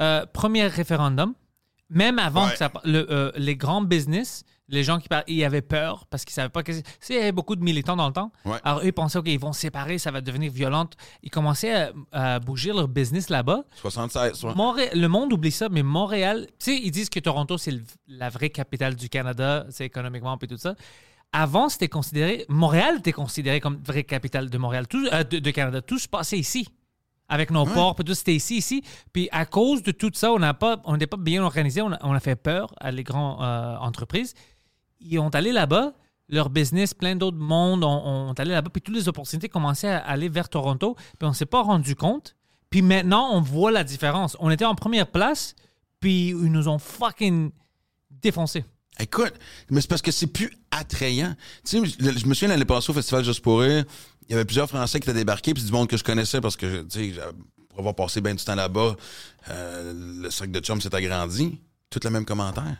[0.00, 1.34] Euh, premier référendum.
[1.90, 5.60] Même avant que ça, le, euh, les grands business, les gens qui parlaient, ils avaient
[5.62, 6.72] peur parce qu'ils savaient pas que.
[6.72, 8.32] Tu sais, il y avait beaucoup de militants dans le temps.
[8.46, 8.58] Ouais.
[8.64, 10.88] Alors, eux, ils pensaient, OK, ils vont se séparer, ça va devenir violent.
[11.22, 13.64] Ils commençaient à, à bouger leur business là-bas.
[13.76, 14.54] 76, ouais.
[14.54, 17.74] Montré- le monde oublie ça, mais Montréal, tu sais, ils disent que Toronto, c'est
[18.08, 20.74] la vraie capitale du Canada, c'est économiquement, puis tout ça.
[21.32, 25.50] Avant, c'était considéré, Montréal était considéré comme vraie capitale de Montréal, tout, euh, de, de
[25.50, 25.82] Canada.
[25.82, 26.68] Tout se passait ici.
[27.26, 28.82] Avec nos ports, puis tout, c'était ici, ici.
[29.12, 31.90] Puis à cause de tout ça, on n'a pas, on n'était pas bien organisé, on
[31.90, 34.34] a, on a fait peur à les grandes euh, entreprises.
[35.04, 35.94] Ils ont allé là-bas,
[36.28, 40.28] leur business, plein d'autres mondes ont, allé là-bas, puis toutes les opportunités commençaient à aller
[40.28, 42.36] vers Toronto, puis on s'est pas rendu compte.
[42.70, 44.36] Puis maintenant, on voit la différence.
[44.40, 45.54] On était en première place,
[46.00, 47.50] puis ils nous ont fucking
[48.10, 48.64] défoncé.
[48.98, 49.34] Écoute,
[49.70, 51.34] mais c'est parce que c'est plus attrayant.
[51.64, 53.84] Tu sais, je me souviens l'année passée au Festival Juste pour rire,
[54.28, 56.56] il y avait plusieurs Français qui étaient débarqués, puis du monde que je connaissais parce
[56.56, 57.20] que, tu sais,
[57.68, 58.96] pour avoir passé bien du temps là-bas,
[59.50, 61.60] euh, le sac de chum s'est agrandi.
[61.90, 62.76] Tout le même commentaire.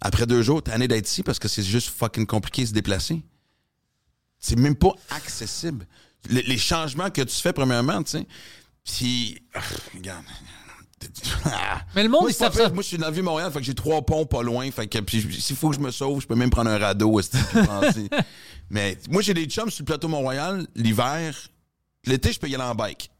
[0.00, 2.72] Après deux jours, t'es année d'être ici parce que c'est juste fucking compliqué de se
[2.72, 3.22] déplacer.
[4.38, 5.86] C'est même pas accessible.
[6.28, 8.26] Les, les changements que tu fais, premièrement, tu sais,
[8.84, 9.42] puis...
[9.94, 10.24] regarde...
[11.94, 12.68] Mais le monde, Moi, pas.
[12.68, 14.70] Moi, je suis dans la vie Montréal, fait que j'ai trois ponts pas loin.
[14.70, 17.18] Fait que puis s'il faut que je me sauve, je peux même prendre un radeau.
[18.70, 20.66] Mais moi, j'ai des chums sur le plateau Mont-Royal.
[20.74, 21.34] L'hiver,
[22.04, 23.10] l'été, je peux y aller en bike.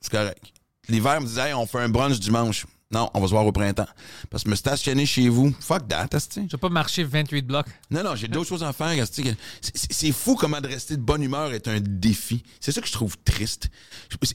[0.00, 0.42] C'est correct.
[0.88, 2.66] L'hiver, ils me disait, hey, on fait un brunch dimanche.
[2.92, 3.86] Non, on va se voir au printemps.
[4.30, 6.06] Parce que me stationner chez vous, fuck that.
[6.36, 7.66] Je vais pas marcher 28 blocs.
[7.90, 9.04] Non, non, j'ai d'autres choses à faire.
[9.06, 12.44] c'est- fou comment de rester de bonne humeur est un défi.
[12.60, 13.70] C'est ça que je trouve triste.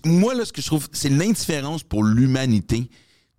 [0.03, 2.89] Moi, là, ce que je trouve, c'est l'indifférence pour l'humanité.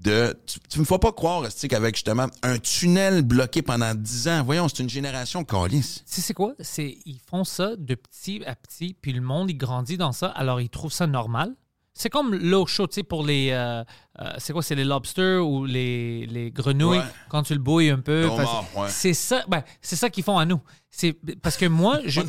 [0.01, 4.43] De, tu, tu me fais pas croire, qu'avec justement un tunnel bloqué pendant 10 ans,
[4.43, 6.03] voyons, c'est une génération calice.
[6.07, 6.55] Tu sais, c'est quoi?
[6.59, 10.27] C'est, ils font ça de petit à petit, puis le monde, il grandit dans ça,
[10.29, 11.55] alors ils trouvent ça normal.
[11.95, 13.51] C'est comme l'eau chaude, tu sais, pour les...
[13.51, 13.85] euh,
[14.21, 14.63] euh, c'est quoi?
[14.63, 17.05] C'est les lobsters ou les, les grenouilles, Ouais.
[17.29, 18.27] quand tu le bouilles un peu.
[18.29, 18.89] Ouais.
[18.89, 20.61] C'est ça, ben, c'est ça qu'ils font à nous.
[20.91, 22.21] C'est parce que moi, je,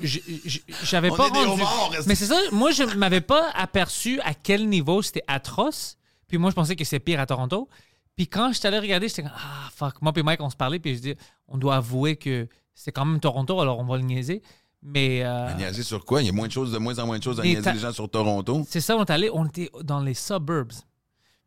[0.83, 4.33] j'avais pas est des rendu- homards, Mais c'est ça, moi, je m'avais pas aperçu à
[4.33, 5.97] quel niveau c'était atroce.
[6.27, 7.69] Puis moi, je pensais que c'est pire à Toronto.
[8.15, 10.01] Puis quand je suis allé regarder, j'étais comme, ah, fuck.
[10.01, 11.15] Moi puis Mike, on se parlait, puis je dis,
[11.47, 14.41] on doit avouer que c'est quand même Toronto, alors on va le niaiser.
[14.83, 16.21] Mais euh, À niaiser sur quoi?
[16.21, 17.79] Il y a moins de choses, de moins en moins de choses à niaiser les
[17.79, 18.65] gens sur Toronto.
[18.69, 20.73] c'est ça, on est allé, on était dans les suburbs.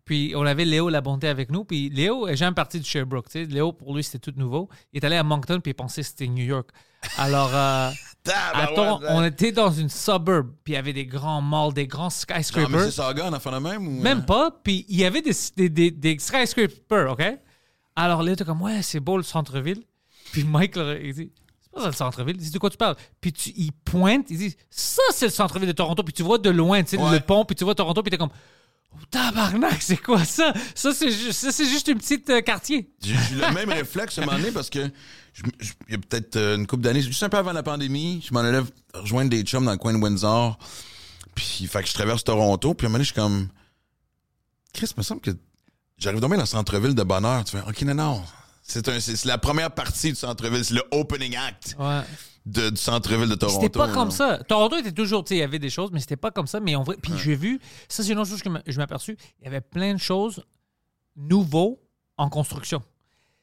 [0.07, 1.65] Puis on avait Léo La Bonté avec nous.
[1.65, 3.27] Puis Léo est jamais parti de Sherbrooke.
[3.29, 3.45] Tu sais.
[3.45, 4.69] Léo, pour lui, c'était tout nouveau.
[4.93, 6.71] Il est allé à Moncton, puis il pensait que c'était New York.
[7.19, 7.91] Alors, euh,
[8.55, 11.89] à Toronto, on était dans une suburb, puis il y avait des grands malls, des
[11.89, 12.71] grands skyscrapers.
[12.71, 13.87] mais c'est Saga, en enfant de même?
[13.87, 14.23] Ou, Même euh?
[14.23, 14.51] pas.
[14.63, 17.25] Puis il y avait des, des, des, des skyscrapers, OK?
[17.97, 19.83] Alors là, t'es comme, ouais, c'est beau le centre-ville.
[20.31, 21.33] Puis Mike, il dit,
[21.77, 22.37] Ça, c'est le centre-ville.
[22.41, 22.97] C'est de quoi tu parles?
[23.21, 26.03] Puis tu, ils pointent, ils disent Ça, c'est le centre-ville de Toronto.
[26.03, 27.13] Puis tu vois de loin, tu sais, Ouais.
[27.13, 28.31] le pont, puis tu vois Toronto, puis t'es comme
[28.95, 30.55] Oh, tabarnak, c'est quoi ça?
[30.75, 32.91] Ça, c'est ju- ça, c'est juste une petite euh, quartier.
[33.03, 34.91] J'ai eu le même réflexe à un moment donné parce que
[35.35, 37.63] je- je- il y a peut-être euh, une couple d'années, juste un peu avant la
[37.63, 38.63] pandémie, je m'en allais
[38.95, 40.59] rejoindre des chums dans le coin de Windsor.
[41.35, 42.73] Puis, fait que je traverse Toronto.
[42.73, 43.49] Puis à un moment donné, je suis comme.
[44.73, 45.33] Chris, me semble que
[45.99, 47.45] j'arrive bien dans le centre-ville de bonheur.
[47.45, 48.23] Tu fais, OK, non, non.
[48.67, 50.65] C'est la première partie du centre-ville.
[50.65, 52.01] C'est le opening act Ouais.
[52.45, 53.61] de- du centre-ville de Toronto.
[53.61, 53.93] C'était pas là.
[53.95, 54.39] comme ça.
[54.45, 56.59] Toronto était toujours, tu sais, il y avait des choses, mais c'était pas comme ça.
[56.61, 59.45] Mais vrai, puis j'ai vu, ça c'est une autre chose que je m'ai aperçu, il
[59.45, 60.45] y avait plein de choses
[61.15, 61.81] nouveaux
[62.17, 62.83] en construction.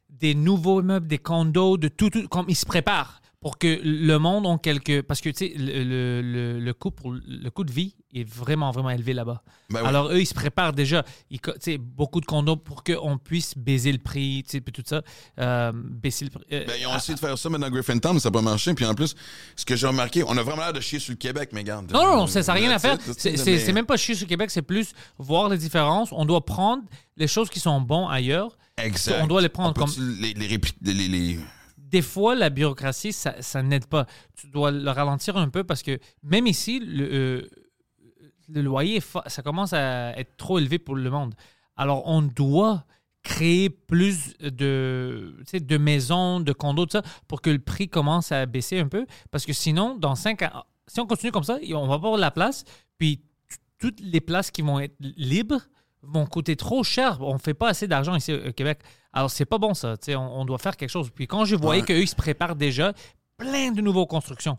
[0.09, 4.17] Des nouveaux immeubles, des condos, de tout, tout comme ils se préparent pour que le
[4.17, 5.01] monde ait quelques...
[5.03, 8.27] Parce que, tu sais, le, le, le- le coût pour, le coût de vie est
[8.27, 9.43] vraiment, vraiment élevé là-bas.
[9.69, 9.87] Ben oui.
[9.87, 11.03] Alors, eux, ils se préparent déjà.
[11.29, 14.61] Ils co- tu sais, beaucoup de condos pour qu'on puisse baiser le prix, tu sais,
[14.61, 15.01] tout ça.
[15.39, 16.43] Euh, baisser le prix.
[16.53, 18.41] euh, Ben, ils ont essayé de faire ça maintenant à Griffintown, mais ça n'a pas
[18.41, 18.73] marché.
[18.73, 19.13] Puis en plus,
[19.55, 21.91] ce que j'ai remarqué, on a vraiment l'air de chier sur le Québec, mais garde.
[21.91, 22.97] Non, non, non, ça n'a rien à faire.
[23.17, 26.09] C'est même pas chier sur Québec, c'est plus voir les différences.
[26.11, 26.83] On doit prendre
[27.17, 28.57] les choses qui sont bonnes ailleurs.
[28.77, 29.19] Exact.
[29.21, 29.93] On doit les prendre On comme.
[30.21, 31.39] les- les-
[31.93, 34.07] Des fois, la bureaucratie, ça, ça n'aide pas.
[34.35, 39.73] Tu dois le ralentir un peu parce que même ici, le, euh, loyer, ça commence
[39.73, 41.35] à être trop élevé pour le monde.
[41.75, 42.83] Alors, on doit
[43.21, 48.47] créer plus de, de maisons, de condos, tout ça, pour que le prix commence à
[48.47, 49.05] baisser un peu.
[49.29, 52.17] Parce que sinon, dans cinq ans, si on continue comme ça, on va pas avoir
[52.17, 52.63] la place.
[52.97, 53.21] Puis,
[53.77, 55.61] toutes les places qui vont être libres
[56.03, 57.19] vont coûter trop cher.
[57.21, 58.79] On fait pas assez d'argent ici au Québec.
[59.11, 59.95] Alors, c'est pas bon, ça.
[60.09, 61.09] On, on doit faire quelque chose.
[61.09, 61.87] Puis, quand je voyais Ouais.
[61.87, 62.93] qu'eux, ils se préparent déjà,
[63.37, 64.57] plein de nouvelles constructions.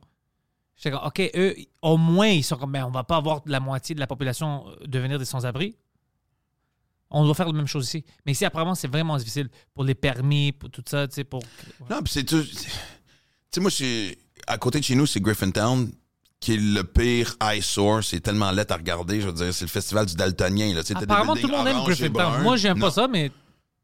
[0.76, 3.60] J'étais comme, OK, eux, au moins, ils sont comme, ben, on va pas avoir la
[3.60, 5.76] moitié de la population euh, devenir des sans-abri.
[7.10, 8.04] On doit faire la même chose ici.
[8.26, 11.42] Mais ici, apparemment, c'est vraiment difficile pour les permis, pour tout ça, tu sais, pour...
[11.88, 12.42] Non, puis c'est tout.
[12.42, 12.56] Tu
[13.52, 13.70] sais, moi,
[14.48, 15.92] à côté de chez nous, c'est Griffintown,
[16.44, 18.04] qui est le pire eyesore.
[18.04, 19.20] C'est tellement laid à regarder.
[19.20, 20.74] Je veux dire, c'est le festival du daltonien.
[20.74, 20.82] Là.
[20.94, 22.42] Apparemment, tout le monde aime Griffintown.
[22.42, 23.30] Moi, j'aime pas ça, mais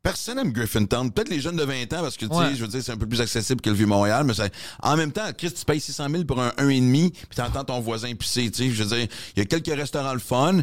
[0.03, 1.11] Personne aime Griffintown.
[1.13, 2.55] Peut-être les jeunes de 20 ans, parce que, tu sais, Ouais.
[2.55, 4.49] je veux dire, c'est un peu plus accessible que le Vieux-Montréal, mais ça-
[4.83, 8.15] en même temps, Chris, tu payes 600 000 pour un 1,5, puis t'entends ton voisin
[8.15, 8.71] pisser, tu sais.
[8.75, 9.07] Je veux dire,
[9.37, 10.61] il y a quelques restaurants le fun.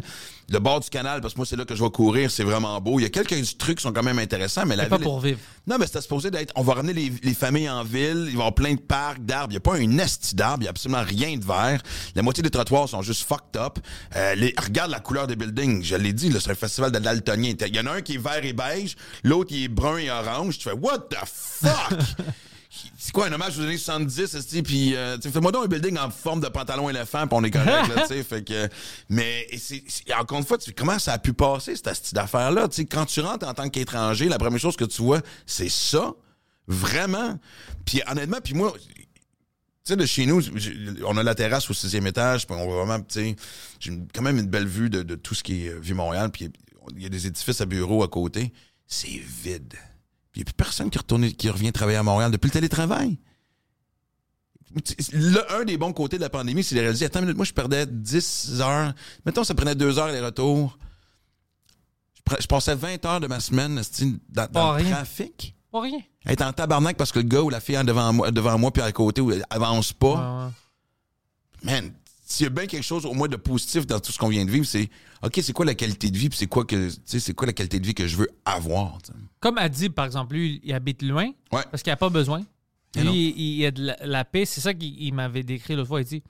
[0.50, 2.80] Le bord du canal, parce que moi, c'est là que je vais courir, c'est vraiment
[2.80, 2.98] beau.
[2.98, 5.04] Il y a quelques trucs qui sont quand même intéressants, mais la c'est pas ville-
[5.04, 5.38] pour vivre.
[5.66, 6.52] non, mais c'était supposé d'être.
[6.56, 8.16] On va ramener les, les familles en ville.
[8.16, 9.48] Il va y avoir plein de parcs, d'arbres.
[9.50, 10.60] Il n'y a pas un esti d'arbres.
[10.60, 11.82] Il n'y a absolument rien de vert.
[12.14, 13.78] La moitié des trottoirs sont juste fucked up.
[14.16, 15.82] Euh, les- regarde la couleur des buildings.
[15.84, 17.52] Je l'ai dit, c'est un festival de daltonien.
[17.66, 20.10] Il y en a un qui est vert et beige, l'autre qui est brun et
[20.10, 20.56] orange.
[20.58, 21.98] Tu fais, what the fuck?
[22.98, 26.10] C'est quoi un hommage aux années 70, esti, puis euh, fais-moi donc un building en
[26.10, 28.68] forme de pantalon éléphant, puis on est correct, là, tu sais, fait que...
[29.08, 32.68] Mais, c'est, c'est- encore une fois, tu comment ça a pu passer, cette esti d'affaire-là,
[32.68, 36.12] tu quand tu rentres en tant qu'étranger, la première chose que tu vois, c'est ça,
[36.66, 37.38] vraiment.
[37.84, 38.72] Puis honnêtement, puis moi...
[39.84, 40.42] Tu sais, de chez nous,
[41.06, 43.36] on a la terrasse au sixième étage, puis on voit vraiment, tu sais,
[43.80, 46.50] j'ai quand même une belle vue de, de tout ce qui est euh, Vieux-Montréal, puis
[46.94, 48.52] il y a des édifices à bureaux à côté.
[48.86, 49.74] C'est vide.
[50.32, 52.52] Puis il n'y a plus personne qui, retourne, qui revient travailler à Montréal depuis le
[52.52, 53.18] télétravail.
[55.12, 57.46] Le, un des bons côtés de la pandémie, c'est de réaliser, attends une minute, moi,
[57.46, 58.92] je perdais 10 heures.
[59.24, 60.78] Mettons, ça prenait 2 heures les retours.
[62.38, 63.80] Je, passais 20 heures de ma semaine
[64.28, 64.90] dans, le rien.
[64.96, 65.54] trafic.
[65.72, 66.00] Pas rien.
[66.26, 68.82] Être en tabarnak parce que le gars ou la fille devant moi, devant moi puis
[68.82, 70.52] à côté ou avance pas.
[71.64, 71.72] Ouais.
[71.72, 71.92] Man,
[72.30, 74.44] s'il y a bien quelque chose au moins de positif dans tout ce qu'on vient
[74.44, 74.90] de vivre, c'est
[75.22, 77.80] OK, c'est quoi la qualité de vie puis c'est quoi que c'est quoi la qualité
[77.80, 78.98] de vie que je veux avoir.
[79.40, 81.62] Comme Adib, par exemple, lui, il habite loin Ouais.
[81.70, 82.42] parce qu'il n'a pas besoin.
[82.96, 84.44] Lui, il, il a de la, la paix.
[84.44, 86.02] C'est ça qu'il il m'avait décrit l'autre fois.
[86.02, 86.22] Il dit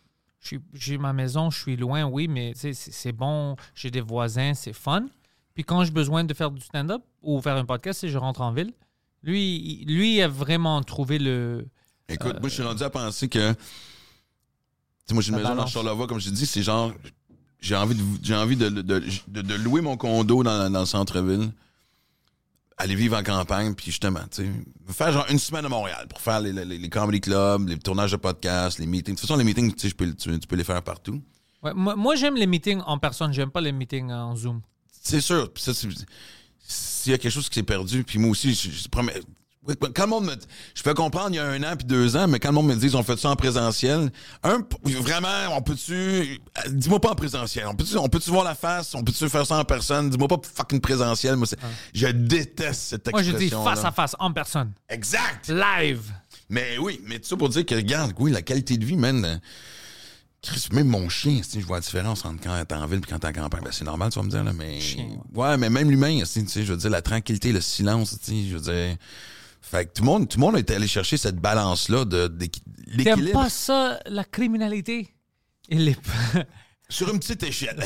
[0.73, 5.07] J'ai ma maison, je suis loin, oui, mais c'est bon, j'ai des voisins, c'est fun.
[5.55, 8.41] Puis quand j'ai besoin de faire du stand-up ou faire un podcast, c'est je rentre
[8.43, 8.73] en ville.
[9.25, 11.67] Lui, lui il a vraiment trouvé le.
[12.09, 13.53] Écoute, moi je suis rendu à penser que
[15.09, 15.73] tu sais, moi j'ai une maison dans balance.
[15.73, 16.93] Charlevoix comme je te dis, c'est genre
[17.61, 20.87] j'ai envie de j'ai envie de, de, de- de louer mon condo dans, dans le
[20.87, 21.51] centre-ville.
[22.81, 26.21] Aller vivre en campagne, puis justement, tu sais, faire genre une semaine à Montréal pour
[26.21, 29.17] faire les, les, les comedy clubs, les tournages de podcasts, les meetings.
[29.17, 31.21] De toute façon, les meetings, tu peux, tu, tu peux les faire partout.
[31.61, 34.61] Ouais, moi, moi, j'aime les meetings en personne, j'aime pas les meetings en Zoom.
[35.03, 35.53] C'est sûr.
[35.53, 35.89] Puis ça, c'est-
[36.61, 38.89] S'il y a quelque chose qui s'est perdu, puis moi aussi, je, je
[39.95, 40.35] Quand le monde me.
[40.75, 42.69] Je peux comprendre il y a un an puis deux ans, mais quand le monde
[42.69, 44.11] me dit on fait ça en présentiel,
[44.43, 46.41] un, vraiment, on peut-tu.
[46.71, 47.67] Dis-moi pas en présentiel.
[47.67, 48.95] On peut-tu on peut-tu voir la face?
[48.95, 50.09] On peut-tu faire ça en personne?
[50.11, 51.37] Dis-moi pas fucking présentiel.
[51.37, 51.59] Moi, c'est-
[51.95, 53.63] je déteste cette Moi, je expression.
[53.63, 54.73] dis face à face, en personne.
[54.89, 55.49] Exact!
[55.49, 56.13] Live.
[56.51, 59.23] Mais oui, mais tout ça pour dire que, regarde, oui, la qualité de vie, man.
[59.25, 59.37] euh,
[60.73, 63.19] même mon chien, sais, je vois la différence entre quand t'es en ville et quand
[63.19, 63.61] t'es en campagne.
[63.65, 64.81] Ben, c'est normal, tu vas me dire, là, mais.
[64.81, 65.57] Chien, ouais.
[65.59, 68.57] mais même l'humain, tu sais, je veux dire, la tranquillité, le silence, tu sais, je
[68.57, 68.97] veux dire.
[69.61, 72.49] Fait que tout le monde, tout le monde est allé chercher cette balance-là de, T'aimes
[72.87, 75.09] l'équilibre pas ça, la criminalité?
[75.69, 75.99] Il est...
[76.89, 77.83] sur une petite échelle.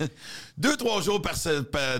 [0.58, 1.34] deux, trois jours par,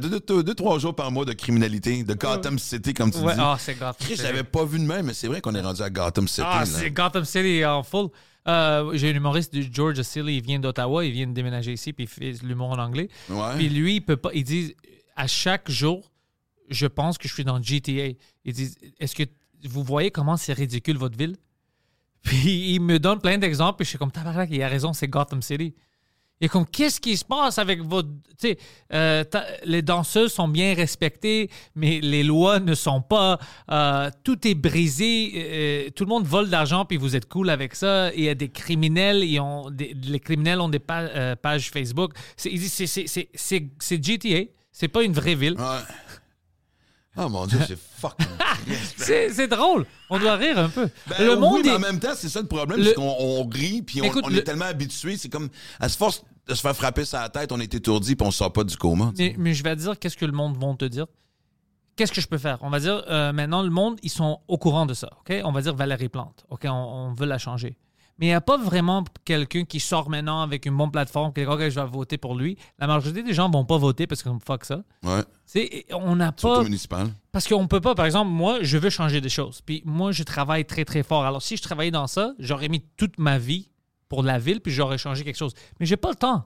[0.01, 3.35] deux, deux- deux, trois jours par mois de criminalité, de Gotham City, comme tu ouais,
[3.35, 3.41] dis.
[3.43, 4.23] ah, c'est Gotham Chris, City.
[4.25, 6.43] l'avais pas vu de même, mais c'est vrai qu'on est rendu à Gotham City.
[6.45, 6.67] Ah, là.
[6.67, 8.09] c'est Gotham City en full.
[8.49, 11.93] Euh, J'ai un humoriste de Georgia Silly, il vient d'Ottawa, il vient de déménager ici,
[11.93, 13.09] puis il fait de l'humour en anglais.
[13.31, 13.55] Ouais.
[13.57, 14.31] Puis lui, il peut pas.
[14.35, 14.75] Il dit
[15.15, 16.11] à chaque jour,
[16.71, 18.09] je pense que je suis dans GTA.
[18.45, 19.25] Il dit Est-ce que
[19.65, 21.37] vous voyez comment c'est ridicule votre ville?
[22.23, 25.09] Puis il me donne plein d'exemples, puis je suis comme Tabarnak, il a raison, c'est
[25.09, 25.75] Gotham City.
[26.41, 28.09] Et comme, qu'est-ce qui se passe avec votre.
[28.37, 28.59] Tu sais,
[28.93, 29.23] euh,
[29.65, 33.39] les danseuses sont bien respectées, mais les lois ne sont pas.
[33.71, 35.33] euh, tout est brisé.
[35.37, 38.13] euh, tout le monde vole d'argent, puis vous êtes cool avec ça.
[38.15, 39.41] Il y a des criminels, ils
[40.05, 42.13] les criminels ont des pa- pages Facebook.
[42.37, 42.51] C'est
[44.03, 45.55] GTA, c'est pas une vraie ville.
[47.17, 48.27] Oh mon dieu, c'est fucking.
[48.97, 49.85] C'est c'est drôle.
[50.09, 50.89] On doit rire un peu.
[51.09, 52.95] Ben le oui, monde mais est- en même temps, c'est ça le problème, Le- c'est
[52.95, 55.49] qu'on on rit, puis on, Écoute, on le- est tellement habitué, c'est comme,
[55.81, 58.53] à se force de se faire frapper la tête, on est étourdi, puis on sort
[58.53, 59.13] pas du coma.
[59.19, 61.07] Mais, mais je vais te dire qu'est-ce que le monde va te dire?
[61.97, 62.59] Qu'est-ce que je peux faire?
[62.63, 65.11] On va dire, euh, maintenant, le monde, ils sont au courant de ça.
[65.21, 65.35] OK?
[65.45, 66.45] On va dire Valérie Plante.
[66.49, 66.63] OK?
[66.65, 67.77] On, on veut la changer.
[68.19, 71.41] Mais il n'y a pas vraiment quelqu'un qui sort maintenant avec une bonne plateforme, qui
[71.41, 72.57] dit, OK, je vais voter pour lui.
[72.79, 74.83] La majorité des gens ne vont pas voter parce qu'on fuck ça.
[75.03, 75.23] Ouais.
[75.23, 76.63] Tu sais, on n'a pas.
[76.65, 77.09] municipal.
[77.33, 79.61] Parce qu'on peut pas, par exemple, moi, je veux changer des choses.
[79.63, 81.25] Puis moi, je travaille très, très fort.
[81.25, 83.71] Alors, si je travaillais dans ça, j'aurais mis toute ma vie
[84.09, 85.55] pour la ville, puis j'aurais changé quelque chose.
[85.81, 86.45] Mais j'ai pas le temps.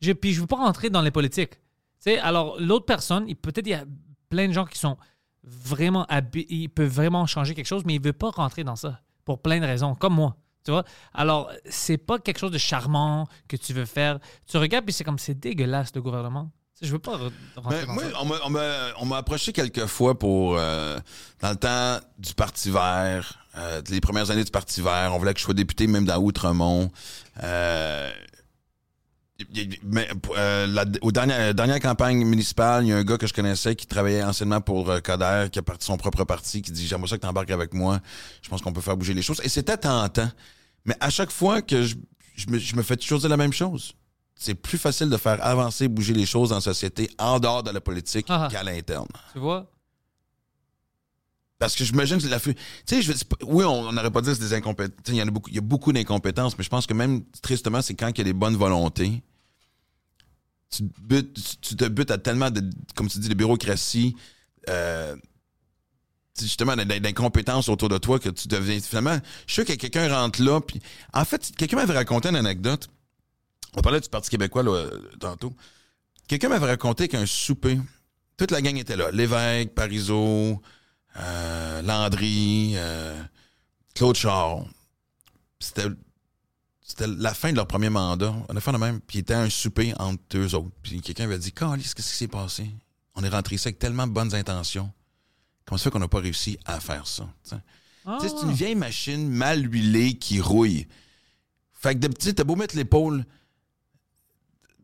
[0.00, 1.54] Puis je veux pas rentrer dans les politiques.
[2.22, 3.84] Alors, l'autre personne, il- peut-être il y a
[4.30, 4.96] plein de gens qui sont
[5.42, 9.00] vraiment habi- ils peuvent vraiment changer quelque chose, mais ils veulent pas rentrer dans ça
[9.24, 10.36] pour plein de raisons, comme moi.
[10.64, 10.84] Tu vois?
[11.14, 14.18] Alors, c'est pas quelque chose de charmant que tu veux faire.
[14.46, 16.50] Tu regardes, puis c'est comme, c'est dégueulasse, le gouvernement.
[16.82, 18.04] Je veux pas re- rentrer Ben, dans moi,
[18.38, 18.94] ça.
[19.00, 20.98] on m'a- approché quelques fois pour, euh,
[21.40, 25.34] dans le temps du Parti vert, euh, les premières années du Parti vert, on voulait
[25.34, 26.90] que je sois député même dans Outremont.
[27.42, 28.10] Euh,
[29.84, 33.32] mais, euh, la, aux dernières, dernières campagnes municipales, il y a un gars que je
[33.32, 36.86] connaissais qui travaillait anciennement pour euh, Coder, qui a parti son propre parti, qui dit
[36.86, 38.00] J'aimerais ça que tu embarques avec moi.
[38.42, 39.40] Je pense qu'on peut faire bouger les choses.
[39.44, 40.30] Et c'était tentant.
[40.84, 41.96] Mais à chaque fois que je,
[42.36, 43.92] je, me, je me fais toujours dire la même chose.
[44.34, 47.80] C'est plus facile de faire avancer, bouger les choses la société en dehors de la
[47.82, 48.48] politique Ah.
[48.50, 49.06] qu'à l'interne.
[49.34, 49.70] Tu vois?
[51.58, 52.54] Parce que j'imagine que la Tu
[52.86, 53.12] sais, je
[53.44, 54.96] oui, on n'aurait pas dit que c'est des incompétences.
[55.08, 57.22] Il y en a beaucoup, il y a beaucoup d'incompétences, mais je pense que même,
[57.42, 59.22] tristement, c'est quand il y a des bonnes volontés.
[60.70, 60.88] Tu,
[61.76, 62.62] te butes- à tellement de,
[62.94, 64.14] comme tu dis, de bureaucratie,
[64.68, 65.16] euh,
[66.38, 70.08] justement, d'in- d'incompétences autour de toi que tu deviens, finalement, je suis sûr que quelqu'un
[70.14, 70.80] rentre là, puis,
[71.12, 72.88] en fait, quelqu'un m'avait raconté une anecdote.
[73.74, 74.86] On parlait du Parti québécois, là,
[75.18, 75.52] tantôt.
[76.28, 77.78] Quelqu'un m'avait raconté qu'un souper,
[78.36, 79.10] toute la gang était là.
[79.10, 80.62] Lévesque, Parizeau,
[81.16, 83.20] euh, Landry, euh,
[83.94, 84.64] Claude Char.
[85.58, 85.86] C'était,
[86.90, 88.34] c'était la fin de leur premier mandat.
[88.48, 89.00] On a fait le même.
[89.00, 90.72] Puis il était un souper entre deux autres.
[90.82, 92.68] Puis quelqu'un avait dit Calice, qu'est-ce qui s'est passé?
[93.14, 94.90] On est rentré ici avec tellement de bonnes intentions.
[95.64, 99.72] Comment ça fait qu'on n'a pas réussi à faire ça C'est une vieille machine mal
[99.72, 100.88] huilée qui rouille.
[101.74, 103.24] Fait que de petit, t'as beau mettre l'épaule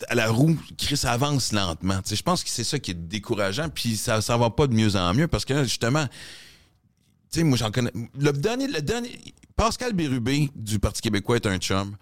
[0.09, 2.01] à la roue, Chris avance lentement.
[2.09, 4.95] Je pense que c'est ça qui est décourageant, puis ça ça va pas de mieux
[4.95, 6.07] en mieux parce que justement,
[7.31, 7.93] tu sais, moi j'en connais.
[8.19, 8.69] Le dernier,
[9.57, 11.97] Pascal Bérubé du Parti québécois est un chum.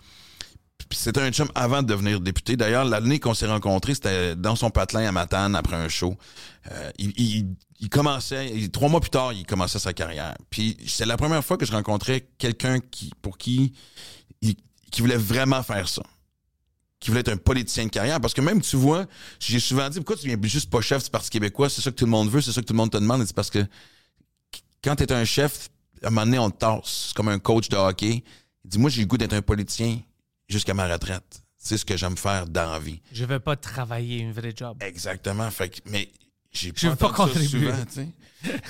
[0.93, 2.57] C'était un chum avant de devenir député.
[2.57, 6.15] D'ailleurs, l'année qu'on s'est rencontrés, c'était dans son patelin à Matane après un show.
[6.71, 7.13] Euh, il,
[7.81, 10.35] il- commençait, trois mois plus tard, il commençait sa carrière.
[10.51, 13.73] Puis c'est la première fois que je rencontrais quelqu'un qui, pour qui,
[14.91, 16.03] qui voulait vraiment faire ça
[17.01, 18.19] qui voulait être un politicien de carrière.
[18.19, 19.05] Parce que même, tu vois,
[19.39, 21.69] j'ai souvent dit, pourquoi tu viens juste pas chef du Parti québécois?
[21.69, 23.23] C'est ça que tout le monde veut, c'est ça que tout le monde te demande.
[23.27, 23.59] C'est parce que
[24.85, 25.71] quand t'es un chef,
[26.03, 27.13] à un moment donné, on te tasse.
[27.15, 28.23] Comme un coach de hockey.
[28.65, 29.99] Il dit, moi, j'ai le goût d'être un politicien
[30.49, 31.43] jusqu'à ma retraite.
[31.59, 33.01] C'est ce que j'aime faire dans la vie.
[33.11, 34.77] Je vais pas travailler une vraie job.
[34.81, 35.51] Exactement.
[35.51, 36.11] Fait que, mais
[36.53, 37.73] j'ai pas, veux pas ça contribuer.
[37.73, 38.11] souvent.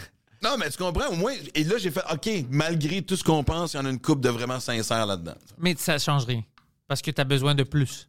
[0.43, 3.43] Non, mais tu comprends, au moins, et là, j'ai fait, OK, malgré tout ce qu'on
[3.43, 5.37] pense, il y en a une coupe de vraiment sincère là-dedans.
[5.57, 6.43] Mais ça change rien.
[6.87, 8.07] Parce que tu as besoin de plus.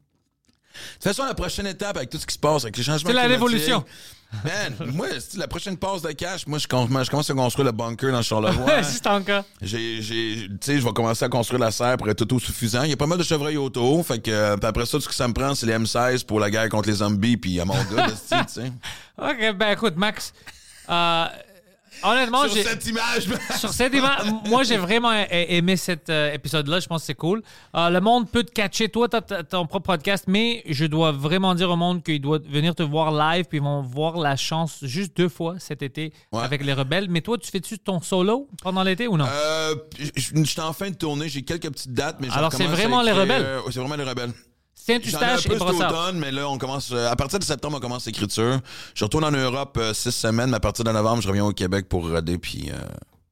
[0.73, 3.09] De toute façon, la prochaine étape avec tout ce qui se passe, avec les changements
[3.09, 3.85] C'est la révolution.
[4.43, 5.07] Man, moi,
[5.37, 8.21] la prochaine passe de cash, moi, je, com- je commence à construire le bunker dans
[8.21, 8.83] Charlevoix.
[8.83, 9.43] si c'est encore.
[9.61, 10.01] Tu sais,
[10.79, 12.83] je vais commencer à construire la serre pour être autosuffisant.
[12.83, 14.05] Il y a pas mal de chevreuils autour.
[14.05, 16.39] Fait que, euh, après ça, tout ce que ça me prend, c'est les M16 pour
[16.39, 18.71] la guerre contre les zombies, puis à mon gars, tu sais.
[19.17, 20.33] OK, ben écoute, Max,
[20.89, 21.25] euh,
[22.03, 23.27] honnêtement, sur cette image.
[23.57, 26.79] Sur cette image, moi, j'ai vraiment aimé cet euh, épisode-là.
[26.79, 27.41] Je pense que c'est cool.
[27.75, 28.89] Euh, le monde peut te catcher.
[28.89, 32.39] Toi, tu as ton propre podcast, mais je dois vraiment dire au monde qu'il doit
[32.39, 36.13] venir te voir live, puis ils vont voir la chance juste deux fois cet été
[36.31, 36.41] Ouais.
[36.43, 37.07] avec les rebelles.
[37.09, 39.25] Mais toi, tu fais-tu ton solo pendant l'été ou non?
[39.27, 39.75] Euh,
[40.15, 42.79] je suis en fin de tournée, j'ai quelques petites dates, mais je Alors, c'est recommence
[42.79, 43.41] à vraiment les rebelles?
[43.43, 44.31] euh, c'est vraiment les rebelles.
[44.85, 45.91] Saint-Eustache et Brossard.
[45.91, 46.91] automne, mais là, on commence.
[46.91, 48.59] euh, à partir de septembre, on commence l'écriture.
[48.93, 51.53] Je retourne en Europe euh, six semaines, mais à partir de novembre, je reviens au
[51.53, 52.75] Québec pour roder, puis euh,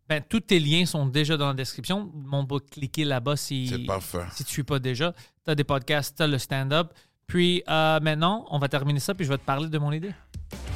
[0.10, 2.10] Ben, tous tes liens sont déjà dans la description.
[2.16, 4.26] Monde va cliquer là-bas si, parfait.
[4.32, 5.14] si tu ne suis pas déjà.
[5.46, 6.92] Tu as des podcasts, tu as le stand-up.
[7.28, 10.12] Puis euh, maintenant, on va terminer ça, puis je vais te parler de mon idée.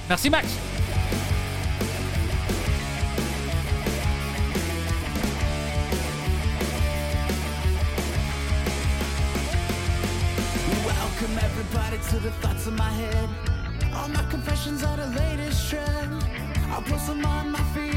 [0.09, 0.47] Merci, Max.
[12.17, 13.29] To the thoughts in my head.
[13.93, 16.25] All my confessions are the latest trend.
[16.71, 17.96] I'll post them on my feed